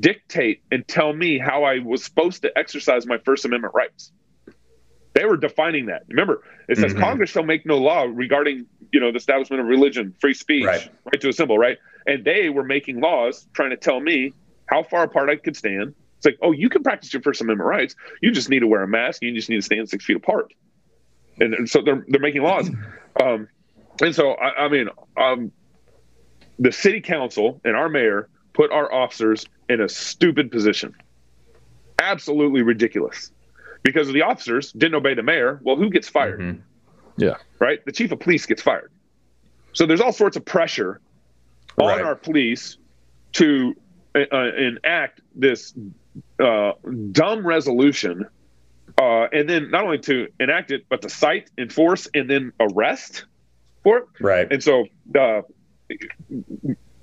dictate 0.00 0.62
and 0.70 0.86
tell 0.86 1.12
me 1.12 1.38
how 1.38 1.64
i 1.64 1.78
was 1.80 2.04
supposed 2.04 2.42
to 2.42 2.58
exercise 2.58 3.06
my 3.06 3.18
first 3.18 3.44
amendment 3.44 3.74
rights 3.74 4.12
they 5.14 5.24
were 5.24 5.36
defining 5.36 5.86
that 5.86 6.02
remember 6.08 6.42
it 6.68 6.78
says 6.78 6.92
mm-hmm. 6.92 7.02
congress 7.02 7.30
shall 7.30 7.42
make 7.42 7.66
no 7.66 7.78
law 7.78 8.02
regarding 8.02 8.64
you 8.92 9.00
know 9.00 9.10
the 9.10 9.18
establishment 9.18 9.60
of 9.60 9.66
religion 9.66 10.14
free 10.20 10.34
speech 10.34 10.64
right. 10.64 10.88
right 11.04 11.20
to 11.20 11.28
assemble 11.28 11.58
right 11.58 11.78
and 12.06 12.24
they 12.24 12.48
were 12.48 12.64
making 12.64 13.00
laws 13.00 13.46
trying 13.52 13.70
to 13.70 13.76
tell 13.76 14.00
me 14.00 14.32
how 14.66 14.82
far 14.82 15.04
apart 15.04 15.28
i 15.28 15.36
could 15.36 15.56
stand 15.56 15.94
it's 16.22 16.26
like, 16.26 16.38
oh, 16.40 16.52
you 16.52 16.68
can 16.68 16.84
practice 16.84 17.12
your 17.12 17.20
First 17.20 17.40
Amendment 17.40 17.68
rights. 17.68 17.96
You 18.20 18.30
just 18.30 18.48
need 18.48 18.60
to 18.60 18.68
wear 18.68 18.84
a 18.84 18.86
mask. 18.86 19.22
You 19.22 19.34
just 19.34 19.48
need 19.48 19.56
to 19.56 19.62
stand 19.62 19.88
six 19.88 20.04
feet 20.04 20.16
apart. 20.16 20.54
And, 21.40 21.52
and 21.52 21.68
so 21.68 21.82
they're 21.82 22.04
they're 22.08 22.20
making 22.20 22.42
laws. 22.42 22.70
Um, 23.22 23.46
and 24.00 24.14
so 24.14 24.32
I, 24.32 24.64
I 24.64 24.68
mean, 24.70 24.88
um, 25.18 25.52
the 26.58 26.72
city 26.72 27.02
council 27.02 27.60
and 27.62 27.76
our 27.76 27.90
mayor 27.90 28.30
put 28.54 28.72
our 28.72 28.90
officers 28.90 29.44
in 29.68 29.82
a 29.82 29.88
stupid 29.88 30.50
position. 30.50 30.94
Absolutely 31.98 32.62
ridiculous. 32.62 33.30
Because 33.82 34.08
the 34.08 34.22
officers 34.22 34.72
didn't 34.72 34.94
obey 34.94 35.12
the 35.12 35.22
mayor. 35.22 35.60
Well, 35.62 35.76
who 35.76 35.90
gets 35.90 36.08
fired? 36.08 36.40
Mm-hmm. 36.40 36.60
Yeah. 37.18 37.34
Right? 37.58 37.84
The 37.84 37.92
chief 37.92 38.12
of 38.12 38.20
police 38.20 38.46
gets 38.46 38.62
fired. 38.62 38.90
So 39.74 39.84
there's 39.84 40.00
all 40.00 40.12
sorts 40.12 40.38
of 40.38 40.44
pressure 40.46 41.02
right. 41.76 42.00
on 42.00 42.06
our 42.06 42.16
police 42.16 42.78
to 43.32 43.76
uh, 44.14 44.52
enact 44.56 45.20
this 45.34 45.74
uh, 46.38 46.72
dumb 47.12 47.46
resolution, 47.46 48.26
uh, 49.00 49.26
and 49.32 49.48
then 49.48 49.70
not 49.70 49.84
only 49.84 49.98
to 49.98 50.28
enact 50.38 50.70
it, 50.70 50.86
but 50.88 51.02
to 51.02 51.08
cite, 51.08 51.50
enforce, 51.56 52.08
and 52.14 52.28
then 52.28 52.52
arrest 52.60 53.24
for 53.82 53.98
it. 53.98 54.04
Right. 54.20 54.50
And 54.50 54.62
so, 54.62 54.86
uh, 55.18 55.42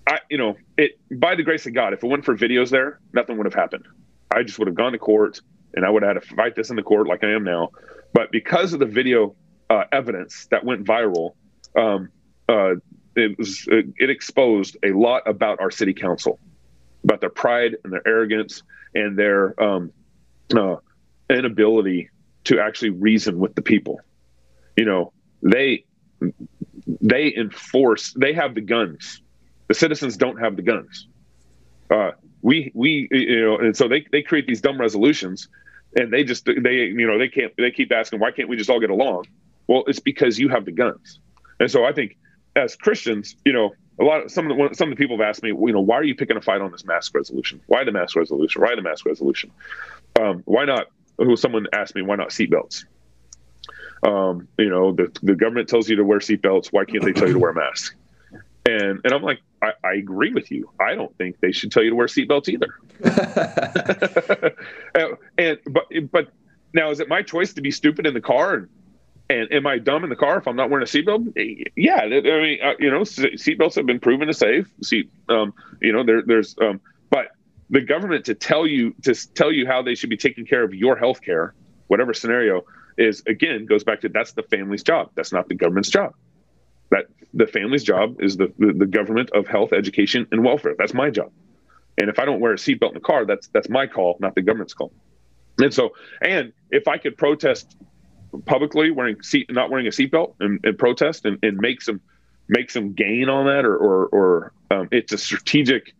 I, 0.07 0.19
you 0.29 0.37
know, 0.37 0.55
it 0.77 0.99
by 1.19 1.35
the 1.35 1.43
grace 1.43 1.65
of 1.65 1.73
God, 1.73 1.93
if 1.93 2.03
it 2.03 2.07
went 2.07 2.25
for 2.25 2.35
videos 2.35 2.69
there, 2.69 2.99
nothing 3.13 3.37
would 3.37 3.45
have 3.45 3.53
happened. 3.53 3.85
I 4.31 4.43
just 4.43 4.59
would 4.59 4.67
have 4.67 4.75
gone 4.75 4.91
to 4.91 4.99
court, 4.99 5.41
and 5.73 5.85
I 5.85 5.89
would 5.89 6.03
have 6.03 6.15
had 6.15 6.21
to 6.21 6.35
fight 6.35 6.55
this 6.55 6.69
in 6.69 6.75
the 6.75 6.83
court 6.83 7.07
like 7.07 7.23
I 7.23 7.31
am 7.31 7.43
now. 7.43 7.71
But 8.13 8.31
because 8.31 8.73
of 8.73 8.79
the 8.79 8.85
video 8.85 9.35
uh, 9.69 9.83
evidence 9.91 10.47
that 10.51 10.63
went 10.63 10.85
viral, 10.85 11.33
um, 11.75 12.09
uh, 12.47 12.75
it 13.15 13.37
was 13.37 13.65
it, 13.67 13.85
it 13.97 14.09
exposed 14.09 14.77
a 14.83 14.91
lot 14.91 15.27
about 15.27 15.59
our 15.59 15.71
city 15.71 15.93
council, 15.93 16.39
about 17.03 17.21
their 17.21 17.29
pride 17.29 17.75
and 17.83 17.93
their 17.93 18.07
arrogance 18.07 18.63
and 18.93 19.17
their 19.17 19.61
um, 19.61 19.91
uh, 20.55 20.75
inability 21.29 22.09
to 22.45 22.59
actually 22.59 22.89
reason 22.89 23.39
with 23.39 23.55
the 23.55 23.61
people. 23.61 23.99
You 24.75 24.85
know, 24.85 25.13
they 25.41 25.85
they 27.01 27.33
enforce. 27.35 28.13
They 28.13 28.33
have 28.33 28.55
the 28.55 28.61
guns. 28.61 29.21
The 29.67 29.73
citizens 29.73 30.17
don't 30.17 30.39
have 30.39 30.55
the 30.55 30.61
guns. 30.61 31.07
Uh, 31.89 32.11
we 32.41 32.71
we 32.73 33.07
you 33.11 33.41
know, 33.41 33.57
and 33.57 33.75
so 33.75 33.87
they 33.87 34.05
they 34.11 34.21
create 34.21 34.47
these 34.47 34.61
dumb 34.61 34.79
resolutions, 34.79 35.49
and 35.95 36.11
they 36.11 36.23
just 36.23 36.45
they 36.45 36.75
you 36.75 37.07
know 37.07 37.17
they 37.17 37.27
can't 37.27 37.53
they 37.57 37.71
keep 37.71 37.91
asking 37.91 38.19
why 38.19 38.31
can't 38.31 38.49
we 38.49 38.55
just 38.55 38.69
all 38.69 38.79
get 38.79 38.89
along? 38.89 39.25
Well, 39.67 39.83
it's 39.87 39.99
because 39.99 40.39
you 40.39 40.49
have 40.49 40.65
the 40.65 40.71
guns, 40.71 41.19
and 41.59 41.69
so 41.69 41.85
I 41.85 41.93
think 41.93 42.17
as 42.55 42.75
Christians, 42.75 43.35
you 43.45 43.53
know, 43.53 43.71
a 43.99 44.03
lot 44.03 44.23
of 44.23 44.31
some 44.31 44.49
of 44.49 44.57
the 44.57 44.75
some 44.75 44.91
of 44.91 44.97
the 44.97 45.01
people 45.01 45.17
have 45.17 45.27
asked 45.27 45.43
me, 45.43 45.49
you 45.49 45.73
know, 45.73 45.81
why 45.81 45.95
are 45.95 46.03
you 46.03 46.15
picking 46.15 46.37
a 46.37 46.41
fight 46.41 46.61
on 46.61 46.71
this 46.71 46.85
mask 46.85 47.13
resolution? 47.13 47.61
Why 47.67 47.83
the 47.83 47.91
mask 47.91 48.15
resolution? 48.15 48.61
Why 48.61 48.75
the 48.75 48.81
mask 48.81 49.05
resolution? 49.05 49.51
Um, 50.19 50.41
why 50.45 50.65
not? 50.65 50.87
Who 51.17 51.35
someone 51.35 51.67
asked 51.73 51.95
me, 51.95 52.01
why 52.01 52.15
not 52.15 52.29
seatbelts? 52.29 52.85
Um, 54.03 54.47
you 54.57 54.69
know, 54.69 54.93
the 54.93 55.11
the 55.21 55.35
government 55.35 55.67
tells 55.67 55.89
you 55.89 55.97
to 55.97 56.03
wear 56.03 56.19
seatbelts. 56.19 56.67
Why 56.67 56.85
can't 56.85 57.03
they 57.03 57.11
tell 57.11 57.27
you 57.27 57.33
to 57.33 57.39
wear 57.39 57.53
masks? 57.53 57.95
And 58.65 59.01
and 59.03 59.13
I'm 59.13 59.21
like, 59.21 59.41
I, 59.61 59.73
I 59.83 59.93
agree 59.95 60.31
with 60.31 60.49
you. 60.49 60.69
I 60.79 60.95
don't 60.95 61.15
think 61.17 61.39
they 61.41 61.51
should 61.51 61.71
tell 61.71 61.83
you 61.83 61.89
to 61.89 61.95
wear 61.95 62.07
seatbelts 62.07 62.47
either. 62.47 62.73
and, 64.95 65.17
and 65.37 65.59
but 65.67 65.87
but 66.09 66.29
now 66.73 66.91
is 66.91 67.01
it 67.01 67.09
my 67.09 67.21
choice 67.21 67.53
to 67.53 67.61
be 67.61 67.71
stupid 67.71 68.05
in 68.05 68.13
the 68.13 68.21
car 68.21 68.53
and 68.53 68.69
and 69.29 69.51
am 69.53 69.67
I 69.67 69.77
dumb 69.77 70.03
in 70.03 70.09
the 70.09 70.15
car 70.15 70.37
if 70.37 70.47
I'm 70.47 70.55
not 70.55 70.69
wearing 70.69 70.83
a 70.83 70.87
seatbelt? 70.87 71.33
Yeah, 71.75 72.01
I 72.01 72.07
mean, 72.07 72.59
uh, 72.63 72.73
you 72.79 72.89
know, 72.89 73.01
seatbelts 73.01 73.75
have 73.75 73.85
been 73.85 73.99
proven 73.99 74.27
to 74.27 74.33
save. 74.33 74.69
Seat, 74.81 75.11
um, 75.29 75.53
you 75.81 75.93
know, 75.93 76.03
there, 76.03 76.23
there's, 76.23 76.55
um, 76.61 76.81
but 77.11 77.27
the 77.69 77.81
government 77.81 78.25
to 78.25 78.33
tell 78.33 78.65
you 78.65 78.95
to 79.03 79.13
tell 79.33 79.51
you 79.51 79.67
how 79.67 79.83
they 79.83 79.93
should 79.93 80.09
be 80.09 80.17
taking 80.17 80.45
care 80.45 80.63
of 80.63 80.73
your 80.73 80.95
health 80.95 81.21
care, 81.21 81.53
whatever 81.87 82.13
scenario, 82.13 82.63
is 82.97 83.21
again 83.27 83.65
goes 83.65 83.83
back 83.83 84.01
to 84.01 84.09
that's 84.09 84.31
the 84.31 84.43
family's 84.43 84.83
job. 84.83 85.11
That's 85.13 85.31
not 85.31 85.47
the 85.47 85.55
government's 85.55 85.89
job. 85.89 86.15
That 86.89 87.05
the 87.35 87.45
family's 87.45 87.83
job 87.83 88.19
is 88.19 88.37
the, 88.37 88.51
the, 88.57 88.73
the 88.73 88.87
government 88.87 89.29
of 89.35 89.47
health, 89.47 89.73
education, 89.73 90.27
and 90.31 90.43
welfare. 90.43 90.73
That's 90.75 90.95
my 90.95 91.11
job. 91.11 91.31
And 91.99 92.09
if 92.09 92.17
I 92.17 92.25
don't 92.25 92.39
wear 92.39 92.53
a 92.53 92.55
seatbelt 92.55 92.89
in 92.89 92.93
the 92.95 92.99
car, 92.99 93.25
that's 93.25 93.47
that's 93.49 93.69
my 93.69 93.85
call, 93.85 94.17
not 94.19 94.33
the 94.33 94.41
government's 94.41 94.73
call. 94.73 94.91
And 95.59 95.71
so, 95.71 95.91
and 96.21 96.53
if 96.71 96.87
I 96.87 96.97
could 96.97 97.17
protest 97.17 97.75
publicly 98.45 98.91
wearing 98.91 99.21
seat 99.21 99.51
not 99.51 99.69
wearing 99.69 99.87
a 99.87 99.91
seatbelt 99.91 100.35
and, 100.39 100.59
and 100.63 100.77
protest 100.77 101.25
and, 101.25 101.39
and 101.43 101.57
make 101.57 101.81
some 101.81 102.01
make 102.47 102.69
some 102.69 102.93
gain 102.93 103.29
on 103.29 103.45
that 103.45 103.65
or 103.65 103.75
or, 103.75 104.05
or 104.07 104.53
um, 104.71 104.87
it's 104.91 105.11
a 105.13 105.17
strategic 105.17 105.93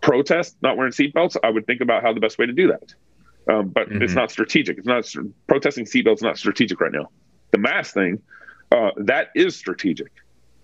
protest 0.00 0.56
not 0.62 0.76
wearing 0.76 0.92
seatbelts 0.92 1.36
i 1.42 1.50
would 1.50 1.66
think 1.66 1.80
about 1.80 2.02
how 2.02 2.12
the 2.12 2.20
best 2.20 2.38
way 2.38 2.46
to 2.46 2.52
do 2.52 2.68
that. 2.68 2.94
Um, 3.46 3.68
but 3.68 3.88
mm-hmm. 3.88 4.02
it's 4.02 4.14
not 4.14 4.30
strategic. 4.30 4.78
It's 4.78 4.86
not 4.86 5.04
protesting 5.46 5.84
seatbelts 5.84 6.22
not 6.22 6.38
strategic 6.38 6.80
right 6.80 6.92
now. 6.92 7.10
The 7.50 7.58
mask 7.58 7.94
thing 7.94 8.22
uh, 8.72 8.90
that 8.96 9.28
is 9.34 9.56
strategic. 9.56 10.10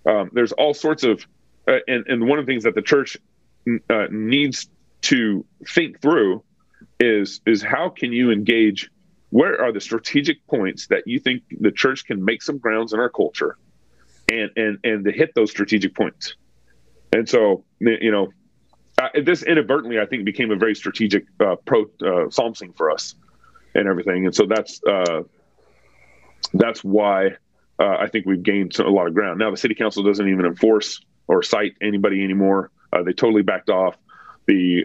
Um, 0.07 0.31
there's 0.33 0.53
all 0.53 0.75
sorts 0.75 1.05
of 1.05 1.27
uh, 1.68 1.79
and, 1.87 2.07
and 2.07 2.27
one 2.27 2.39
of 2.39 2.47
the 2.47 2.53
things 2.53 2.64
that 2.64 2.75
the 2.75 2.83
church 2.83 3.16
uh, 3.91 4.07
needs 4.11 4.68
to 5.03 5.45
think 5.68 6.01
through 6.01 6.43
is 6.99 7.41
is 7.47 7.62
how 7.62 7.91
can 7.91 8.12
you 8.12 8.31
engage 8.31 8.91
where 9.31 9.61
are 9.61 9.72
the 9.72 9.81
strategic 9.81 10.47
points 10.47 10.89
that 10.89 11.07
you 11.07 11.18
think 11.18 11.43
the 11.61 11.70
church 11.70 12.05
can 12.05 12.24
make 12.24 12.43
some 12.43 12.59
grounds 12.59 12.93
in 12.93 13.01
our 13.01 13.09
culture 13.09 13.57
and 14.31 14.51
and 14.57 14.78
and 14.85 15.05
to 15.05 15.12
hit 15.12 15.35
those 15.35 15.51
strategic 15.51 15.95
points? 15.95 16.35
And 17.12 17.28
so 17.28 17.64
you 17.81 18.11
know 18.11 18.28
uh, 19.01 19.09
this 19.24 19.43
inadvertently 19.43 19.99
i 19.99 20.05
think 20.05 20.24
became 20.24 20.51
a 20.51 20.57
very 20.57 20.74
strategic 20.74 21.24
uh, 21.41 21.57
pro 21.64 21.87
uh, 22.03 22.28
psalm 22.28 22.55
sing 22.55 22.72
for 22.72 22.91
us 22.91 23.14
and 23.74 23.87
everything. 23.89 24.26
And 24.26 24.35
so 24.35 24.47
that's 24.47 24.81
uh, 24.85 25.22
that's 26.53 26.83
why 26.83 27.28
uh, 27.78 27.97
i 28.01 28.09
think 28.09 28.26
we've 28.26 28.43
gained 28.43 28.78
a 28.78 28.91
lot 28.91 29.07
of 29.07 29.14
ground. 29.14 29.39
Now 29.39 29.51
the 29.51 29.57
city 29.57 29.74
council 29.74 30.03
doesn't 30.03 30.28
even 30.28 30.45
enforce 30.45 31.01
or 31.28 31.43
cite 31.43 31.74
anybody 31.81 32.22
anymore. 32.22 32.70
Uh, 32.93 33.05
they 33.05 33.12
totally 33.12 33.43
backed 33.43 33.70
off. 33.70 33.97
The 34.47 34.85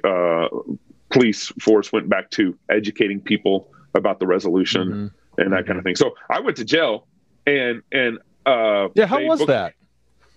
police 1.09 1.47
force 1.59 1.91
went 1.91 2.07
back 2.07 2.29
to 2.31 2.55
educating 2.69 3.19
people 3.19 3.71
about 3.95 4.19
the 4.19 4.27
resolution 4.27 4.87
mm-hmm. 4.87 5.41
and 5.41 5.53
that 5.53 5.59
mm-hmm. 5.59 5.67
kind 5.67 5.79
of 5.79 5.83
thing. 5.83 5.95
So 5.95 6.15
I 6.29 6.39
went 6.39 6.57
to 6.57 6.65
jail 6.65 7.07
and 7.45 7.81
and 7.91 8.19
uh 8.45 8.89
yeah, 8.93 9.05
how 9.05 9.23
was 9.23 9.39
booked, 9.39 9.49
that? 9.49 9.73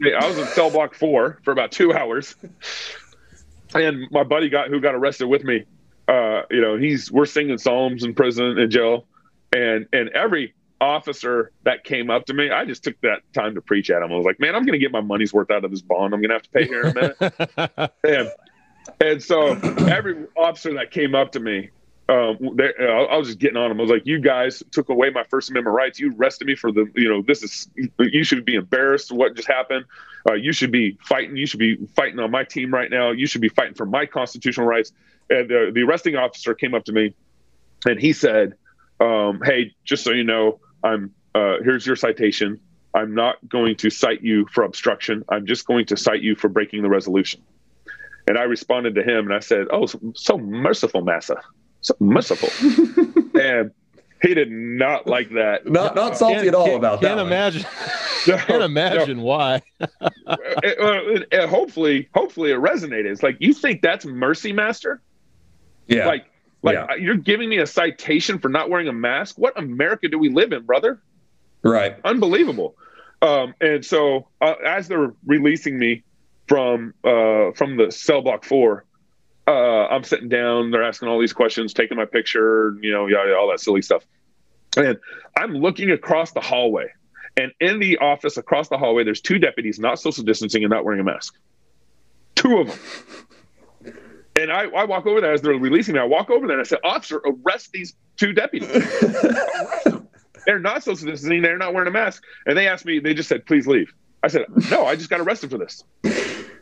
I 0.03 0.27
was 0.29 0.39
in 0.39 0.47
cell 0.49 0.71
block 0.71 0.95
four 0.95 1.41
for 1.43 1.51
about 1.51 1.73
two 1.73 1.93
hours, 1.93 2.37
and 3.75 4.07
my 4.11 4.23
buddy 4.23 4.49
got 4.49 4.69
who 4.69 4.81
got 4.81 4.95
arrested 4.95 5.27
with 5.27 5.45
me. 5.45 5.65
Uh, 6.07 6.43
you 6.51 6.61
know, 6.61 6.77
he's 6.77 7.11
we're 7.11 7.27
singing 7.27 7.59
psalms 7.59 8.05
in 8.05 8.15
prison 8.15 8.59
in 8.59 8.71
jail, 8.71 9.07
and 9.53 9.87
and 9.93 10.09
every 10.11 10.55
officer 10.81 11.51
that 11.65 11.85
came 11.85 12.11
up 12.11 12.27
to 12.27 12.35
me, 12.35 12.51
I 12.51 12.65
just 12.65 12.85
took 12.85 13.01
that 13.01 13.23
time 13.33 13.57
to 13.57 13.61
preach 13.61 13.91
at 13.91 14.03
him. 14.03 14.13
I 14.13 14.15
was 14.15 14.25
like, 14.25 14.39
man, 14.39 14.55
I'm 14.55 14.63
going 14.63 14.75
to 14.75 14.79
get 14.79 14.93
my 14.93 15.01
money's 15.01 15.35
worth 15.35 15.51
out 15.51 15.65
of 15.65 15.73
this 15.73 15.83
bond. 15.83 16.15
I'm 16.15 16.21
going 16.21 16.29
to 16.29 16.35
have 16.35 16.43
to 16.43 16.51
pay 16.51 16.67
here 16.67 16.83
in 16.83 16.91
a 16.91 16.95
minute. 16.95 17.93
and 18.05 18.31
and 19.01 19.23
so 19.23 19.49
every 19.89 20.27
officer 20.37 20.75
that 20.75 20.91
came 20.91 21.15
up 21.15 21.33
to 21.33 21.41
me 21.41 21.71
they, 22.09 22.73
uh, 22.81 23.05
I 23.05 23.17
was 23.19 23.29
just 23.29 23.39
getting 23.39 23.59
on 23.59 23.69
them. 23.69 23.79
I 23.79 23.83
was 23.83 23.91
like, 23.91 24.07
"You 24.07 24.19
guys 24.19 24.63
took 24.73 24.89
away 24.89 25.11
my 25.11 25.25
First 25.25 25.51
Amendment 25.51 25.77
rights. 25.77 26.01
You 26.01 26.15
arrested 26.17 26.47
me 26.47 26.55
for 26.55 26.73
the, 26.73 26.91
you 26.95 27.09
know, 27.09 27.21
this 27.21 27.43
is. 27.43 27.69
You 27.99 28.25
should 28.25 28.47
be 28.47 28.55
embarrassed. 28.55 29.13
What 29.13 29.37
just 29.37 29.49
happened? 29.49 29.85
Uh, 30.29 30.33
you 30.33 30.53
should 30.53 30.73
be 30.73 30.97
fighting. 31.03 31.37
You 31.37 31.47
should 31.47 31.61
be 31.61 31.77
fighting 31.95 32.19
on 32.19 32.31
my 32.31 32.45
team 32.45 32.73
right 32.73 32.91
now. 32.91 33.11
You 33.11 33.27
should 33.27 33.43
be 33.43 33.51
fighting 33.51 33.75
for 33.75 33.85
my 33.85 34.07
constitutional 34.07 34.67
rights." 34.67 34.93
And 35.29 35.53
uh, 35.53 35.71
the 35.73 35.83
arresting 35.83 36.17
officer 36.17 36.55
came 36.55 36.73
up 36.73 36.85
to 36.87 36.93
me, 36.93 37.15
and 37.87 38.01
he 38.01 38.15
said, 38.15 38.55
um, 39.01 39.43
"Hey, 39.45 39.75
just 39.85 40.03
so 40.03 40.13
you 40.13 40.25
know, 40.25 40.61
I'm 40.83 41.15
uh, 41.35 41.57
here's 41.63 41.87
your 41.87 41.97
citation. 41.97 42.59
I'm 42.95 43.15
not 43.15 43.37
going 43.47 43.77
to 43.77 43.91
cite 43.91 44.23
you 44.23 44.47
for 44.51 44.65
obstruction. 44.65 45.25
I'm 45.29 45.45
just 45.45 45.67
going 45.67 45.85
to 45.87 45.97
cite 45.99 46.23
you 46.23 46.37
for 46.37 46.49
breaking 46.49 46.81
the 46.81 46.89
resolution." 46.89 47.43
And 48.27 48.39
I 48.39 48.45
responded 48.45 48.95
to 48.95 49.03
him, 49.03 49.27
and 49.27 49.35
I 49.35 49.41
said, 49.41 49.67
"Oh, 49.71 49.85
so, 49.85 50.01
so 50.15 50.39
merciful, 50.39 51.03
Massa." 51.03 51.37
So 51.81 51.95
merciful. 52.01 52.49
and 53.41 53.71
he 54.23 54.35
did 54.35 54.51
not 54.51 55.07
like 55.07 55.31
that. 55.31 55.67
Not 55.67 55.95
not 55.95 56.17
salty 56.17 56.49
at 56.49 56.55
all 56.55 56.77
about 56.77 57.01
can't 57.01 57.19
that. 57.19 57.27
Imagine, 57.27 57.63
can't 58.25 58.63
imagine 58.63 59.19
no. 59.19 59.25
why. 59.25 59.63
it, 59.81 61.29
it, 61.31 61.49
hopefully, 61.49 62.09
hopefully 62.15 62.51
it 62.51 62.59
resonated. 62.59 63.07
It's 63.07 63.23
like 63.23 63.37
you 63.39 63.55
think 63.55 63.83
that's 63.83 64.05
mercy, 64.05 64.53
master? 64.53 65.01
Yeah. 65.87 66.07
Like, 66.07 66.27
like 66.63 66.75
yeah. 66.75 66.95
you're 66.97 67.17
giving 67.17 67.49
me 67.49 67.59
a 67.59 67.67
citation 67.67 68.39
for 68.39 68.49
not 68.49 68.69
wearing 68.69 68.89
a 68.89 68.93
mask. 68.93 69.39
What 69.39 69.59
America 69.59 70.09
do 70.09 70.19
we 70.19 70.29
live 70.29 70.53
in, 70.53 70.65
brother? 70.65 71.01
Right. 71.63 71.97
Unbelievable. 72.05 72.77
Um, 73.23 73.55
and 73.61 73.85
so 73.85 74.29
uh, 74.41 74.55
as 74.65 74.89
they're 74.89 75.13
releasing 75.27 75.79
me 75.79 76.03
from 76.47 76.95
uh, 77.05 77.53
from 77.55 77.77
the 77.77 77.91
cell 77.91 78.23
block 78.23 78.45
four, 78.45 78.85
uh, 79.49 79.87
I'm 79.89 80.05
sitting 80.05 80.29
down, 80.29 80.71
they're 80.71 80.83
asking 80.83 81.09
all 81.09 81.19
these 81.19 81.33
questions, 81.33 81.73
taking 81.73 81.97
my 81.97 82.05
picture, 82.05 82.77
you 82.83 82.93
know, 82.93 83.07
yeah, 83.07 83.35
all 83.35 83.49
that 83.51 83.61
silly 83.61 83.83
stuff. 83.83 84.05
And 84.77 84.99
I'm 85.37 85.55
looking 85.55 85.91
across 85.91 86.33
the 86.33 86.41
hallway. 86.41 86.87
And 87.37 87.53
in 87.61 87.79
the 87.79 87.99
office 87.99 88.37
across 88.37 88.69
the 88.69 88.77
hallway, 88.77 89.05
there's 89.05 89.21
two 89.21 89.39
deputies 89.39 89.79
not 89.79 89.99
social 89.99 90.25
distancing 90.25 90.65
and 90.65 90.71
not 90.71 90.85
wearing 90.85 91.01
a 91.01 91.05
mask. 91.05 91.35
Two 92.35 92.59
of 92.59 92.69
them. 92.69 92.79
And 94.39 94.53
I, 94.53 94.67
I 94.67 94.85
walk 94.85 95.05
over 95.05 95.21
there 95.21 95.33
as 95.33 95.43
they're 95.43 95.55
releasing 95.55 95.95
me. 95.95 96.01
I 96.01 96.05
walk 96.05 96.31
over 96.31 96.47
there 96.47 96.57
and 96.57 96.65
I 96.65 96.69
said, 96.69 96.79
Officer, 96.85 97.21
arrest 97.27 97.73
these 97.73 97.97
two 98.17 98.33
deputies. 98.33 98.69
they're 100.47 100.61
not 100.61 100.85
social 100.85 101.09
distancing. 101.09 101.43
They're 101.43 101.59
not 101.59 101.75
wearing 101.75 101.89
a 101.89 101.91
mask. 101.91 102.23
And 102.47 102.57
they 102.57 102.69
asked 102.69 102.85
me, 102.85 103.01
they 103.01 103.15
just 103.15 103.29
said, 103.29 103.47
please 103.47 103.67
leave. 103.67 103.93
I 104.23 104.29
said, 104.29 104.45
no, 104.71 104.87
I 104.87 104.95
just 104.95 105.11
got 105.11 105.19
arrested 105.19 105.51
for 105.51 105.59
this. 105.59 105.83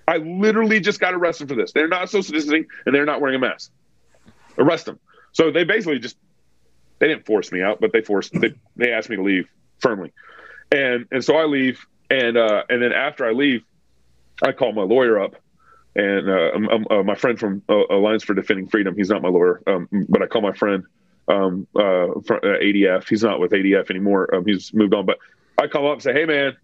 I 0.09 0.19
literally 0.19 0.81
just 0.81 1.01
got 1.01 1.15
arrested 1.15 1.49
for 1.49 1.55
this. 1.55 1.73
They're 1.73 1.89
not 1.89 2.11
social 2.11 2.33
distancing 2.33 2.67
and 2.85 2.95
they're 2.95 3.05
not 3.05 3.21
wearing 3.21 3.37
a 3.37 3.39
mask. 3.41 3.73
Arrest 4.59 4.87
them. 4.87 4.99
So 5.33 5.51
they 5.51 5.65
basically 5.65 5.99
just 5.99 6.17
they 6.99 7.09
didn't 7.09 7.27
force 7.27 7.53
me 7.53 7.63
out, 7.63 7.81
but 7.81 7.93
they 7.93 8.01
forced 8.01 8.33
they, 8.41 8.55
they 8.77 8.93
asked 8.93 9.11
me 9.11 9.17
to 9.17 9.23
leave 9.23 9.49
firmly, 9.81 10.13
and 10.73 11.07
and 11.11 11.23
so 11.23 11.37
I 11.37 11.45
leave, 11.45 11.85
and 12.09 12.37
uh, 12.37 12.63
and 12.71 12.83
then 12.83 12.93
after 12.93 13.27
I 13.27 13.33
leave, 13.33 13.63
I 14.43 14.53
call 14.53 14.73
my 14.73 14.83
lawyer 14.83 15.21
up, 15.21 15.37
and 15.95 16.29
uh, 16.29 16.53
um, 16.55 16.69
um 16.69 16.87
uh, 16.91 17.03
my 17.03 17.15
friend 17.15 17.39
from 17.39 17.63
uh, 17.69 17.83
Alliance 17.91 18.25
for 18.25 18.33
Defending 18.33 18.69
Freedom. 18.69 18.97
He's 18.97 19.11
not 19.11 19.21
my 19.21 19.29
lawyer, 19.29 19.63
um, 19.67 19.89
but 20.09 20.23
I 20.23 20.27
call 20.27 20.41
my 20.41 20.55
friend 20.55 20.85
um, 21.29 21.67
uh, 21.77 22.21
from, 22.25 22.39
uh, 22.39 22.59
ADF. 22.63 23.09
He's 23.09 23.23
not 23.23 23.41
with 23.41 23.53
ADF 23.53 23.91
anymore. 23.91 24.35
Um, 24.35 24.47
he's 24.47 24.73
moved 24.73 24.95
on, 24.95 25.05
but 25.05 25.19
I 25.59 25.67
call 25.67 25.87
up 25.89 25.95
and 25.95 26.03
say, 26.03 26.15
"Hey, 26.15 26.25
man, 26.25 26.57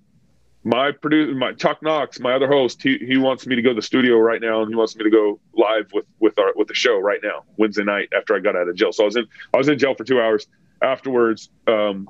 my 0.65 0.93
producer, 0.93 1.35
my 1.35 1.53
Chuck 1.53 1.83
Knox, 1.83 2.21
my 2.21 2.35
other 2.35 2.47
host, 2.47 2.83
he, 2.83 2.99
he 2.99 3.17
wants 3.17 3.47
me 3.47 3.57
to 3.57 3.63
go 3.63 3.71
to 3.71 3.75
the 3.75 3.83
studio 3.83 4.17
right 4.19 4.41
now, 4.41 4.63
and 4.63 4.71
he 4.71 4.77
wants 4.77 4.95
me 4.97 5.03
to 5.05 5.11
go 5.11 5.41
live 5.55 5.91
with 5.93 6.07
with 6.21 6.39
our 6.39 6.53
with 6.55 6.69
the 6.69 6.75
show 6.75 6.99
right 6.99 7.21
now, 7.23 7.45
Wednesday 7.57 7.85
night 7.85 8.09
after 8.17 8.37
I 8.37 8.39
got 8.39 8.55
out 8.55 8.69
of 8.69 8.77
jail. 8.77 8.93
So 8.93 9.03
I 9.03 9.07
was 9.07 9.17
in 9.17 9.27
I 9.53 9.59
was 9.59 9.69
in 9.69 9.79
jail 9.79 9.95
for 9.95 10.05
two 10.05 10.21
hours. 10.21 10.47
Afterwards, 10.81 11.51
um, 11.67 12.09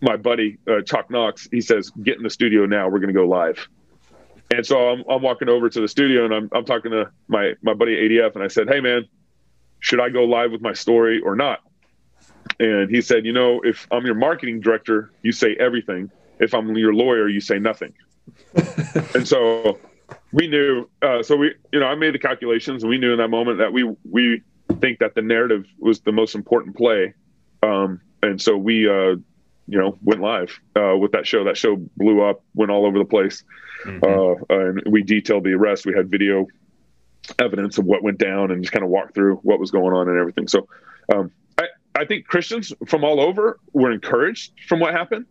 my 0.00 0.16
buddy 0.16 0.58
uh, 0.66 0.82
Chuck 0.82 1.10
Knox, 1.10 1.48
he 1.50 1.60
says, 1.60 1.90
"Get 2.02 2.18
in 2.18 2.22
the 2.22 2.30
studio 2.30 2.66
now. 2.66 2.88
We're 2.88 2.98
going 2.98 3.14
to 3.14 3.18
go 3.18 3.26
live." 3.26 3.68
And 4.50 4.64
so 4.64 4.88
I'm, 4.88 5.04
I'm 5.10 5.20
walking 5.20 5.48
over 5.48 5.68
to 5.68 5.80
the 5.80 5.88
studio, 5.88 6.24
and 6.26 6.34
I'm 6.34 6.48
I'm 6.52 6.64
talking 6.64 6.90
to 6.90 7.10
my 7.26 7.54
my 7.62 7.72
buddy 7.72 7.96
ADF, 7.96 8.34
and 8.34 8.44
I 8.44 8.48
said, 8.48 8.68
"Hey 8.68 8.80
man, 8.80 9.06
should 9.80 10.00
I 10.00 10.10
go 10.10 10.24
live 10.24 10.52
with 10.52 10.60
my 10.60 10.74
story 10.74 11.20
or 11.20 11.36
not?" 11.36 11.60
And 12.60 12.90
he 12.90 13.00
said, 13.00 13.24
"You 13.24 13.32
know, 13.32 13.62
if 13.62 13.86
I'm 13.90 14.04
your 14.04 14.14
marketing 14.14 14.60
director, 14.60 15.10
you 15.22 15.32
say 15.32 15.56
everything." 15.58 16.10
If 16.40 16.54
I'm 16.54 16.76
your 16.76 16.94
lawyer, 16.94 17.28
you 17.28 17.40
say 17.40 17.58
nothing. 17.58 17.94
and 19.14 19.26
so 19.26 19.78
we 20.32 20.48
knew. 20.48 20.88
Uh, 21.02 21.22
so 21.22 21.36
we, 21.36 21.54
you 21.72 21.80
know, 21.80 21.86
I 21.86 21.94
made 21.94 22.14
the 22.14 22.18
calculations, 22.18 22.82
and 22.82 22.90
we 22.90 22.98
knew 22.98 23.12
in 23.12 23.18
that 23.18 23.28
moment 23.28 23.58
that 23.58 23.72
we 23.72 23.84
we 24.08 24.42
think 24.80 24.98
that 25.00 25.14
the 25.14 25.22
narrative 25.22 25.66
was 25.78 26.00
the 26.00 26.12
most 26.12 26.34
important 26.34 26.76
play. 26.76 27.14
Um, 27.62 28.00
and 28.22 28.40
so 28.40 28.56
we, 28.56 28.88
uh, 28.88 29.16
you 29.66 29.78
know, 29.78 29.98
went 30.02 30.20
live 30.20 30.58
uh, 30.76 30.96
with 30.96 31.12
that 31.12 31.26
show. 31.26 31.44
That 31.44 31.56
show 31.56 31.76
blew 31.96 32.22
up, 32.22 32.42
went 32.54 32.70
all 32.70 32.86
over 32.86 32.98
the 32.98 33.04
place, 33.04 33.44
mm-hmm. 33.84 34.04
Uh, 34.04 34.56
and 34.56 34.82
we 34.86 35.02
detailed 35.02 35.44
the 35.44 35.52
arrest. 35.52 35.86
We 35.86 35.94
had 35.94 36.10
video 36.10 36.46
evidence 37.38 37.78
of 37.78 37.84
what 37.84 38.02
went 38.02 38.18
down, 38.18 38.50
and 38.50 38.62
just 38.62 38.72
kind 38.72 38.84
of 38.84 38.90
walked 38.90 39.14
through 39.14 39.36
what 39.36 39.58
was 39.58 39.70
going 39.70 39.94
on 39.94 40.08
and 40.08 40.18
everything. 40.18 40.48
So. 40.48 40.68
Um, 41.10 41.30
I, 41.56 41.64
I 41.94 42.04
think 42.04 42.26
Christians 42.26 42.70
from 42.86 43.02
all 43.02 43.18
over 43.18 43.58
were 43.72 43.90
encouraged 43.90 44.52
from 44.68 44.78
what 44.78 44.92
happened 44.92 45.24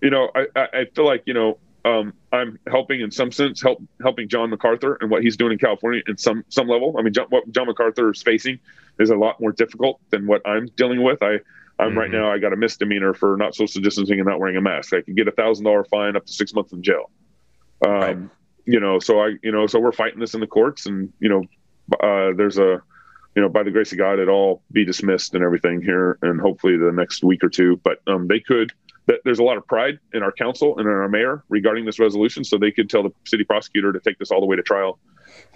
you 0.00 0.10
know, 0.10 0.30
I, 0.34 0.46
I 0.56 0.84
feel 0.94 1.04
like, 1.04 1.22
you 1.26 1.34
know, 1.34 1.58
um, 1.84 2.12
I'm 2.32 2.58
helping 2.68 3.00
in 3.00 3.10
some 3.10 3.32
sense, 3.32 3.62
help 3.62 3.82
helping 4.02 4.28
John 4.28 4.50
MacArthur 4.50 4.98
and 5.00 5.10
what 5.10 5.22
he's 5.22 5.36
doing 5.36 5.52
in 5.52 5.58
California 5.58 6.02
in 6.06 6.16
some 6.18 6.44
some 6.48 6.68
level. 6.68 6.96
I 6.98 7.02
mean, 7.02 7.12
John, 7.12 7.26
what 7.30 7.50
John 7.52 7.66
MacArthur 7.66 8.10
is 8.10 8.22
facing 8.22 8.58
is 8.98 9.10
a 9.10 9.16
lot 9.16 9.40
more 9.40 9.52
difficult 9.52 9.98
than 10.10 10.26
what 10.26 10.42
I'm 10.46 10.66
dealing 10.76 11.02
with. 11.02 11.22
I 11.22 11.40
I'm 11.78 11.90
mm-hmm. 11.90 11.98
right 11.98 12.10
now. 12.10 12.30
I 12.30 12.38
got 12.38 12.52
a 12.52 12.56
misdemeanor 12.56 13.14
for 13.14 13.36
not 13.36 13.54
social 13.54 13.80
distancing 13.80 14.20
and 14.20 14.28
not 14.28 14.38
wearing 14.38 14.56
a 14.56 14.60
mask. 14.60 14.92
I 14.92 15.00
could 15.00 15.16
get 15.16 15.26
a 15.26 15.32
thousand 15.32 15.64
dollar 15.64 15.84
fine 15.84 16.16
up 16.16 16.26
to 16.26 16.32
six 16.32 16.52
months 16.52 16.72
in 16.72 16.82
jail. 16.82 17.10
Um, 17.86 17.92
right. 17.92 18.18
You 18.66 18.78
know, 18.78 18.98
so 18.98 19.20
I 19.20 19.36
you 19.42 19.50
know, 19.50 19.66
so 19.66 19.80
we're 19.80 19.92
fighting 19.92 20.20
this 20.20 20.34
in 20.34 20.40
the 20.40 20.46
courts, 20.46 20.84
and 20.84 21.10
you 21.18 21.30
know, 21.30 21.44
uh, 22.02 22.34
there's 22.36 22.58
a 22.58 22.82
you 23.34 23.42
know, 23.42 23.48
by 23.48 23.62
the 23.62 23.70
grace 23.70 23.92
of 23.92 23.98
God, 23.98 24.18
it 24.18 24.28
all 24.28 24.62
be 24.72 24.84
dismissed 24.84 25.34
and 25.34 25.44
everything 25.44 25.80
here, 25.80 26.18
and 26.20 26.40
hopefully 26.40 26.76
the 26.76 26.92
next 26.92 27.22
week 27.22 27.44
or 27.44 27.48
two. 27.48 27.80
But 27.82 28.00
um, 28.06 28.26
they 28.26 28.40
could 28.40 28.72
that 29.06 29.20
there's 29.24 29.38
a 29.38 29.42
lot 29.42 29.56
of 29.56 29.66
pride 29.66 29.98
in 30.12 30.22
our 30.22 30.32
council 30.32 30.78
and 30.78 30.86
in 30.86 30.92
our 30.92 31.08
mayor 31.08 31.42
regarding 31.48 31.84
this 31.84 31.98
resolution, 31.98 32.44
so 32.44 32.58
they 32.58 32.70
could 32.70 32.88
tell 32.88 33.02
the 33.02 33.12
city 33.24 33.44
prosecutor 33.44 33.92
to 33.92 34.00
take 34.00 34.18
this 34.18 34.30
all 34.30 34.40
the 34.40 34.46
way 34.46 34.56
to 34.56 34.62
trial, 34.62 34.98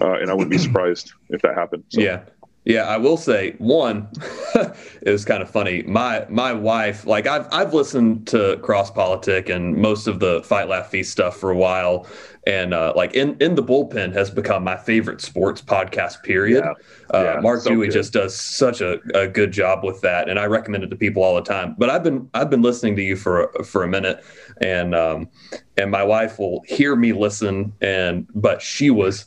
uh, 0.01 0.15
and 0.15 0.31
I 0.31 0.35
wouldn't 0.35 0.51
be 0.51 0.59
surprised 0.59 1.13
if 1.31 1.43
that 1.43 1.55
happened. 1.55 1.85
So. 1.89 2.01
Yeah, 2.01 2.25
yeah, 2.65 2.85
I 2.85 2.97
will 2.97 3.19
say 3.19 3.55
one 3.59 4.09
it 5.03 5.11
was 5.11 5.25
kind 5.25 5.43
of 5.43 5.51
funny. 5.51 5.83
My 5.83 6.27
my 6.31 6.53
wife, 6.53 7.07
like 7.07 7.27
I've 7.27 7.47
I've 7.53 7.75
listened 7.75 8.27
to 8.29 8.59
Cross 8.63 8.93
Politic 8.93 9.51
and 9.51 9.77
most 9.77 10.07
of 10.07 10.19
the 10.19 10.43
Fight 10.45 10.69
Laugh 10.69 10.89
Feast 10.89 11.13
stuff 11.13 11.37
for 11.37 11.51
a 11.51 11.57
while, 11.57 12.07
and 12.47 12.73
uh, 12.73 12.95
like 12.97 13.13
in 13.13 13.37
in 13.39 13.55
the 13.55 13.63
bullpen 13.63 14.15
has 14.15 14.31
become 14.31 14.65
my 14.65 14.79
favorite 14.79 15.21
sports 15.21 15.61
podcast. 15.61 16.23
Period. 16.23 16.65
Yeah. 16.65 16.73
Uh, 17.19 17.25
yeah, 17.25 17.41
Mark 17.41 17.61
so 17.61 17.71
Dewey 17.71 17.89
good. 17.89 17.93
just 17.93 18.15
does 18.15 18.35
such 18.35 18.81
a, 18.81 18.99
a 19.15 19.29
good 19.29 19.53
job 19.53 19.85
with 19.85 20.01
that, 20.01 20.31
and 20.31 20.39
I 20.39 20.47
recommend 20.47 20.85
it 20.85 20.89
to 20.89 20.97
people 20.97 21.23
all 21.23 21.35
the 21.35 21.43
time. 21.43 21.75
But 21.77 21.91
I've 21.91 22.03
been 22.03 22.31
I've 22.33 22.49
been 22.49 22.63
listening 22.63 22.97
to 22.97 23.03
you 23.03 23.17
for 23.17 23.53
for 23.63 23.83
a 23.85 23.89
minute, 23.89 24.25
and 24.63 24.95
um, 24.95 25.29
and 25.77 25.91
my 25.91 26.03
wife 26.03 26.39
will 26.39 26.63
hear 26.67 26.97
me 26.97 27.13
listen, 27.13 27.75
and 27.83 28.27
but 28.35 28.63
she 28.63 28.89
was 28.89 29.27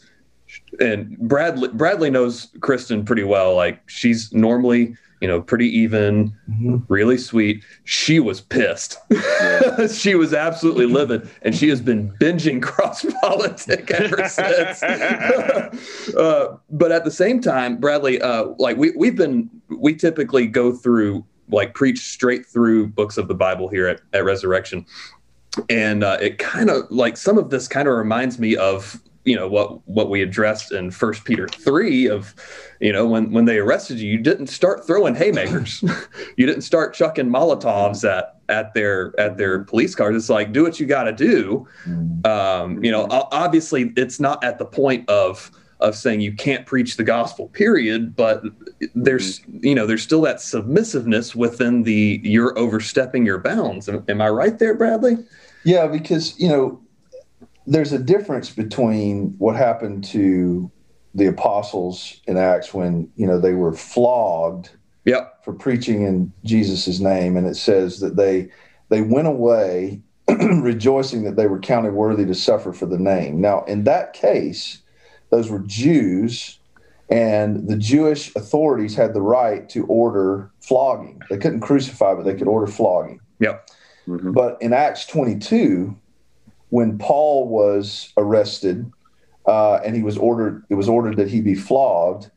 and 0.80 1.18
Bradley 1.18 1.70
Bradley 1.70 2.10
knows 2.10 2.50
Kristen 2.62 3.06
pretty 3.06 3.24
well. 3.24 3.56
Like 3.56 3.88
she's 3.90 4.32
normally 4.34 4.96
you 5.22 5.28
know, 5.28 5.42
pretty 5.42 5.68
even, 5.68 6.30
mm-hmm. 6.50 6.78
really 6.88 7.18
sweet. 7.18 7.64
She 7.86 8.20
was 8.20 8.42
pissed. 8.42 8.98
Yeah. 9.10 9.88
she 9.92 10.16
was 10.16 10.34
absolutely 10.34 10.86
livid, 10.86 11.28
and 11.42 11.56
she 11.56 11.70
has 11.70 11.82
been 11.82 12.12
binging 12.20 12.62
cross 12.62 13.06
politic 13.22 13.90
ever 13.92 14.28
since. 14.30 14.84
uh, 16.14 16.58
but 16.70 16.92
at 16.92 17.04
the 17.04 17.12
same 17.12 17.42
time, 17.42 17.78
Bradley, 17.78 18.22
uh, 18.22 18.46
like 18.60 18.78
we 18.78 18.92
we've 18.92 19.16
been 19.16 19.50
we 19.70 19.96
typically 19.96 20.46
go 20.48 20.72
through 20.72 21.26
like 21.50 21.74
preach 21.74 22.00
straight 22.00 22.46
through 22.46 22.88
books 22.88 23.18
of 23.18 23.28
the 23.28 23.36
Bible 23.36 23.70
here 23.70 23.88
at, 23.88 24.02
at 24.14 24.24
Resurrection. 24.24 24.86
And 25.70 26.04
uh, 26.04 26.18
it 26.22 26.38
kind 26.38 26.70
of 26.70 26.84
like 26.92 27.18
some 27.18 27.38
of 27.38 27.50
this 27.50 27.68
kind 27.68 27.88
of 27.88 27.96
reminds 27.96 28.38
me 28.38 28.56
of 28.56 29.02
you 29.28 29.36
know 29.36 29.48
what 29.48 29.86
what 29.88 30.10
we 30.10 30.22
addressed 30.22 30.72
in 30.72 30.90
First 30.90 31.26
Peter 31.26 31.50
three 31.50 32.08
of 32.08 32.34
you 32.80 32.94
know 32.94 33.06
when 33.06 33.32
when 33.34 33.44
they 33.44 33.58
arrested 33.58 34.00
you, 34.00 34.10
you 34.10 34.18
didn't 34.18 34.48
start 34.48 34.88
throwing 34.88 35.16
haymakers, 35.16 35.84
you 36.38 36.46
didn't 36.46 36.62
start 36.62 36.94
chucking 36.94 37.28
Molotovs 37.28 38.10
at 38.10 38.38
at 38.48 38.74
their 38.74 39.14
at 39.20 39.38
their 39.38 39.66
police 39.66 39.96
cars. 39.96 40.16
It's 40.16 40.30
like 40.30 40.54
do 40.54 40.64
what 40.64 40.80
you 40.80 40.86
got 40.86 41.04
to 41.04 41.12
do. 41.12 41.68
Um, 42.24 42.82
you 42.82 42.90
know, 42.90 43.08
obviously 43.12 43.92
it's 43.98 44.20
not 44.22 44.42
at 44.46 44.60
the 44.60 44.66
point 44.66 45.08
of 45.10 45.52
of 45.82 45.96
saying 45.96 46.22
you 46.22 46.34
can't 46.34 46.66
preach 46.66 46.98
the 46.98 47.04
gospel 47.04 47.50
period 47.50 48.16
but 48.16 48.42
there's 48.96 49.42
you 49.48 49.76
know 49.76 49.86
there's 49.86 50.02
still 50.02 50.22
that 50.22 50.38
submissiveness 50.38 51.36
within 51.36 51.84
the 51.84 52.20
you're 52.24 52.58
overstepping 52.58 53.28
your 53.28 53.38
bounds 53.38 53.88
am, 53.88 54.04
am 54.08 54.20
i 54.20 54.28
right 54.28 54.58
there 54.58 54.74
bradley 54.74 55.18
yeah 55.66 55.86
because 55.86 56.40
you 56.40 56.50
know 56.50 56.82
there's 57.68 57.92
a 57.92 58.00
difference 58.00 58.50
between 58.50 59.36
what 59.38 59.56
happened 59.56 60.04
to 60.06 60.72
the 61.14 61.28
apostles 61.28 62.22
in 62.26 62.38
acts 62.38 62.74
when 62.74 63.12
you 63.16 63.28
know 63.28 63.40
they 63.40 63.54
were 63.54 63.74
flogged 63.74 64.70
yep. 65.06 65.44
for 65.44 65.54
preaching 65.54 66.04
in 66.04 66.32
jesus' 66.44 67.00
name 67.00 67.38
and 67.38 67.46
it 67.48 67.56
says 67.56 68.00
that 68.00 68.16
they 68.16 68.50
they 68.90 69.02
went 69.02 69.28
away 69.28 70.02
rejoicing 70.62 71.24
that 71.24 71.36
they 71.36 71.48
were 71.48 71.60
counted 71.60 71.94
worthy 71.94 72.26
to 72.26 72.36
suffer 72.36 72.74
for 72.74 72.86
the 72.86 72.98
name 72.98 73.40
now 73.40 73.64
in 73.66 73.84
that 73.84 74.14
case 74.14 74.82
those 75.30 75.50
were 75.50 75.60
Jews, 75.60 76.60
and 77.10 77.68
the 77.68 77.78
Jewish 77.78 78.36
authorities 78.36 78.96
had 78.96 79.14
the 79.14 79.22
right 79.22 79.68
to 79.70 79.86
order 79.86 80.52
flogging. 80.62 81.22
They 81.30 81.38
couldn't 81.38 81.62
crucify, 81.62 82.16
but 82.16 82.24
they 82.24 82.36
could 82.36 82.48
order 82.48 82.68
flogging. 82.68 83.20
Yep. 83.40 83.70
Mm-hmm. 84.08 84.32
But 84.32 84.58
in 84.62 84.74
Acts 84.74 85.06
22, 85.06 85.98
when 86.70 86.98
Paul 86.98 87.48
was 87.48 88.14
arrested 88.18 88.92
uh, 89.46 89.76
and 89.76 89.96
he 89.96 90.04
was 90.04 90.18
ordered, 90.18 90.64
it 90.70 90.76
was 90.76 90.90
ordered 90.90 91.18
that 91.18 91.30
he 91.30 91.42
be 91.42 91.56
flogged 91.56 92.30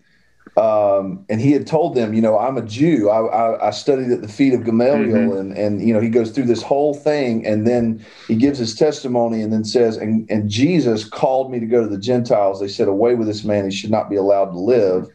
um, 0.57 1.25
and 1.29 1.41
he 1.41 1.53
had 1.53 1.67
told 1.67 1.95
them, 1.95 2.13
you 2.13 2.21
know, 2.21 2.39
I'm 2.39 2.57
a 2.57 2.63
Jew. 2.63 3.09
I, 3.09 3.21
I, 3.27 3.69
I 3.69 3.71
studied 3.71 4.11
at 4.11 4.21
the 4.21 4.29
feet 4.29 4.53
of 4.53 4.65
Gamaliel, 4.65 5.17
mm-hmm. 5.17 5.39
and 5.39 5.57
and 5.57 5.87
you 5.87 5.95
know, 5.95 6.01
he 6.01 6.09
goes 6.09 6.31
through 6.33 6.47
this 6.47 6.63
whole 6.63 6.93
thing, 6.93 7.47
and 7.47 7.67
then 7.67 8.05
he 8.27 8.35
gives 8.35 8.59
his 8.59 8.75
testimony, 8.75 9.43
and 9.43 9.53
then 9.53 9.65
says, 9.65 9.97
and 9.97 10.29
and 10.31 10.51
Jesus 10.51 11.05
called 11.05 11.53
me 11.53 11.61
to 11.61 11.67
go 11.67 11.83
to 11.83 11.89
the 11.89 11.99
Gentiles. 11.99 12.61
They 12.61 12.69
said, 12.69 12.89
away 12.89 13.15
with 13.15 13.29
this 13.29 13.45
man; 13.45 13.65
he 13.65 13.71
should 13.71 13.91
not 13.91 14.11
be 14.11 14.17
allowed 14.17 14.47
to 14.47 14.59
live. 14.59 15.07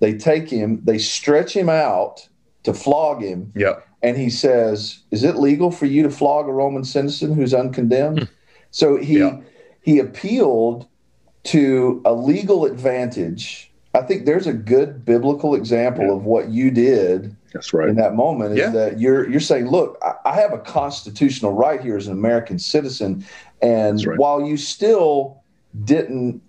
They 0.00 0.14
take 0.14 0.48
him, 0.48 0.80
they 0.84 0.98
stretch 0.98 1.56
him 1.56 1.68
out 1.68 2.28
to 2.64 2.74
flog 2.74 3.22
him. 3.22 3.52
Yeah. 3.56 3.76
And 4.02 4.16
he 4.16 4.28
says, 4.28 4.98
"Is 5.10 5.24
it 5.24 5.36
legal 5.36 5.70
for 5.70 5.86
you 5.86 6.02
to 6.02 6.10
flog 6.10 6.48
a 6.48 6.52
Roman 6.52 6.84
citizen 6.84 7.32
who's 7.32 7.54
uncondemned?" 7.54 8.28
So 8.72 8.96
he 8.96 9.20
yeah. 9.20 9.38
he 9.82 10.00
appealed 10.00 10.86
to 11.44 12.02
a 12.04 12.12
legal 12.12 12.64
advantage 12.64 13.72
I 13.94 14.02
think 14.02 14.24
there's 14.24 14.46
a 14.46 14.52
good 14.52 15.04
biblical 15.04 15.54
example 15.54 16.06
yeah. 16.06 16.12
of 16.12 16.24
what 16.24 16.48
you 16.48 16.70
did. 16.70 17.36
That's 17.52 17.74
right. 17.74 17.88
In 17.88 17.96
that 17.96 18.14
moment, 18.14 18.52
is 18.52 18.58
yeah. 18.58 18.70
that 18.70 18.98
you're 18.98 19.28
you're 19.28 19.40
saying, 19.40 19.68
look, 19.68 19.98
I, 20.02 20.30
I, 20.30 20.40
have 20.40 20.54
a 20.54 20.58
constitutional 20.58 21.52
right 21.52 21.80
here 21.80 21.98
as 21.98 22.06
an 22.06 22.14
American 22.14 22.58
citizen, 22.58 23.26
and 23.60 24.02
right. 24.06 24.18
while 24.18 24.46
you 24.46 24.56
still 24.56 25.42
didn't 25.84 26.40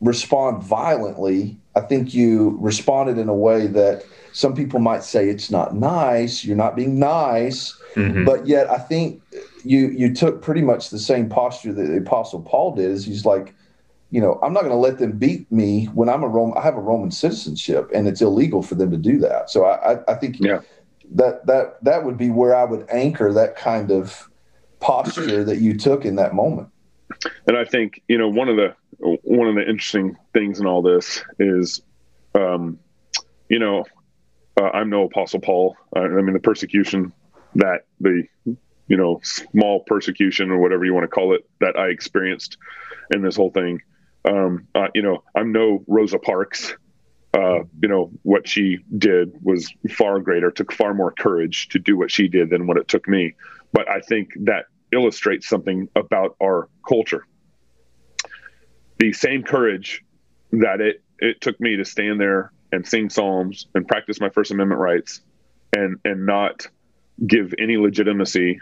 respond 0.00 0.62
violently, 0.62 1.58
I 1.78 1.80
think 1.86 2.12
you 2.12 2.56
responded 2.60 3.18
in 3.18 3.28
a 3.28 3.34
way 3.34 3.68
that 3.68 4.04
some 4.32 4.54
people 4.54 4.80
might 4.80 5.04
say 5.04 5.28
it's 5.28 5.50
not 5.50 5.76
nice. 5.76 6.44
You're 6.44 6.56
not 6.56 6.74
being 6.74 6.98
nice, 6.98 7.72
mm-hmm. 7.94 8.24
but 8.24 8.46
yet 8.46 8.68
I 8.68 8.78
think 8.78 9.22
you 9.64 9.88
you 9.88 10.12
took 10.12 10.42
pretty 10.42 10.62
much 10.62 10.90
the 10.90 10.98
same 10.98 11.28
posture 11.28 11.72
that 11.72 11.86
the 11.86 11.98
Apostle 11.98 12.42
Paul 12.42 12.74
did. 12.74 12.90
Is 12.90 13.04
he's 13.04 13.24
like, 13.24 13.54
you 14.10 14.20
know, 14.20 14.40
I'm 14.42 14.52
not 14.52 14.62
going 14.62 14.72
to 14.72 14.76
let 14.88 14.98
them 14.98 15.12
beat 15.12 15.50
me 15.52 15.86
when 15.86 16.08
I'm 16.08 16.24
a 16.24 16.28
Roman. 16.28 16.58
I 16.58 16.62
have 16.62 16.76
a 16.76 16.80
Roman 16.80 17.12
citizenship, 17.12 17.90
and 17.94 18.08
it's 18.08 18.20
illegal 18.20 18.62
for 18.62 18.74
them 18.74 18.90
to 18.90 18.96
do 18.96 19.18
that. 19.18 19.50
So 19.50 19.64
I, 19.64 19.92
I, 19.92 20.12
I 20.12 20.14
think 20.14 20.40
yeah. 20.40 20.60
that 21.12 21.46
that 21.46 21.82
that 21.84 22.04
would 22.04 22.18
be 22.18 22.30
where 22.30 22.56
I 22.56 22.64
would 22.64 22.86
anchor 22.90 23.32
that 23.32 23.56
kind 23.56 23.92
of 23.92 24.28
posture 24.80 25.44
that 25.44 25.58
you 25.58 25.76
took 25.76 26.04
in 26.04 26.16
that 26.16 26.34
moment. 26.34 26.68
And 27.46 27.56
I 27.56 27.64
think 27.64 28.02
you 28.08 28.18
know 28.18 28.28
one 28.28 28.48
of 28.48 28.56
the 28.56 28.74
one 28.98 29.48
of 29.48 29.54
the 29.54 29.68
interesting 29.68 30.16
things 30.32 30.60
in 30.60 30.66
all 30.66 30.82
this 30.82 31.22
is, 31.38 31.82
um, 32.34 32.78
you 33.48 33.58
know, 33.58 33.84
uh, 34.60 34.70
I'm 34.70 34.90
no 34.90 35.04
Apostle 35.04 35.40
Paul. 35.40 35.76
I, 35.94 36.00
I 36.00 36.22
mean, 36.22 36.34
the 36.34 36.40
persecution 36.40 37.12
that 37.54 37.82
the 38.00 38.24
you 38.44 38.96
know 38.96 39.20
small 39.22 39.84
persecution 39.86 40.50
or 40.50 40.58
whatever 40.58 40.84
you 40.84 40.94
want 40.94 41.04
to 41.04 41.08
call 41.08 41.34
it 41.34 41.48
that 41.60 41.76
I 41.76 41.88
experienced 41.88 42.56
in 43.12 43.22
this 43.22 43.36
whole 43.36 43.50
thing 43.50 43.80
um, 44.28 44.66
uh, 44.74 44.88
you 44.94 45.02
know, 45.02 45.22
I'm 45.34 45.52
no 45.52 45.84
Rosa 45.86 46.18
Parks. 46.18 46.74
Uh, 47.34 47.60
you 47.80 47.88
know, 47.88 48.10
what 48.22 48.48
she 48.48 48.78
did 48.96 49.32
was 49.42 49.72
far 49.90 50.18
greater, 50.18 50.50
took 50.50 50.72
far 50.72 50.94
more 50.94 51.12
courage 51.12 51.68
to 51.68 51.78
do 51.78 51.96
what 51.96 52.10
she 52.10 52.26
did 52.26 52.50
than 52.50 52.66
what 52.66 52.78
it 52.78 52.88
took 52.88 53.06
me. 53.06 53.34
But 53.72 53.88
I 53.88 54.00
think 54.00 54.30
that 54.44 54.64
illustrates 54.92 55.48
something 55.48 55.88
about 55.94 56.36
our 56.42 56.68
culture. 56.86 57.26
The 58.98 59.12
same 59.12 59.42
courage 59.42 60.04
that 60.52 60.80
it, 60.80 61.02
it 61.18 61.40
took 61.40 61.60
me 61.60 61.76
to 61.76 61.84
stand 61.84 62.20
there 62.20 62.52
and 62.72 62.86
sing 62.86 63.10
psalms 63.10 63.66
and 63.74 63.86
practice 63.86 64.20
my 64.20 64.28
First 64.30 64.50
Amendment 64.50 64.80
rights 64.80 65.20
and, 65.76 65.98
and 66.04 66.26
not 66.26 66.66
give 67.24 67.54
any 67.58 67.76
legitimacy 67.76 68.60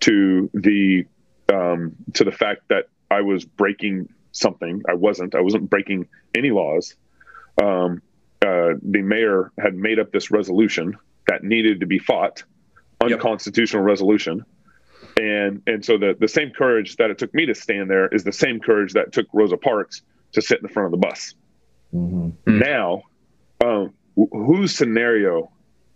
to 0.00 0.50
the 0.54 1.04
um, 1.52 1.96
to 2.14 2.24
the 2.24 2.30
fact 2.30 2.62
that 2.68 2.86
I 3.10 3.22
was 3.22 3.44
breaking 3.44 4.08
something. 4.32 4.82
I 4.88 4.94
wasn't. 4.94 5.34
I 5.34 5.40
wasn't 5.40 5.68
breaking 5.68 6.08
any 6.34 6.50
laws. 6.50 6.94
Um, 7.60 8.02
uh, 8.42 8.74
the 8.82 9.02
mayor 9.02 9.52
had 9.58 9.74
made 9.74 9.98
up 9.98 10.12
this 10.12 10.30
resolution 10.30 10.96
that 11.26 11.42
needed 11.42 11.80
to 11.80 11.86
be 11.86 11.98
fought, 11.98 12.44
unconstitutional 13.02 13.82
yep. 13.82 13.88
resolution. 13.88 14.44
And 15.20 15.62
and 15.66 15.84
so 15.84 15.98
the 15.98 16.16
the 16.18 16.28
same 16.28 16.50
courage 16.50 16.96
that 16.96 17.10
it 17.10 17.18
took 17.18 17.34
me 17.34 17.44
to 17.44 17.54
stand 17.54 17.90
there 17.90 18.08
is 18.08 18.24
the 18.24 18.32
same 18.32 18.58
courage 18.58 18.94
that 18.94 19.12
took 19.12 19.26
Rosa 19.34 19.58
Parks 19.58 20.00
to 20.32 20.40
sit 20.40 20.60
in 20.60 20.62
the 20.62 20.72
front 20.72 20.86
of 20.86 20.98
the 20.98 21.06
bus. 21.06 21.34
Mm-hmm. 21.94 22.58
Now, 22.58 23.02
um, 23.62 23.92
whose 24.16 24.74
scenario 24.74 25.52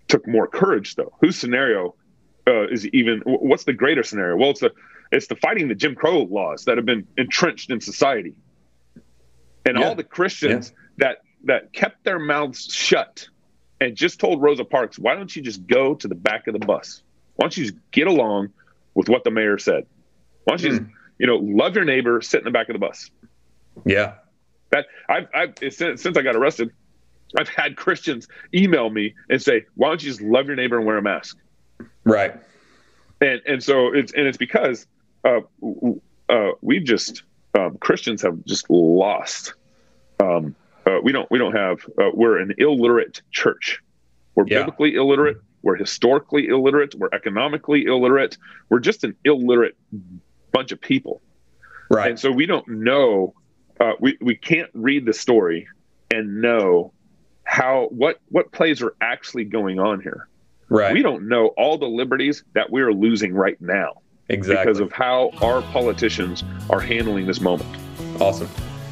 took 0.09 0.29
more 0.29 0.47
courage 0.47 0.97
though? 0.97 1.15
Whose 1.23 1.39
scenario 1.39 1.95
uh, 2.47 2.69
is 2.69 2.87
even? 2.89 3.23
What's 3.25 3.65
the 3.65 3.73
greater 3.73 4.03
scenario? 4.03 4.37
Well, 4.37 4.51
it's 4.51 4.61
the 4.61 4.73
it's 5.11 5.29
the 5.29 5.37
fighting 5.37 5.69
the 5.69 5.75
Jim 5.75 5.95
Crow 5.95 6.25
laws 6.25 6.67
that 6.67 6.77
have 6.77 6.85
been 6.85 7.07
entrenched 7.17 7.71
in 7.71 7.81
society. 7.81 8.35
And 9.65 9.79
yeah. 9.79 9.87
all 9.87 9.95
the 9.95 10.05
Christians 10.05 10.75
yeah. 11.01 11.09
that 11.09 11.17
that 11.45 11.73
kept 11.73 12.05
their 12.05 12.19
mouths 12.19 12.69
shut 12.71 13.27
and 13.81 13.97
just 13.97 14.21
told 14.21 14.43
Rosa 14.43 14.67
Parks, 14.67 14.99
why 14.99 15.15
don't 15.15 15.35
you 15.35 15.41
just 15.41 15.67
go 15.67 15.95
to 15.95 16.09
the 16.09 16.15
back 16.15 16.47
of 16.47 16.53
the 16.53 16.67
bus? 16.67 17.03
Why 17.37 17.45
don't 17.45 17.57
you 17.57 17.65
just 17.65 17.79
get 17.91 18.07
along 18.07 18.51
with 18.95 19.09
what 19.09 19.25
the 19.25 19.31
mayor 19.31 19.59
said? 19.59 19.87
Why 20.45 20.57
don't 20.57 20.63
you 20.63 20.71
mm. 20.71 20.79
just, 20.79 20.91
you 21.19 21.27
know, 21.27 21.37
love 21.37 21.75
your 21.75 21.85
neighbor, 21.85 22.21
sit 22.21 22.39
in 22.39 22.45
the 22.45 22.51
back 22.51 22.69
of 22.69 22.75
the 22.75 22.79
bus? 22.79 23.11
Yeah. 23.85 24.15
That 24.71 24.87
I've, 25.09 25.29
I've 25.35 25.55
since, 25.73 26.03
since 26.03 26.17
I 26.17 26.23
got 26.23 26.37
arrested, 26.37 26.71
I've 27.39 27.49
had 27.49 27.77
Christians 27.77 28.29
email 28.55 28.91
me 28.91 29.15
and 29.29 29.41
say, 29.41 29.65
why 29.75 29.89
don't 29.89 30.03
you 30.03 30.11
just 30.11 30.21
love 30.21 30.47
your 30.47 30.57
neighbor 30.57 30.77
and 30.77 30.87
wear 30.87 30.99
a 30.99 31.03
mask? 31.03 31.37
Right. 32.05 32.35
And 33.21 33.41
and 33.47 33.63
so 33.63 33.93
it's 33.93 34.13
and 34.13 34.27
it's 34.27 34.37
because 34.37 34.87
uh, 35.25 35.41
uh, 36.29 36.51
we've 36.61 36.85
just 36.85 37.23
um, 37.59 37.79
Christians 37.79 38.23
have 38.23 38.45
just 38.45 38.69
lost. 38.69 39.55
Um, 40.21 40.55
uh, 40.87 40.99
we 41.03 41.13
don't 41.13 41.31
we 41.31 41.39
don't 41.39 41.55
have 41.55 41.79
uh, 41.99 42.11
we're 42.13 42.39
an 42.39 42.55
illiterate 42.59 43.23
church. 43.31 43.81
We're 44.35 44.47
yeah. 44.47 44.61
biblically 44.61 44.95
illiterate. 44.95 45.39
We're 45.65 45.77
historically 45.77 46.49
illiterate. 46.49 46.95
We're 46.95 47.09
economically 47.13 47.87
illiterate. 47.87 48.37
We're 48.69 48.81
just 48.81 49.03
an 49.03 49.17
illiterate 49.25 49.77
bunch 50.53 50.73
of 50.73 50.81
people. 50.81 51.23
Right. 51.91 52.11
And 52.11 52.21
so 52.21 52.31
we 52.31 52.45
don't 52.45 52.69
know. 52.69 53.35
Uh, 53.81 53.93
we 53.99 54.19
we 54.21 54.37
can't 54.37 54.71
read 54.75 55.07
the 55.07 55.15
story 55.15 55.67
and 56.13 56.43
know 56.43 56.93
how 57.45 57.89
what 57.91 58.21
what 58.29 58.53
plays 58.53 58.83
are 58.83 58.95
actually 59.01 59.45
going 59.45 59.81
on 59.81 60.01
here. 60.03 60.29
Right. 60.69 60.93
We 60.93 61.03
don't 61.03 61.29
know 61.29 61.49
all 61.57 61.79
the 61.79 61.89
liberties 61.89 62.45
that 62.53 62.71
we're 62.71 62.93
losing 62.93 63.33
right 63.33 63.61
now. 63.61 64.03
Exactly. 64.29 64.65
Because 64.65 64.81
of 64.81 64.93
how 64.93 65.31
our 65.41 65.63
politicians 65.63 66.45
are 66.69 66.81
handling 66.81 67.27
this 67.27 67.41
moment. 67.41 67.69
Awesome. 68.21 68.49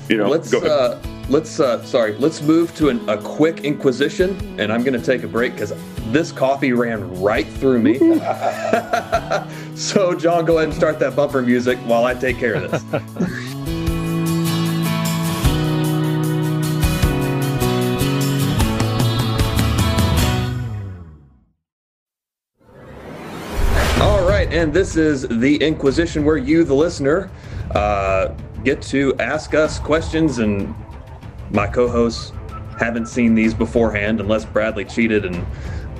You 0.08 0.16
know, 0.16 0.28
let's 0.28 0.50
go 0.50 0.58
uh, 0.58 0.98
let's 1.28 1.60
uh, 1.60 1.82
sorry, 1.84 2.14
let's 2.16 2.42
move 2.42 2.74
to 2.76 2.88
an, 2.88 3.08
a 3.08 3.16
quick 3.16 3.64
inquisition, 3.64 4.36
and 4.58 4.72
I'm 4.72 4.82
going 4.82 4.98
to 4.98 5.04
take 5.04 5.22
a 5.22 5.28
break 5.28 5.54
because 5.54 5.72
this 6.12 6.32
coffee 6.32 6.72
ran 6.72 7.20
right 7.20 7.46
through 7.46 7.80
me. 7.80 7.98
so, 9.74 10.14
John, 10.14 10.44
go 10.44 10.58
ahead 10.58 10.68
and 10.68 10.74
start 10.74 10.98
that 10.98 11.16
bumper 11.16 11.42
music 11.42 11.78
while 11.78 12.04
I 12.04 12.14
take 12.14 12.38
care 12.38 12.54
of 12.54 12.70
this. 12.70 12.82
All 24.00 24.28
right, 24.28 24.52
and 24.52 24.72
this 24.72 24.96
is 24.96 25.26
the 25.28 25.56
Inquisition 25.56 26.24
where 26.24 26.36
you, 26.36 26.64
the 26.64 26.74
listener, 26.74 27.30
uh, 27.70 28.34
get 28.64 28.82
to 28.82 29.14
ask 29.18 29.54
us 29.54 29.78
questions, 29.78 30.38
and 30.38 30.74
my 31.52 31.66
co 31.66 31.88
hosts 31.88 32.32
haven't 32.78 33.06
seen 33.06 33.34
these 33.34 33.54
beforehand 33.54 34.20
unless 34.20 34.44
Bradley 34.44 34.84
cheated 34.84 35.24
and 35.24 35.46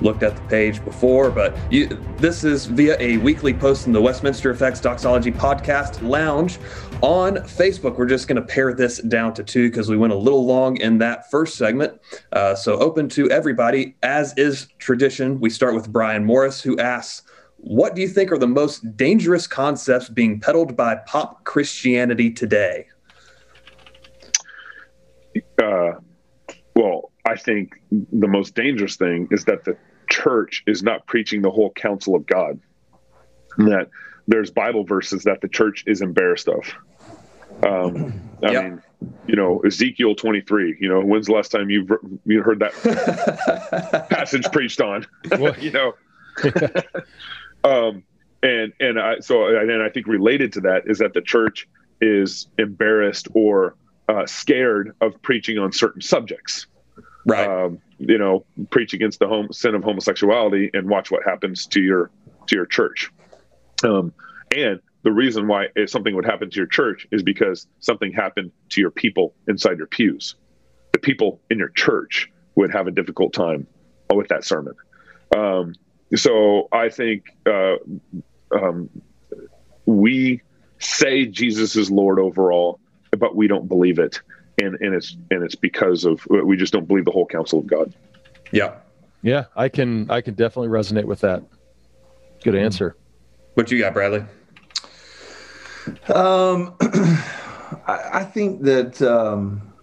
looked 0.01 0.23
at 0.23 0.35
the 0.35 0.41
page 0.43 0.83
before, 0.83 1.31
but 1.31 1.55
you, 1.71 1.87
this 2.17 2.43
is 2.43 2.65
via 2.65 2.97
a 2.99 3.17
weekly 3.17 3.53
post 3.53 3.87
in 3.87 3.93
the 3.93 4.01
Westminster 4.01 4.51
Effects 4.51 4.81
Doxology 4.81 5.31
Podcast 5.31 6.01
Lounge 6.07 6.57
on 7.01 7.35
Facebook. 7.37 7.97
We're 7.97 8.07
just 8.07 8.27
going 8.27 8.35
to 8.35 8.47
pare 8.47 8.73
this 8.73 8.97
down 8.99 9.33
to 9.35 9.43
two 9.43 9.69
because 9.69 9.89
we 9.89 9.97
went 9.97 10.13
a 10.13 10.17
little 10.17 10.45
long 10.45 10.77
in 10.77 10.97
that 10.97 11.29
first 11.31 11.55
segment. 11.55 11.99
Uh, 12.31 12.55
so, 12.55 12.77
open 12.79 13.07
to 13.09 13.29
everybody. 13.31 13.95
As 14.03 14.33
is 14.37 14.67
tradition, 14.79 15.39
we 15.39 15.49
start 15.49 15.73
with 15.73 15.91
Brian 15.91 16.25
Morris, 16.25 16.61
who 16.61 16.77
asks, 16.79 17.23
What 17.57 17.95
do 17.95 18.01
you 18.01 18.07
think 18.07 18.31
are 18.31 18.37
the 18.37 18.47
most 18.47 18.97
dangerous 18.97 19.47
concepts 19.47 20.09
being 20.09 20.39
peddled 20.39 20.75
by 20.75 20.95
pop 21.05 21.43
Christianity 21.45 22.31
today? 22.31 22.87
Uh, 25.61 25.93
well, 26.75 27.11
I 27.25 27.35
think 27.35 27.81
the 27.91 28.27
most 28.27 28.55
dangerous 28.55 28.95
thing 28.95 29.27
is 29.31 29.45
that 29.45 29.63
the 29.63 29.77
church 30.09 30.63
is 30.67 30.83
not 30.83 31.05
preaching 31.07 31.41
the 31.41 31.51
whole 31.51 31.71
counsel 31.71 32.15
of 32.15 32.25
God. 32.25 32.59
And 33.57 33.67
that 33.71 33.89
there's 34.27 34.51
Bible 34.51 34.83
verses 34.83 35.23
that 35.23 35.41
the 35.41 35.47
church 35.47 35.83
is 35.87 36.01
embarrassed 36.01 36.47
of. 36.47 36.73
Um, 37.63 38.21
I 38.43 38.51
yep. 38.51 38.63
mean, 38.63 38.81
you 39.27 39.35
know, 39.35 39.59
Ezekiel 39.59 40.15
23. 40.15 40.77
You 40.79 40.89
know, 40.89 41.01
when's 41.01 41.27
the 41.27 41.33
last 41.33 41.51
time 41.51 41.69
you've 41.69 41.91
you 42.25 42.41
heard 42.41 42.59
that 42.59 44.07
passage 44.09 44.45
preached 44.51 44.81
on? 44.81 45.05
you 45.59 45.71
know, 45.71 45.93
um, 47.63 48.03
and 48.41 48.73
and 48.79 48.99
I 48.99 49.19
so 49.19 49.47
and 49.47 49.81
I 49.81 49.89
think 49.89 50.07
related 50.07 50.53
to 50.53 50.61
that 50.61 50.83
is 50.85 50.99
that 50.99 51.13
the 51.13 51.21
church 51.21 51.67
is 52.01 52.47
embarrassed 52.57 53.27
or 53.33 53.75
uh, 54.09 54.25
scared 54.25 54.95
of 55.01 55.21
preaching 55.21 55.57
on 55.57 55.71
certain 55.71 56.01
subjects. 56.01 56.67
Right. 57.25 57.47
Um, 57.47 57.79
you 57.99 58.17
know 58.17 58.45
preach 58.69 58.93
against 58.93 59.19
the 59.19 59.27
home 59.27 59.53
sin 59.53 59.75
of 59.75 59.83
homosexuality 59.83 60.69
and 60.73 60.89
watch 60.89 61.09
what 61.09 61.23
happens 61.23 61.65
to 61.67 61.81
your 61.81 62.11
to 62.47 62.55
your 62.55 62.65
church. 62.65 63.11
Um, 63.83 64.13
and 64.55 64.81
the 65.03 65.11
reason 65.11 65.47
why 65.47 65.67
something 65.85 66.15
would 66.15 66.25
happen 66.25 66.49
to 66.49 66.55
your 66.57 66.67
church 66.67 67.07
is 67.11 67.23
because 67.23 67.67
something 67.79 68.11
happened 68.11 68.51
to 68.69 68.81
your 68.81 68.91
people 68.91 69.33
inside 69.47 69.77
your 69.77 69.87
pews. 69.87 70.35
The 70.91 70.99
people 70.99 71.39
in 71.49 71.57
your 71.57 71.69
church 71.69 72.29
would 72.55 72.71
have 72.71 72.87
a 72.87 72.91
difficult 72.91 73.33
time 73.33 73.67
with 74.13 74.27
that 74.27 74.43
sermon. 74.43 74.73
Um, 75.35 75.73
so 76.15 76.67
i 76.71 76.89
think 76.89 77.25
uh, 77.45 77.75
um, 78.51 78.89
we 79.85 80.41
say 80.79 81.25
jesus 81.25 81.75
is 81.75 81.89
lord 81.89 82.19
over 82.19 82.51
all 82.51 82.79
but 83.17 83.35
we 83.35 83.47
don't 83.47 83.67
believe 83.67 83.99
it 83.99 84.21
and 84.61 84.77
and 84.81 84.93
it's 84.93 85.15
and 85.31 85.43
it's 85.43 85.55
because 85.55 86.05
of 86.05 86.25
we 86.29 86.57
just 86.57 86.73
don't 86.73 86.87
believe 86.87 87.05
the 87.05 87.11
whole 87.11 87.25
counsel 87.25 87.59
of 87.59 87.67
God. 87.67 87.93
Yeah, 88.51 88.75
yeah, 89.21 89.45
I 89.55 89.69
can 89.69 90.09
I 90.09 90.21
can 90.21 90.35
definitely 90.35 90.69
resonate 90.69 91.05
with 91.05 91.21
that. 91.21 91.43
Good 92.43 92.55
answer. 92.55 92.95
What 93.55 93.71
you 93.71 93.79
got, 93.79 93.93
Bradley? 93.93 94.25
Um, 96.13 96.75
I, 97.87 98.09
I 98.13 98.23
think 98.23 98.63
that 98.63 99.01
um, 99.01 99.73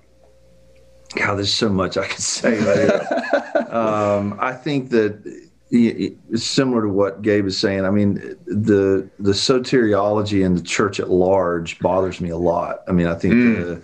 God, 1.16 1.36
there's 1.36 1.52
so 1.52 1.68
much 1.68 1.96
I 1.96 2.06
could 2.06 2.20
say. 2.20 2.58
um, 3.70 4.36
I 4.40 4.52
think 4.52 4.90
that 4.90 5.39
it's 5.70 6.44
similar 6.44 6.82
to 6.82 6.88
what 6.88 7.22
Gabe 7.22 7.46
is 7.46 7.58
saying. 7.58 7.84
I 7.84 7.90
mean, 7.90 8.14
the 8.46 9.08
the 9.18 9.32
soteriology 9.32 10.44
in 10.44 10.54
the 10.54 10.62
church 10.62 10.98
at 10.98 11.10
large 11.10 11.78
bothers 11.78 12.20
me 12.20 12.30
a 12.30 12.36
lot. 12.36 12.82
I 12.88 12.92
mean, 12.92 13.06
I 13.06 13.14
think 13.14 13.34
mm. 13.34 13.82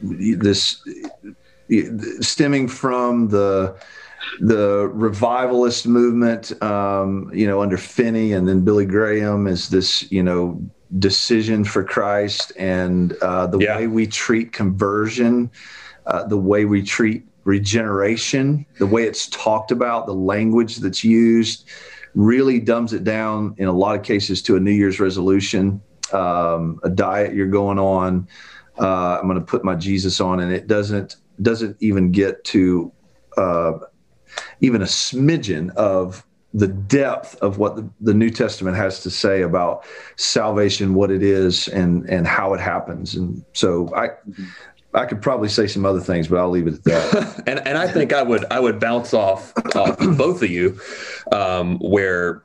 the 0.00 0.34
this 0.34 0.82
stemming 2.20 2.68
from 2.68 3.28
the 3.28 3.76
the 4.40 4.88
revivalist 4.92 5.86
movement, 5.86 6.60
um, 6.62 7.30
you 7.34 7.46
know, 7.46 7.60
under 7.60 7.76
Finney 7.76 8.32
and 8.32 8.48
then 8.48 8.62
Billy 8.62 8.86
Graham 8.86 9.46
is 9.46 9.68
this, 9.68 10.10
you 10.10 10.22
know, 10.22 10.60
decision 10.98 11.64
for 11.64 11.82
Christ 11.84 12.52
and 12.56 13.14
uh, 13.22 13.46
the 13.46 13.58
yeah. 13.58 13.76
way 13.76 13.86
we 13.86 14.06
treat 14.06 14.52
conversion, 14.52 15.50
uh, 16.06 16.24
the 16.24 16.36
way 16.36 16.64
we 16.64 16.82
treat 16.82 17.24
regeneration, 17.44 18.64
the 18.78 18.86
way 18.86 19.04
it's 19.04 19.28
talked 19.28 19.70
about, 19.70 20.06
the 20.06 20.14
language 20.14 20.76
that's 20.76 21.02
used, 21.02 21.68
really 22.14 22.60
dumbs 22.60 22.92
it 22.92 23.04
down 23.04 23.54
in 23.58 23.68
a 23.68 23.72
lot 23.72 23.96
of 23.96 24.04
cases 24.04 24.42
to 24.42 24.56
a 24.56 24.60
New 24.60 24.72
Year's 24.72 25.00
resolution, 25.00 25.80
um, 26.12 26.78
a 26.82 26.90
diet 26.90 27.34
you're 27.34 27.46
going 27.46 27.78
on 27.78 28.28
uh, 28.78 29.18
I'm 29.20 29.26
going 29.26 29.38
to 29.38 29.44
put 29.44 29.64
my 29.64 29.74
Jesus 29.74 30.20
on, 30.20 30.40
and 30.40 30.52
it 30.52 30.66
doesn't 30.66 31.16
doesn't 31.40 31.76
even 31.80 32.10
get 32.12 32.42
to 32.44 32.92
uh, 33.36 33.72
even 34.60 34.82
a 34.82 34.86
smidgen 34.86 35.74
of 35.74 36.26
the 36.54 36.68
depth 36.68 37.34
of 37.36 37.56
what 37.56 37.76
the, 37.76 37.90
the, 38.02 38.12
New 38.12 38.28
Testament 38.28 38.76
has 38.76 39.02
to 39.02 39.10
say 39.10 39.40
about 39.40 39.86
salvation, 40.16 40.94
what 40.94 41.10
it 41.10 41.22
is, 41.22 41.68
and 41.68 42.08
and 42.08 42.26
how 42.26 42.54
it 42.54 42.60
happens. 42.60 43.14
And 43.14 43.44
so 43.52 43.94
I. 43.94 44.10
I 44.94 45.06
could 45.06 45.22
probably 45.22 45.48
say 45.48 45.66
some 45.66 45.86
other 45.86 46.00
things, 46.00 46.28
but 46.28 46.38
I'll 46.38 46.50
leave 46.50 46.66
it 46.66 46.74
at 46.74 46.84
that. 46.84 47.42
and 47.46 47.66
and 47.66 47.78
I 47.78 47.88
think 47.88 48.12
I 48.12 48.22
would 48.22 48.44
I 48.50 48.60
would 48.60 48.78
bounce 48.78 49.14
off 49.14 49.52
off 49.74 49.98
both 50.16 50.42
of 50.42 50.50
you, 50.50 50.78
um, 51.32 51.78
where 51.78 52.42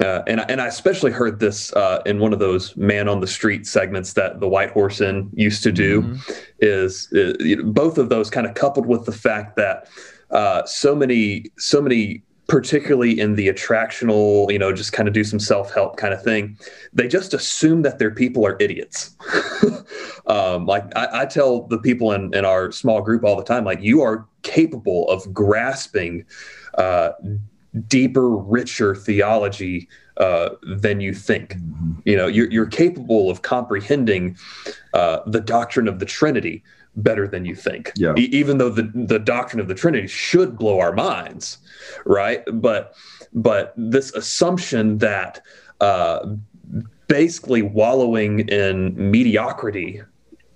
uh, 0.00 0.22
and 0.26 0.40
and 0.50 0.60
I 0.60 0.66
especially 0.66 1.12
heard 1.12 1.40
this 1.40 1.72
uh, 1.72 2.02
in 2.06 2.18
one 2.18 2.32
of 2.32 2.38
those 2.38 2.76
man 2.76 3.08
on 3.08 3.20
the 3.20 3.26
street 3.26 3.66
segments 3.66 4.12
that 4.14 4.40
the 4.40 4.48
White 4.48 4.70
Horse 4.70 5.00
Inn 5.00 5.30
used 5.32 5.62
to 5.62 5.72
do. 5.72 6.02
Mm-hmm. 6.02 6.32
Is, 6.60 7.08
is 7.12 7.34
uh, 7.34 7.44
you 7.44 7.56
know, 7.56 7.64
both 7.64 7.98
of 7.98 8.08
those 8.08 8.30
kind 8.30 8.46
of 8.46 8.54
coupled 8.54 8.86
with 8.86 9.04
the 9.04 9.12
fact 9.12 9.56
that 9.56 9.88
uh, 10.30 10.64
so 10.64 10.94
many 10.94 11.46
so 11.58 11.80
many 11.80 12.22
particularly 12.48 13.18
in 13.18 13.34
the 13.34 13.48
attractional, 13.48 14.50
you 14.52 14.58
know, 14.58 14.72
just 14.72 14.92
kind 14.92 15.08
of 15.08 15.14
do 15.14 15.24
some 15.24 15.38
self 15.38 15.72
help 15.72 15.96
kind 15.96 16.12
of 16.12 16.22
thing, 16.22 16.58
they 16.92 17.08
just 17.08 17.34
assume 17.34 17.82
that 17.82 17.98
their 17.98 18.10
people 18.10 18.46
are 18.46 18.56
idiots. 18.60 19.16
um, 20.26 20.66
like 20.66 20.84
I, 20.96 21.22
I, 21.22 21.26
tell 21.26 21.62
the 21.62 21.78
people 21.78 22.12
in, 22.12 22.34
in 22.34 22.44
our 22.44 22.72
small 22.72 23.00
group 23.00 23.24
all 23.24 23.36
the 23.36 23.44
time, 23.44 23.64
like 23.64 23.80
you 23.80 24.02
are 24.02 24.26
capable 24.42 25.08
of 25.08 25.32
grasping 25.32 26.24
uh, 26.78 27.12
deeper, 27.88 28.28
richer 28.28 28.94
theology 28.94 29.88
uh, 30.18 30.50
than 30.62 31.00
you 31.00 31.14
think. 31.14 31.54
Mm-hmm. 31.54 31.92
You 32.04 32.16
know, 32.16 32.26
you're, 32.26 32.50
you're 32.50 32.66
capable 32.66 33.30
of 33.30 33.42
comprehending 33.42 34.36
uh, 34.92 35.20
the 35.26 35.40
doctrine 35.40 35.88
of 35.88 35.98
the 35.98 36.04
Trinity 36.04 36.62
better 36.96 37.26
than 37.26 37.44
you 37.44 37.54
think. 37.54 37.92
Yeah. 37.96 38.14
E- 38.16 38.28
even 38.32 38.58
though 38.58 38.70
the, 38.70 38.90
the 38.94 39.18
doctrine 39.18 39.60
of 39.60 39.68
the 39.68 39.74
Trinity 39.74 40.06
should 40.06 40.58
blow 40.58 40.78
our 40.78 40.92
minds, 40.92 41.58
right? 42.04 42.42
But 42.52 42.94
but 43.32 43.72
this 43.76 44.12
assumption 44.12 44.98
that 44.98 45.42
uh, 45.80 46.34
basically 47.08 47.62
wallowing 47.62 48.40
in 48.48 49.10
mediocrity 49.10 50.02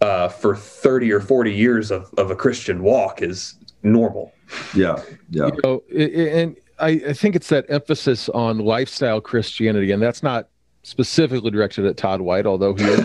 uh, 0.00 0.28
for 0.28 0.54
30 0.54 1.12
or 1.12 1.20
40 1.20 1.52
years 1.52 1.90
of, 1.90 2.12
of 2.18 2.30
a 2.30 2.36
Christian 2.36 2.82
walk 2.82 3.22
is 3.22 3.54
normal. 3.82 4.32
Yeah. 4.74 5.02
Yeah. 5.30 5.46
You 5.46 5.60
know, 5.64 5.82
and 5.98 6.56
I, 6.78 6.88
I 7.08 7.12
think 7.12 7.36
it's 7.36 7.48
that 7.48 7.64
emphasis 7.68 8.28
on 8.30 8.58
lifestyle 8.58 9.20
Christianity, 9.20 9.90
and 9.90 10.02
that's 10.02 10.22
not 10.22 10.48
specifically 10.82 11.50
directed 11.50 11.84
at 11.86 11.96
Todd 11.96 12.20
White, 12.20 12.46
although 12.46 12.74
he 12.74 12.84
is, 12.84 13.00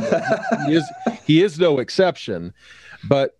he 0.68 0.76
is 0.76 0.92
he 1.26 1.44
is 1.44 1.60
no 1.60 1.80
exception. 1.80 2.54
But 3.08 3.38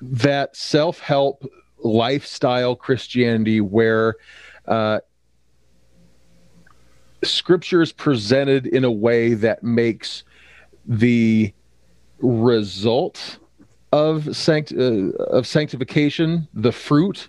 that 0.00 0.56
self 0.56 0.98
help 1.00 1.44
lifestyle 1.78 2.74
Christianity, 2.76 3.60
where 3.60 4.16
uh, 4.66 5.00
scripture 7.22 7.82
is 7.82 7.92
presented 7.92 8.66
in 8.66 8.84
a 8.84 8.90
way 8.90 9.34
that 9.34 9.62
makes 9.62 10.24
the 10.86 11.52
result 12.18 13.38
of 13.92 14.36
sanct- 14.36 14.72
uh, 14.72 15.10
of 15.30 15.46
sanctification, 15.46 16.48
the 16.54 16.72
fruit 16.72 17.28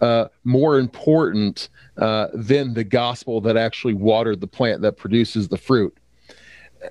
uh, 0.00 0.28
more 0.44 0.78
important 0.78 1.68
uh, 1.98 2.28
than 2.32 2.72
the 2.74 2.84
gospel 2.84 3.40
that 3.42 3.56
actually 3.56 3.94
watered 3.94 4.40
the 4.40 4.46
plant 4.46 4.80
that 4.80 4.96
produces 4.96 5.48
the 5.48 5.58
fruit. 5.58 5.94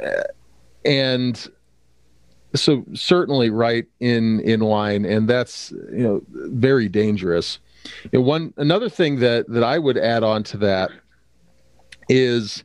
Uh, 0.04 0.22
and 0.86 1.50
so 2.56 2.84
certainly 2.94 3.50
right 3.50 3.86
in 4.00 4.40
in 4.42 4.62
line 4.62 5.06
and 5.06 5.28
that's 5.28 5.72
you 5.92 6.04
know 6.04 6.22
very 6.30 6.88
dangerous. 6.88 7.60
One 8.12 8.54
another 8.58 8.90
thing 8.90 9.20
that 9.20 9.48
that 9.50 9.64
I 9.64 9.80
would 9.80 9.98
add 9.98 10.24
on 10.24 10.44
to 10.46 10.58
that 10.58 10.92
is 12.08 12.64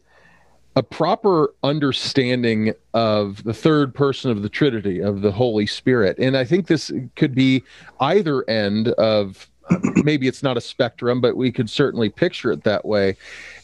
a 0.77 0.83
proper 0.83 1.55
understanding 1.63 2.73
of 2.95 3.45
the 3.45 3.55
third 3.55 3.95
person 3.95 4.31
of 4.31 4.43
the 4.43 4.49
Trinity 4.49 5.01
of 5.01 5.21
the 5.21 5.31
Holy 5.31 5.67
Spirit, 5.67 6.19
and 6.19 6.37
I 6.37 6.45
think 6.45 6.67
this 6.67 6.91
could 7.15 7.35
be 7.35 7.63
either 8.01 8.49
end 8.49 8.89
of 8.89 9.49
maybe 10.05 10.27
it's 10.27 10.43
not 10.43 10.57
a 10.57 10.61
spectrum, 10.61 11.21
but 11.21 11.37
we 11.37 11.51
could 11.53 11.71
certainly 11.71 12.09
picture 12.09 12.53
it 12.53 12.65
that 12.65 12.85
way, 12.85 13.17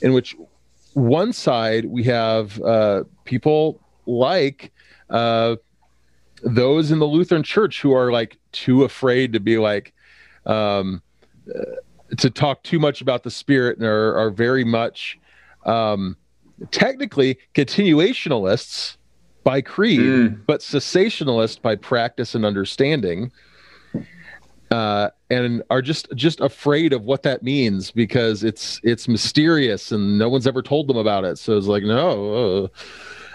in 0.02 0.12
which 0.12 0.36
one 0.94 1.32
side 1.32 1.84
we 1.86 2.02
have 2.04 2.60
uh, 2.62 3.04
people 3.24 3.80
like 4.06 4.72
uh, 5.10 5.56
those 6.42 6.90
in 6.90 6.98
the 6.98 7.06
Lutheran 7.06 7.42
Church 7.42 7.80
who 7.80 7.92
are 7.92 8.12
like 8.12 8.38
too 8.52 8.84
afraid 8.84 9.32
to 9.32 9.40
be 9.40 9.58
like 9.58 9.92
um, 10.46 11.02
uh, 11.48 12.16
to 12.16 12.30
talk 12.30 12.62
too 12.62 12.78
much 12.78 13.00
about 13.00 13.22
the 13.22 13.30
Spirit 13.30 13.78
and 13.78 13.86
are, 13.86 14.16
are 14.16 14.30
very 14.30 14.64
much 14.64 15.18
um, 15.64 16.16
technically 16.70 17.38
continuationalists 17.54 18.96
by 19.44 19.60
creed, 19.60 20.00
mm. 20.00 20.46
but 20.46 20.60
cessationalists 20.60 21.60
by 21.60 21.76
practice 21.76 22.34
and 22.34 22.44
understanding. 22.44 23.32
Uh, 24.70 25.10
and 25.30 25.64
are 25.68 25.82
just 25.82 26.06
just 26.14 26.38
afraid 26.40 26.92
of 26.92 27.04
what 27.04 27.24
that 27.24 27.42
means 27.42 27.90
because 27.90 28.44
it's 28.44 28.80
it's 28.84 29.08
mysterious 29.08 29.90
and 29.90 30.16
no 30.16 30.28
one's 30.28 30.46
ever 30.46 30.62
told 30.62 30.86
them 30.86 30.96
about 30.96 31.24
it. 31.24 31.38
So 31.38 31.56
it's 31.56 31.66
like 31.66 31.82
no. 31.82 32.68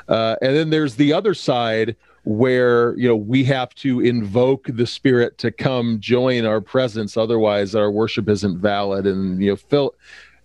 Uh, 0.07 0.11
uh, 0.11 0.35
and 0.41 0.55
then 0.55 0.69
there's 0.69 0.95
the 0.95 1.11
other 1.11 1.33
side 1.33 1.95
where 2.25 2.97
you 2.97 3.07
know 3.07 3.15
we 3.15 3.43
have 3.43 3.73
to 3.75 3.99
invoke 4.01 4.67
the 4.67 4.87
spirit 4.87 5.37
to 5.37 5.51
come 5.51 5.99
join 5.99 6.45
our 6.45 6.59
presence. 6.59 7.15
Otherwise 7.15 7.75
our 7.75 7.91
worship 7.91 8.27
isn't 8.27 8.59
valid. 8.59 9.07
And 9.07 9.41
you 9.41 9.51
know 9.51 9.55
fill 9.55 9.95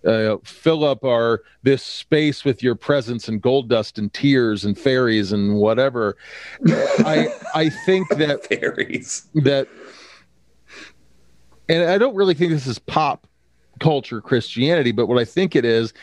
uh, 0.05 0.37
fill 0.43 0.83
up 0.83 1.03
our 1.03 1.41
this 1.63 1.83
space 1.83 2.43
with 2.43 2.63
your 2.63 2.75
presence 2.75 3.27
and 3.27 3.41
gold 3.41 3.69
dust 3.69 3.97
and 3.99 4.11
tears 4.13 4.65
and 4.65 4.77
fairies 4.77 5.31
and 5.31 5.55
whatever. 5.55 6.17
I 6.67 7.27
i 7.53 7.69
think 7.69 8.09
that 8.17 8.45
fairies. 8.45 9.27
that 9.35 9.67
and 11.69 11.89
i 11.89 11.97
don't 11.97 12.15
really 12.15 12.33
think 12.33 12.51
this 12.51 12.67
is 12.67 12.79
pop 12.79 13.27
culture 13.79 14.21
christianity 14.21 14.91
but 14.91 15.07
what 15.07 15.17
i 15.17 15.25
think 15.25 15.55
it 15.55 15.65
is 15.65 15.93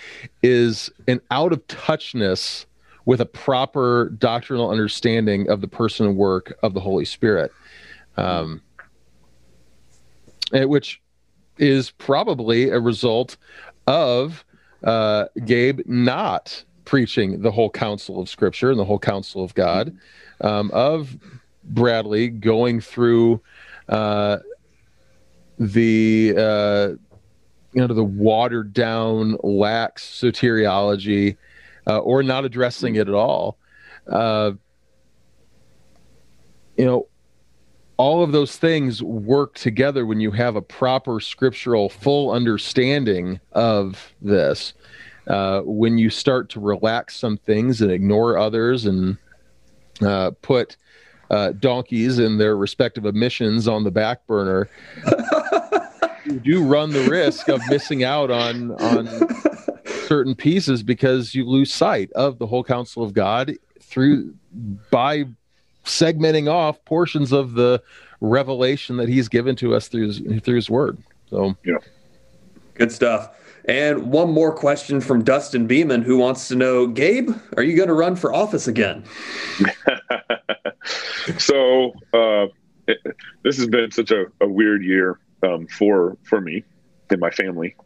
is 0.42 0.90
an 1.06 1.20
out 1.30 1.52
of 1.52 1.64
touchness 1.68 2.66
with 3.08 3.22
a 3.22 3.26
proper 3.26 4.10
doctrinal 4.18 4.70
understanding 4.70 5.48
of 5.48 5.62
the 5.62 5.66
person 5.66 6.04
and 6.04 6.14
work 6.14 6.58
of 6.62 6.74
the 6.74 6.80
Holy 6.80 7.06
Spirit, 7.06 7.50
um, 8.18 8.60
which 10.52 11.00
is 11.56 11.90
probably 11.92 12.68
a 12.68 12.78
result 12.78 13.38
of 13.86 14.44
uh, 14.84 15.24
Gabe 15.46 15.80
not 15.86 16.62
preaching 16.84 17.40
the 17.40 17.50
whole 17.50 17.70
counsel 17.70 18.20
of 18.20 18.28
Scripture 18.28 18.70
and 18.70 18.78
the 18.78 18.84
whole 18.84 18.98
counsel 18.98 19.42
of 19.42 19.54
God, 19.54 19.96
um, 20.42 20.70
of 20.74 21.16
Bradley 21.64 22.28
going 22.28 22.78
through 22.78 23.40
uh, 23.88 24.36
the 25.58 26.34
uh, 26.36 26.88
you 27.72 27.80
know 27.80 27.86
the 27.86 28.04
watered 28.04 28.74
down 28.74 29.38
lax 29.42 30.04
soteriology 30.04 31.38
uh, 31.88 31.98
or 31.98 32.22
not 32.22 32.44
addressing 32.44 32.96
it 32.96 33.08
at 33.08 33.14
all. 33.14 33.58
Uh, 34.06 34.52
you 36.76 36.84
know, 36.84 37.08
all 37.96 38.22
of 38.22 38.30
those 38.30 38.56
things 38.56 39.02
work 39.02 39.54
together 39.54 40.06
when 40.06 40.20
you 40.20 40.30
have 40.30 40.54
a 40.54 40.62
proper 40.62 41.18
scriptural 41.18 41.88
full 41.88 42.30
understanding 42.30 43.40
of 43.52 44.12
this. 44.22 44.74
Uh, 45.26 45.60
when 45.64 45.98
you 45.98 46.08
start 46.08 46.48
to 46.48 46.60
relax 46.60 47.16
some 47.16 47.36
things 47.36 47.82
and 47.82 47.90
ignore 47.90 48.38
others 48.38 48.86
and 48.86 49.18
uh, 50.00 50.30
put 50.40 50.76
uh, 51.30 51.52
donkeys 51.52 52.18
and 52.18 52.40
their 52.40 52.56
respective 52.56 53.04
emissions 53.04 53.68
on 53.68 53.84
the 53.84 53.90
back 53.90 54.26
burner, 54.26 54.70
you 56.24 56.40
do 56.40 56.64
run 56.64 56.90
the 56.90 57.02
risk 57.10 57.48
of 57.48 57.60
missing 57.68 58.04
out 58.04 58.30
on 58.30 58.70
on 58.80 59.06
certain 60.08 60.34
pieces 60.34 60.82
because 60.82 61.34
you 61.34 61.44
lose 61.46 61.72
sight 61.72 62.10
of 62.12 62.38
the 62.38 62.46
whole 62.46 62.64
counsel 62.64 63.02
of 63.02 63.12
God 63.12 63.54
through 63.80 64.34
by 64.90 65.24
segmenting 65.84 66.50
off 66.50 66.82
portions 66.86 67.30
of 67.30 67.52
the 67.52 67.82
revelation 68.20 68.96
that 68.96 69.08
he's 69.08 69.28
given 69.28 69.54
to 69.56 69.74
us 69.74 69.88
through 69.88 70.06
his, 70.08 70.42
through 70.42 70.56
his 70.56 70.70
word. 70.70 70.98
So, 71.28 71.54
yeah. 71.64 71.76
Good 72.74 72.90
stuff. 72.90 73.34
And 73.66 74.10
one 74.10 74.30
more 74.30 74.54
question 74.54 75.00
from 75.00 75.24
Dustin 75.24 75.66
Beeman, 75.66 76.00
who 76.02 76.16
wants 76.16 76.48
to 76.48 76.56
know, 76.56 76.86
Gabe, 76.86 77.30
are 77.56 77.62
you 77.62 77.76
going 77.76 77.88
to 77.88 77.94
run 77.94 78.16
for 78.16 78.32
office 78.32 78.66
again? 78.66 79.04
so 81.38 81.92
uh, 82.14 82.46
it, 82.86 82.98
this 83.42 83.58
has 83.58 83.66
been 83.66 83.90
such 83.90 84.10
a, 84.10 84.24
a 84.40 84.48
weird 84.48 84.82
year 84.82 85.20
um, 85.42 85.66
for 85.66 86.16
for 86.22 86.40
me 86.40 86.64
and 87.10 87.20
my 87.20 87.30
family. 87.30 87.76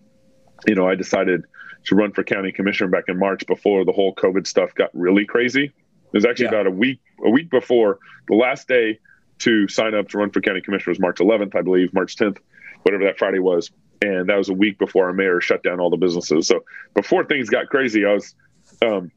You 0.69 0.77
know, 0.77 0.89
I 0.89 0.95
decided 0.95 1.43
to 1.85 1.95
run 1.95 2.13
for 2.13 2.23
county 2.23 2.53
commissioner 2.53 2.91
back 2.91 3.05
in 3.09 3.19
March 3.19 3.47
before 3.47 3.85
the 3.85 3.93
whole 3.93 4.15
COVID 4.15 4.47
stuff 4.47 4.75
got 4.75 4.91
really 4.95 5.25
crazy. 5.25 5.65
It 5.65 5.73
was 6.13 6.25
actually 6.25 6.47
yeah. 6.47 6.61
about 6.61 6.67
a 6.67 6.71
week 6.71 7.01
a 7.25 7.31
week 7.31 7.51
before 7.51 7.99
the 8.29 8.35
last 8.35 8.69
day 8.69 8.99
to 9.41 9.67
sign 9.69 9.95
up 9.95 10.09
to 10.09 10.19
run 10.19 10.31
for 10.31 10.41
county 10.41 10.61
commissioner 10.61 10.93
was 10.93 11.01
March 11.01 11.19
11th, 11.19 11.57
I 11.57 11.63
believe, 11.63 11.93
March 11.93 12.17
10th, 12.17 12.39
whatever 12.83 13.05
that 13.05 13.19
Friday 13.19 13.41
was, 13.41 13.71
and 14.01 14.29
that 14.29 14.37
was 14.37 14.49
a 14.49 14.55
week 14.55 14.79
before 14.79 15.07
our 15.07 15.13
mayor 15.13 15.41
shut 15.41 15.63
down 15.63 15.81
all 15.81 15.91
the 15.91 15.97
businesses. 15.97 16.47
So 16.47 16.65
before 16.95 17.25
things 17.25 17.49
got 17.49 17.67
crazy, 17.69 18.05
I 18.05 18.13
was 18.13 18.35
um, 18.83 19.11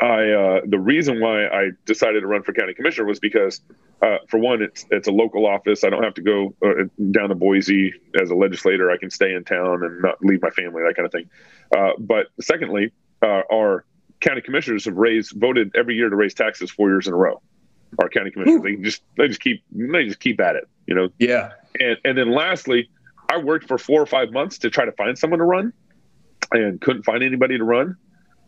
I 0.00 0.30
uh, 0.30 0.60
the 0.66 0.78
reason 0.78 1.20
why 1.20 1.46
I 1.46 1.70
decided 1.84 2.20
to 2.20 2.26
run 2.26 2.42
for 2.42 2.52
county 2.52 2.74
commissioner 2.74 3.06
was 3.06 3.20
because, 3.20 3.60
uh, 4.02 4.18
for 4.28 4.38
one, 4.38 4.60
it's 4.60 4.84
it's 4.90 5.06
a 5.06 5.12
local 5.12 5.46
office. 5.46 5.84
I 5.84 5.90
don't 5.90 6.02
have 6.02 6.14
to 6.14 6.22
go 6.22 6.54
uh, 6.64 6.84
down 7.12 7.28
to 7.28 7.36
Boise 7.36 7.94
as 8.20 8.30
a 8.30 8.34
legislator. 8.34 8.90
I 8.90 8.96
can 8.96 9.10
stay 9.10 9.32
in 9.32 9.44
town 9.44 9.84
and 9.84 10.02
not 10.02 10.16
leave 10.22 10.42
my 10.42 10.50
family, 10.50 10.82
that 10.82 10.94
kind 10.96 11.06
of 11.06 11.12
thing. 11.12 11.30
Uh, 11.76 11.92
but 12.00 12.26
secondly, 12.40 12.92
uh, 13.22 13.42
our 13.52 13.84
county 14.20 14.40
commissioners 14.40 14.84
have 14.86 14.96
raised 14.96 15.32
voted 15.36 15.70
every 15.76 15.94
year 15.94 16.08
to 16.08 16.16
raise 16.16 16.34
taxes 16.34 16.70
four 16.70 16.88
years 16.88 17.06
in 17.06 17.12
a 17.12 17.16
row. 17.16 17.40
Our 18.00 18.08
county 18.08 18.32
commissioners, 18.32 18.60
Ooh. 18.60 18.62
they 18.62 18.82
just 18.82 19.02
they 19.16 19.28
just 19.28 19.40
keep 19.40 19.62
they 19.70 20.04
just 20.04 20.18
keep 20.18 20.40
at 20.40 20.56
it, 20.56 20.68
you 20.86 20.96
know. 20.96 21.10
Yeah. 21.20 21.52
And 21.78 21.96
and 22.04 22.18
then 22.18 22.32
lastly, 22.32 22.90
I 23.30 23.38
worked 23.38 23.68
for 23.68 23.78
four 23.78 24.02
or 24.02 24.06
five 24.06 24.32
months 24.32 24.58
to 24.58 24.70
try 24.70 24.84
to 24.84 24.92
find 24.92 25.16
someone 25.16 25.38
to 25.38 25.44
run, 25.44 25.72
and 26.50 26.80
couldn't 26.80 27.04
find 27.04 27.22
anybody 27.22 27.56
to 27.56 27.64
run 27.64 27.96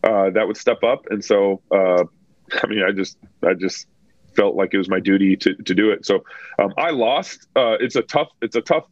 uh, 0.03 0.29
that 0.31 0.47
would 0.47 0.57
step 0.57 0.83
up. 0.83 1.05
And 1.09 1.23
so, 1.23 1.61
uh, 1.71 2.03
I 2.63 2.67
mean, 2.67 2.83
I 2.83 2.91
just, 2.91 3.17
I 3.43 3.53
just 3.53 3.87
felt 4.35 4.55
like 4.55 4.73
it 4.73 4.77
was 4.77 4.89
my 4.89 4.99
duty 4.99 5.35
to, 5.37 5.55
to 5.55 5.75
do 5.75 5.91
it. 5.91 6.05
So 6.05 6.23
um, 6.59 6.73
I 6.77 6.91
lost. 6.91 7.47
Uh, 7.55 7.77
it's 7.79 7.95
a 7.95 8.01
tough, 8.01 8.29
it's 8.41 8.55
a 8.55 8.61
tough 8.61 8.85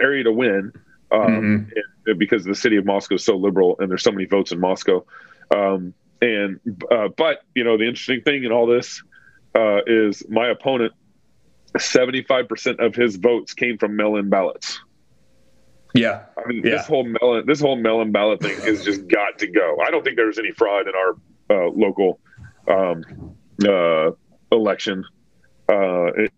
area 0.00 0.24
to 0.24 0.32
win 0.32 0.72
um, 1.10 1.70
mm-hmm. 1.70 2.18
because 2.18 2.44
the 2.44 2.54
city 2.54 2.76
of 2.76 2.84
Moscow 2.84 3.16
is 3.16 3.24
so 3.24 3.36
liberal 3.36 3.76
and 3.78 3.90
there's 3.90 4.02
so 4.02 4.12
many 4.12 4.26
votes 4.26 4.52
in 4.52 4.60
Moscow. 4.60 5.04
Um, 5.54 5.94
and, 6.20 6.60
uh, 6.90 7.08
but 7.16 7.42
you 7.54 7.64
know, 7.64 7.76
the 7.76 7.84
interesting 7.84 8.22
thing 8.22 8.44
in 8.44 8.52
all 8.52 8.66
this 8.66 9.02
uh, 9.54 9.80
is 9.86 10.22
my 10.28 10.48
opponent, 10.48 10.92
75% 11.76 12.84
of 12.84 12.94
his 12.94 13.16
votes 13.16 13.52
came 13.52 13.78
from 13.78 13.96
mail-in 13.96 14.28
ballots. 14.28 14.80
Yeah, 15.94 16.24
I 16.36 16.48
mean 16.48 16.62
yeah. 16.64 16.72
this 16.72 16.86
whole 16.86 17.04
melon 17.04 17.44
this 17.46 17.60
whole 17.60 17.76
melon 17.76 18.10
ballot 18.10 18.42
thing 18.42 18.60
has 18.62 18.84
just 18.84 19.06
got 19.06 19.38
to 19.38 19.46
go. 19.46 19.78
I 19.80 19.90
don't 19.90 20.02
think 20.02 20.16
there's 20.16 20.38
any 20.38 20.50
fraud 20.50 20.86
in 20.88 20.94
our 20.94 21.12
uh, 21.50 21.70
local 21.70 22.18
um, 22.68 23.36
uh, 23.64 24.10
election. 24.50 25.04
Uh, 25.68 26.06
it, 26.06 26.32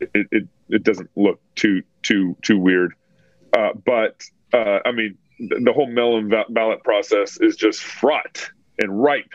it, 0.00 0.26
it 0.32 0.48
it 0.70 0.82
doesn't 0.82 1.10
look 1.16 1.38
too 1.54 1.82
too 2.02 2.34
too 2.40 2.58
weird, 2.58 2.94
uh, 3.52 3.70
but 3.84 4.22
uh, 4.54 4.78
I 4.86 4.92
mean 4.92 5.18
the, 5.38 5.60
the 5.62 5.72
whole 5.74 5.86
melon 5.86 6.32
ballot 6.48 6.82
process 6.82 7.38
is 7.40 7.56
just 7.56 7.82
fraught 7.82 8.50
and 8.78 9.02
ripe 9.02 9.32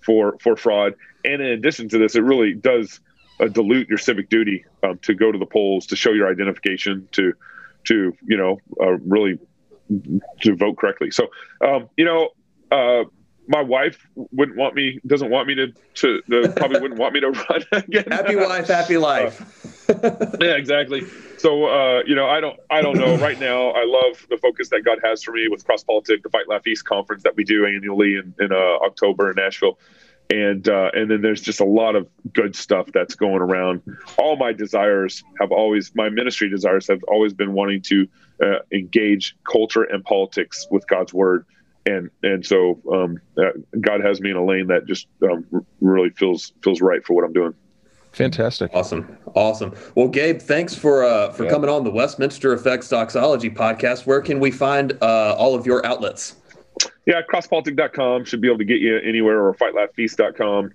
for 0.00 0.36
for 0.40 0.56
fraud. 0.56 0.94
And 1.24 1.40
in 1.40 1.48
addition 1.48 1.88
to 1.90 1.98
this, 1.98 2.16
it 2.16 2.22
really 2.22 2.52
does 2.52 2.98
uh, 3.38 3.46
dilute 3.46 3.88
your 3.88 3.98
civic 3.98 4.28
duty 4.28 4.64
um, 4.82 4.98
to 5.02 5.14
go 5.14 5.30
to 5.30 5.38
the 5.38 5.46
polls, 5.46 5.86
to 5.86 5.96
show 5.96 6.10
your 6.10 6.28
identification, 6.28 7.08
to 7.12 7.32
to 7.84 8.12
you 8.26 8.36
know 8.36 8.58
uh, 8.80 8.92
really 8.98 9.38
to 10.40 10.56
vote 10.56 10.76
correctly. 10.76 11.10
So 11.10 11.28
um, 11.60 11.88
you 11.96 12.04
know, 12.04 12.30
uh, 12.70 13.04
my 13.46 13.60
wife 13.62 14.06
wouldn't 14.32 14.56
want 14.56 14.74
me 14.74 15.00
doesn't 15.06 15.30
want 15.30 15.48
me 15.48 15.54
to 15.54 15.72
to, 15.94 16.22
to 16.22 16.52
probably 16.56 16.80
wouldn't 16.80 16.98
want 16.98 17.14
me 17.14 17.20
to 17.20 17.30
run 17.50 17.62
again. 17.72 18.04
Happy 18.10 18.36
wife, 18.36 18.68
happy 18.68 18.96
life. 18.96 19.90
Uh, 19.90 20.36
yeah, 20.40 20.56
exactly. 20.56 21.02
So 21.38 21.66
uh, 21.66 22.02
you 22.06 22.14
know, 22.14 22.26
I 22.26 22.40
don't 22.40 22.58
I 22.70 22.80
don't 22.80 22.96
know. 22.96 23.16
Right 23.18 23.38
now, 23.38 23.70
I 23.70 23.84
love 23.84 24.26
the 24.30 24.38
focus 24.38 24.70
that 24.70 24.82
God 24.84 24.98
has 25.04 25.22
for 25.22 25.32
me 25.32 25.48
with 25.48 25.64
Cross 25.64 25.84
Politic, 25.84 26.22
the 26.22 26.30
Fight 26.30 26.48
Laugh 26.48 26.62
Feast 26.62 26.84
conference 26.84 27.22
that 27.24 27.36
we 27.36 27.44
do 27.44 27.66
annually 27.66 28.16
in, 28.16 28.34
in 28.40 28.52
uh, 28.52 28.84
October 28.84 29.30
in 29.30 29.36
Nashville. 29.36 29.78
And 30.30 30.68
uh, 30.68 30.90
and 30.94 31.10
then 31.10 31.20
there's 31.20 31.40
just 31.40 31.60
a 31.60 31.64
lot 31.64 31.96
of 31.96 32.08
good 32.32 32.56
stuff 32.56 32.88
that's 32.92 33.14
going 33.14 33.40
around. 33.40 33.82
All 34.16 34.36
my 34.36 34.52
desires 34.52 35.22
have 35.40 35.52
always, 35.52 35.94
my 35.94 36.08
ministry 36.08 36.48
desires 36.48 36.86
have 36.88 37.02
always 37.04 37.32
been 37.32 37.52
wanting 37.52 37.82
to 37.82 38.08
uh, 38.42 38.58
engage 38.72 39.36
culture 39.50 39.82
and 39.82 40.02
politics 40.04 40.66
with 40.70 40.86
God's 40.86 41.12
word, 41.12 41.46
and 41.86 42.10
and 42.22 42.44
so 42.44 42.80
um, 42.92 43.20
uh, 43.36 43.50
God 43.80 44.00
has 44.00 44.20
me 44.20 44.30
in 44.30 44.36
a 44.36 44.44
lane 44.44 44.68
that 44.68 44.86
just 44.86 45.06
um, 45.22 45.44
really 45.80 46.10
feels 46.10 46.52
feels 46.62 46.80
right 46.80 47.04
for 47.04 47.14
what 47.14 47.24
I'm 47.24 47.32
doing. 47.32 47.54
Fantastic. 48.12 48.70
Awesome. 48.72 49.18
Awesome. 49.34 49.74
Well, 49.96 50.06
Gabe, 50.06 50.40
thanks 50.40 50.74
for 50.74 51.04
uh, 51.04 51.32
for 51.32 51.44
yeah. 51.44 51.50
coming 51.50 51.68
on 51.68 51.84
the 51.84 51.90
Westminster 51.90 52.52
Effects 52.52 52.88
Doxology 52.88 53.50
podcast. 53.50 54.06
Where 54.06 54.22
can 54.22 54.38
we 54.40 54.52
find 54.52 54.96
uh, 55.02 55.34
all 55.36 55.54
of 55.54 55.66
your 55.66 55.84
outlets? 55.84 56.36
Yeah, 57.06 57.20
crosspolitic.com 57.22 58.24
should 58.24 58.40
be 58.40 58.48
able 58.48 58.58
to 58.58 58.64
get 58.64 58.80
you 58.80 58.98
anywhere 58.98 59.44
or 59.44 59.54
fightlaughfeast.com. 59.54 60.72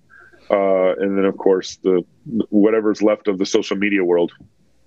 Uh, 0.51 0.95
and 0.97 1.17
then, 1.17 1.25
of 1.25 1.37
course, 1.37 1.77
the 1.77 2.03
whatever's 2.49 3.01
left 3.01 3.27
of 3.27 3.37
the 3.37 3.45
social 3.45 3.77
media 3.77 4.03
world. 4.03 4.31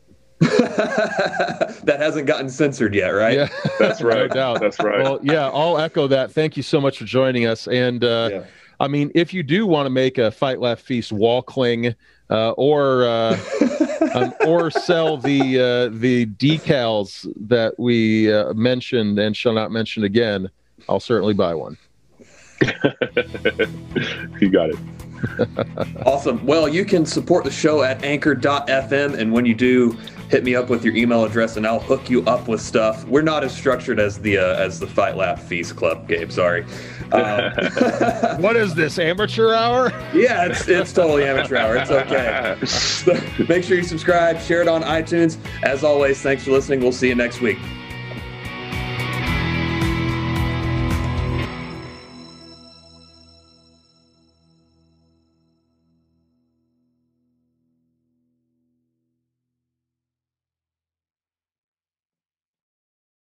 that 0.40 1.96
hasn't 1.98 2.26
gotten 2.26 2.48
censored 2.48 2.94
yet, 2.94 3.10
right? 3.10 3.36
Yeah, 3.36 3.48
that's 3.78 4.02
right. 4.02 4.28
no 4.28 4.28
doubt. 4.28 4.60
That's 4.60 4.78
right. 4.80 5.02
Well, 5.02 5.20
yeah, 5.22 5.48
I'll 5.50 5.78
echo 5.78 6.08
that. 6.08 6.32
Thank 6.32 6.56
you 6.56 6.62
so 6.64 6.80
much 6.80 6.98
for 6.98 7.04
joining 7.04 7.46
us. 7.46 7.68
And 7.68 8.02
uh, 8.02 8.28
yeah. 8.32 8.44
I 8.80 8.88
mean, 8.88 9.12
if 9.14 9.32
you 9.32 9.44
do 9.44 9.66
want 9.66 9.86
to 9.86 9.90
make 9.90 10.18
a 10.18 10.32
Fight 10.32 10.58
Laugh 10.58 10.80
Feast 10.80 11.12
wall 11.12 11.42
cling 11.42 11.94
uh, 12.28 12.50
or 12.52 13.04
uh, 13.04 13.38
um, 14.14 14.34
or 14.44 14.70
sell 14.70 15.16
the 15.16 15.60
uh, 15.60 15.96
the 15.96 16.26
decals 16.26 17.32
that 17.36 17.78
we 17.78 18.32
uh, 18.32 18.52
mentioned 18.54 19.20
and 19.20 19.36
shall 19.36 19.52
not 19.52 19.70
mention 19.70 20.02
again, 20.02 20.50
I'll 20.88 21.00
certainly 21.00 21.34
buy 21.34 21.54
one. 21.54 21.76
you 24.40 24.50
got 24.50 24.70
it. 24.70 24.76
awesome. 26.06 26.44
Well, 26.44 26.68
you 26.68 26.84
can 26.84 27.06
support 27.06 27.44
the 27.44 27.50
show 27.50 27.82
at 27.82 28.04
anchor.fm. 28.04 29.18
And 29.18 29.32
when 29.32 29.46
you 29.46 29.54
do, 29.54 29.96
hit 30.28 30.44
me 30.44 30.54
up 30.54 30.68
with 30.68 30.84
your 30.84 30.96
email 30.96 31.24
address 31.24 31.56
and 31.56 31.66
I'll 31.66 31.80
hook 31.80 32.08
you 32.08 32.22
up 32.24 32.48
with 32.48 32.60
stuff. 32.60 33.04
We're 33.06 33.22
not 33.22 33.44
as 33.44 33.54
structured 33.54 34.00
as 34.00 34.18
the 34.18 34.38
uh, 34.38 34.56
as 34.56 34.80
the 34.80 34.86
Fight 34.86 35.16
Laugh 35.16 35.42
Feast 35.42 35.76
Club, 35.76 36.08
Gabe. 36.08 36.30
Sorry. 36.30 36.64
Um, 37.12 37.52
what 38.40 38.56
is 38.56 38.74
this 38.74 38.98
amateur 38.98 39.52
hour? 39.52 39.90
Yeah, 40.14 40.46
it's 40.46 40.66
it's 40.68 40.92
totally 40.92 41.24
amateur 41.24 41.56
hour. 41.56 41.76
It's 41.76 41.90
okay. 41.90 42.56
So 42.66 43.14
make 43.48 43.64
sure 43.64 43.76
you 43.76 43.84
subscribe, 43.84 44.40
share 44.40 44.62
it 44.62 44.68
on 44.68 44.82
iTunes. 44.82 45.36
As 45.62 45.84
always, 45.84 46.20
thanks 46.22 46.44
for 46.44 46.50
listening. 46.50 46.80
We'll 46.80 46.92
see 46.92 47.08
you 47.08 47.14
next 47.14 47.40
week. 47.40 47.58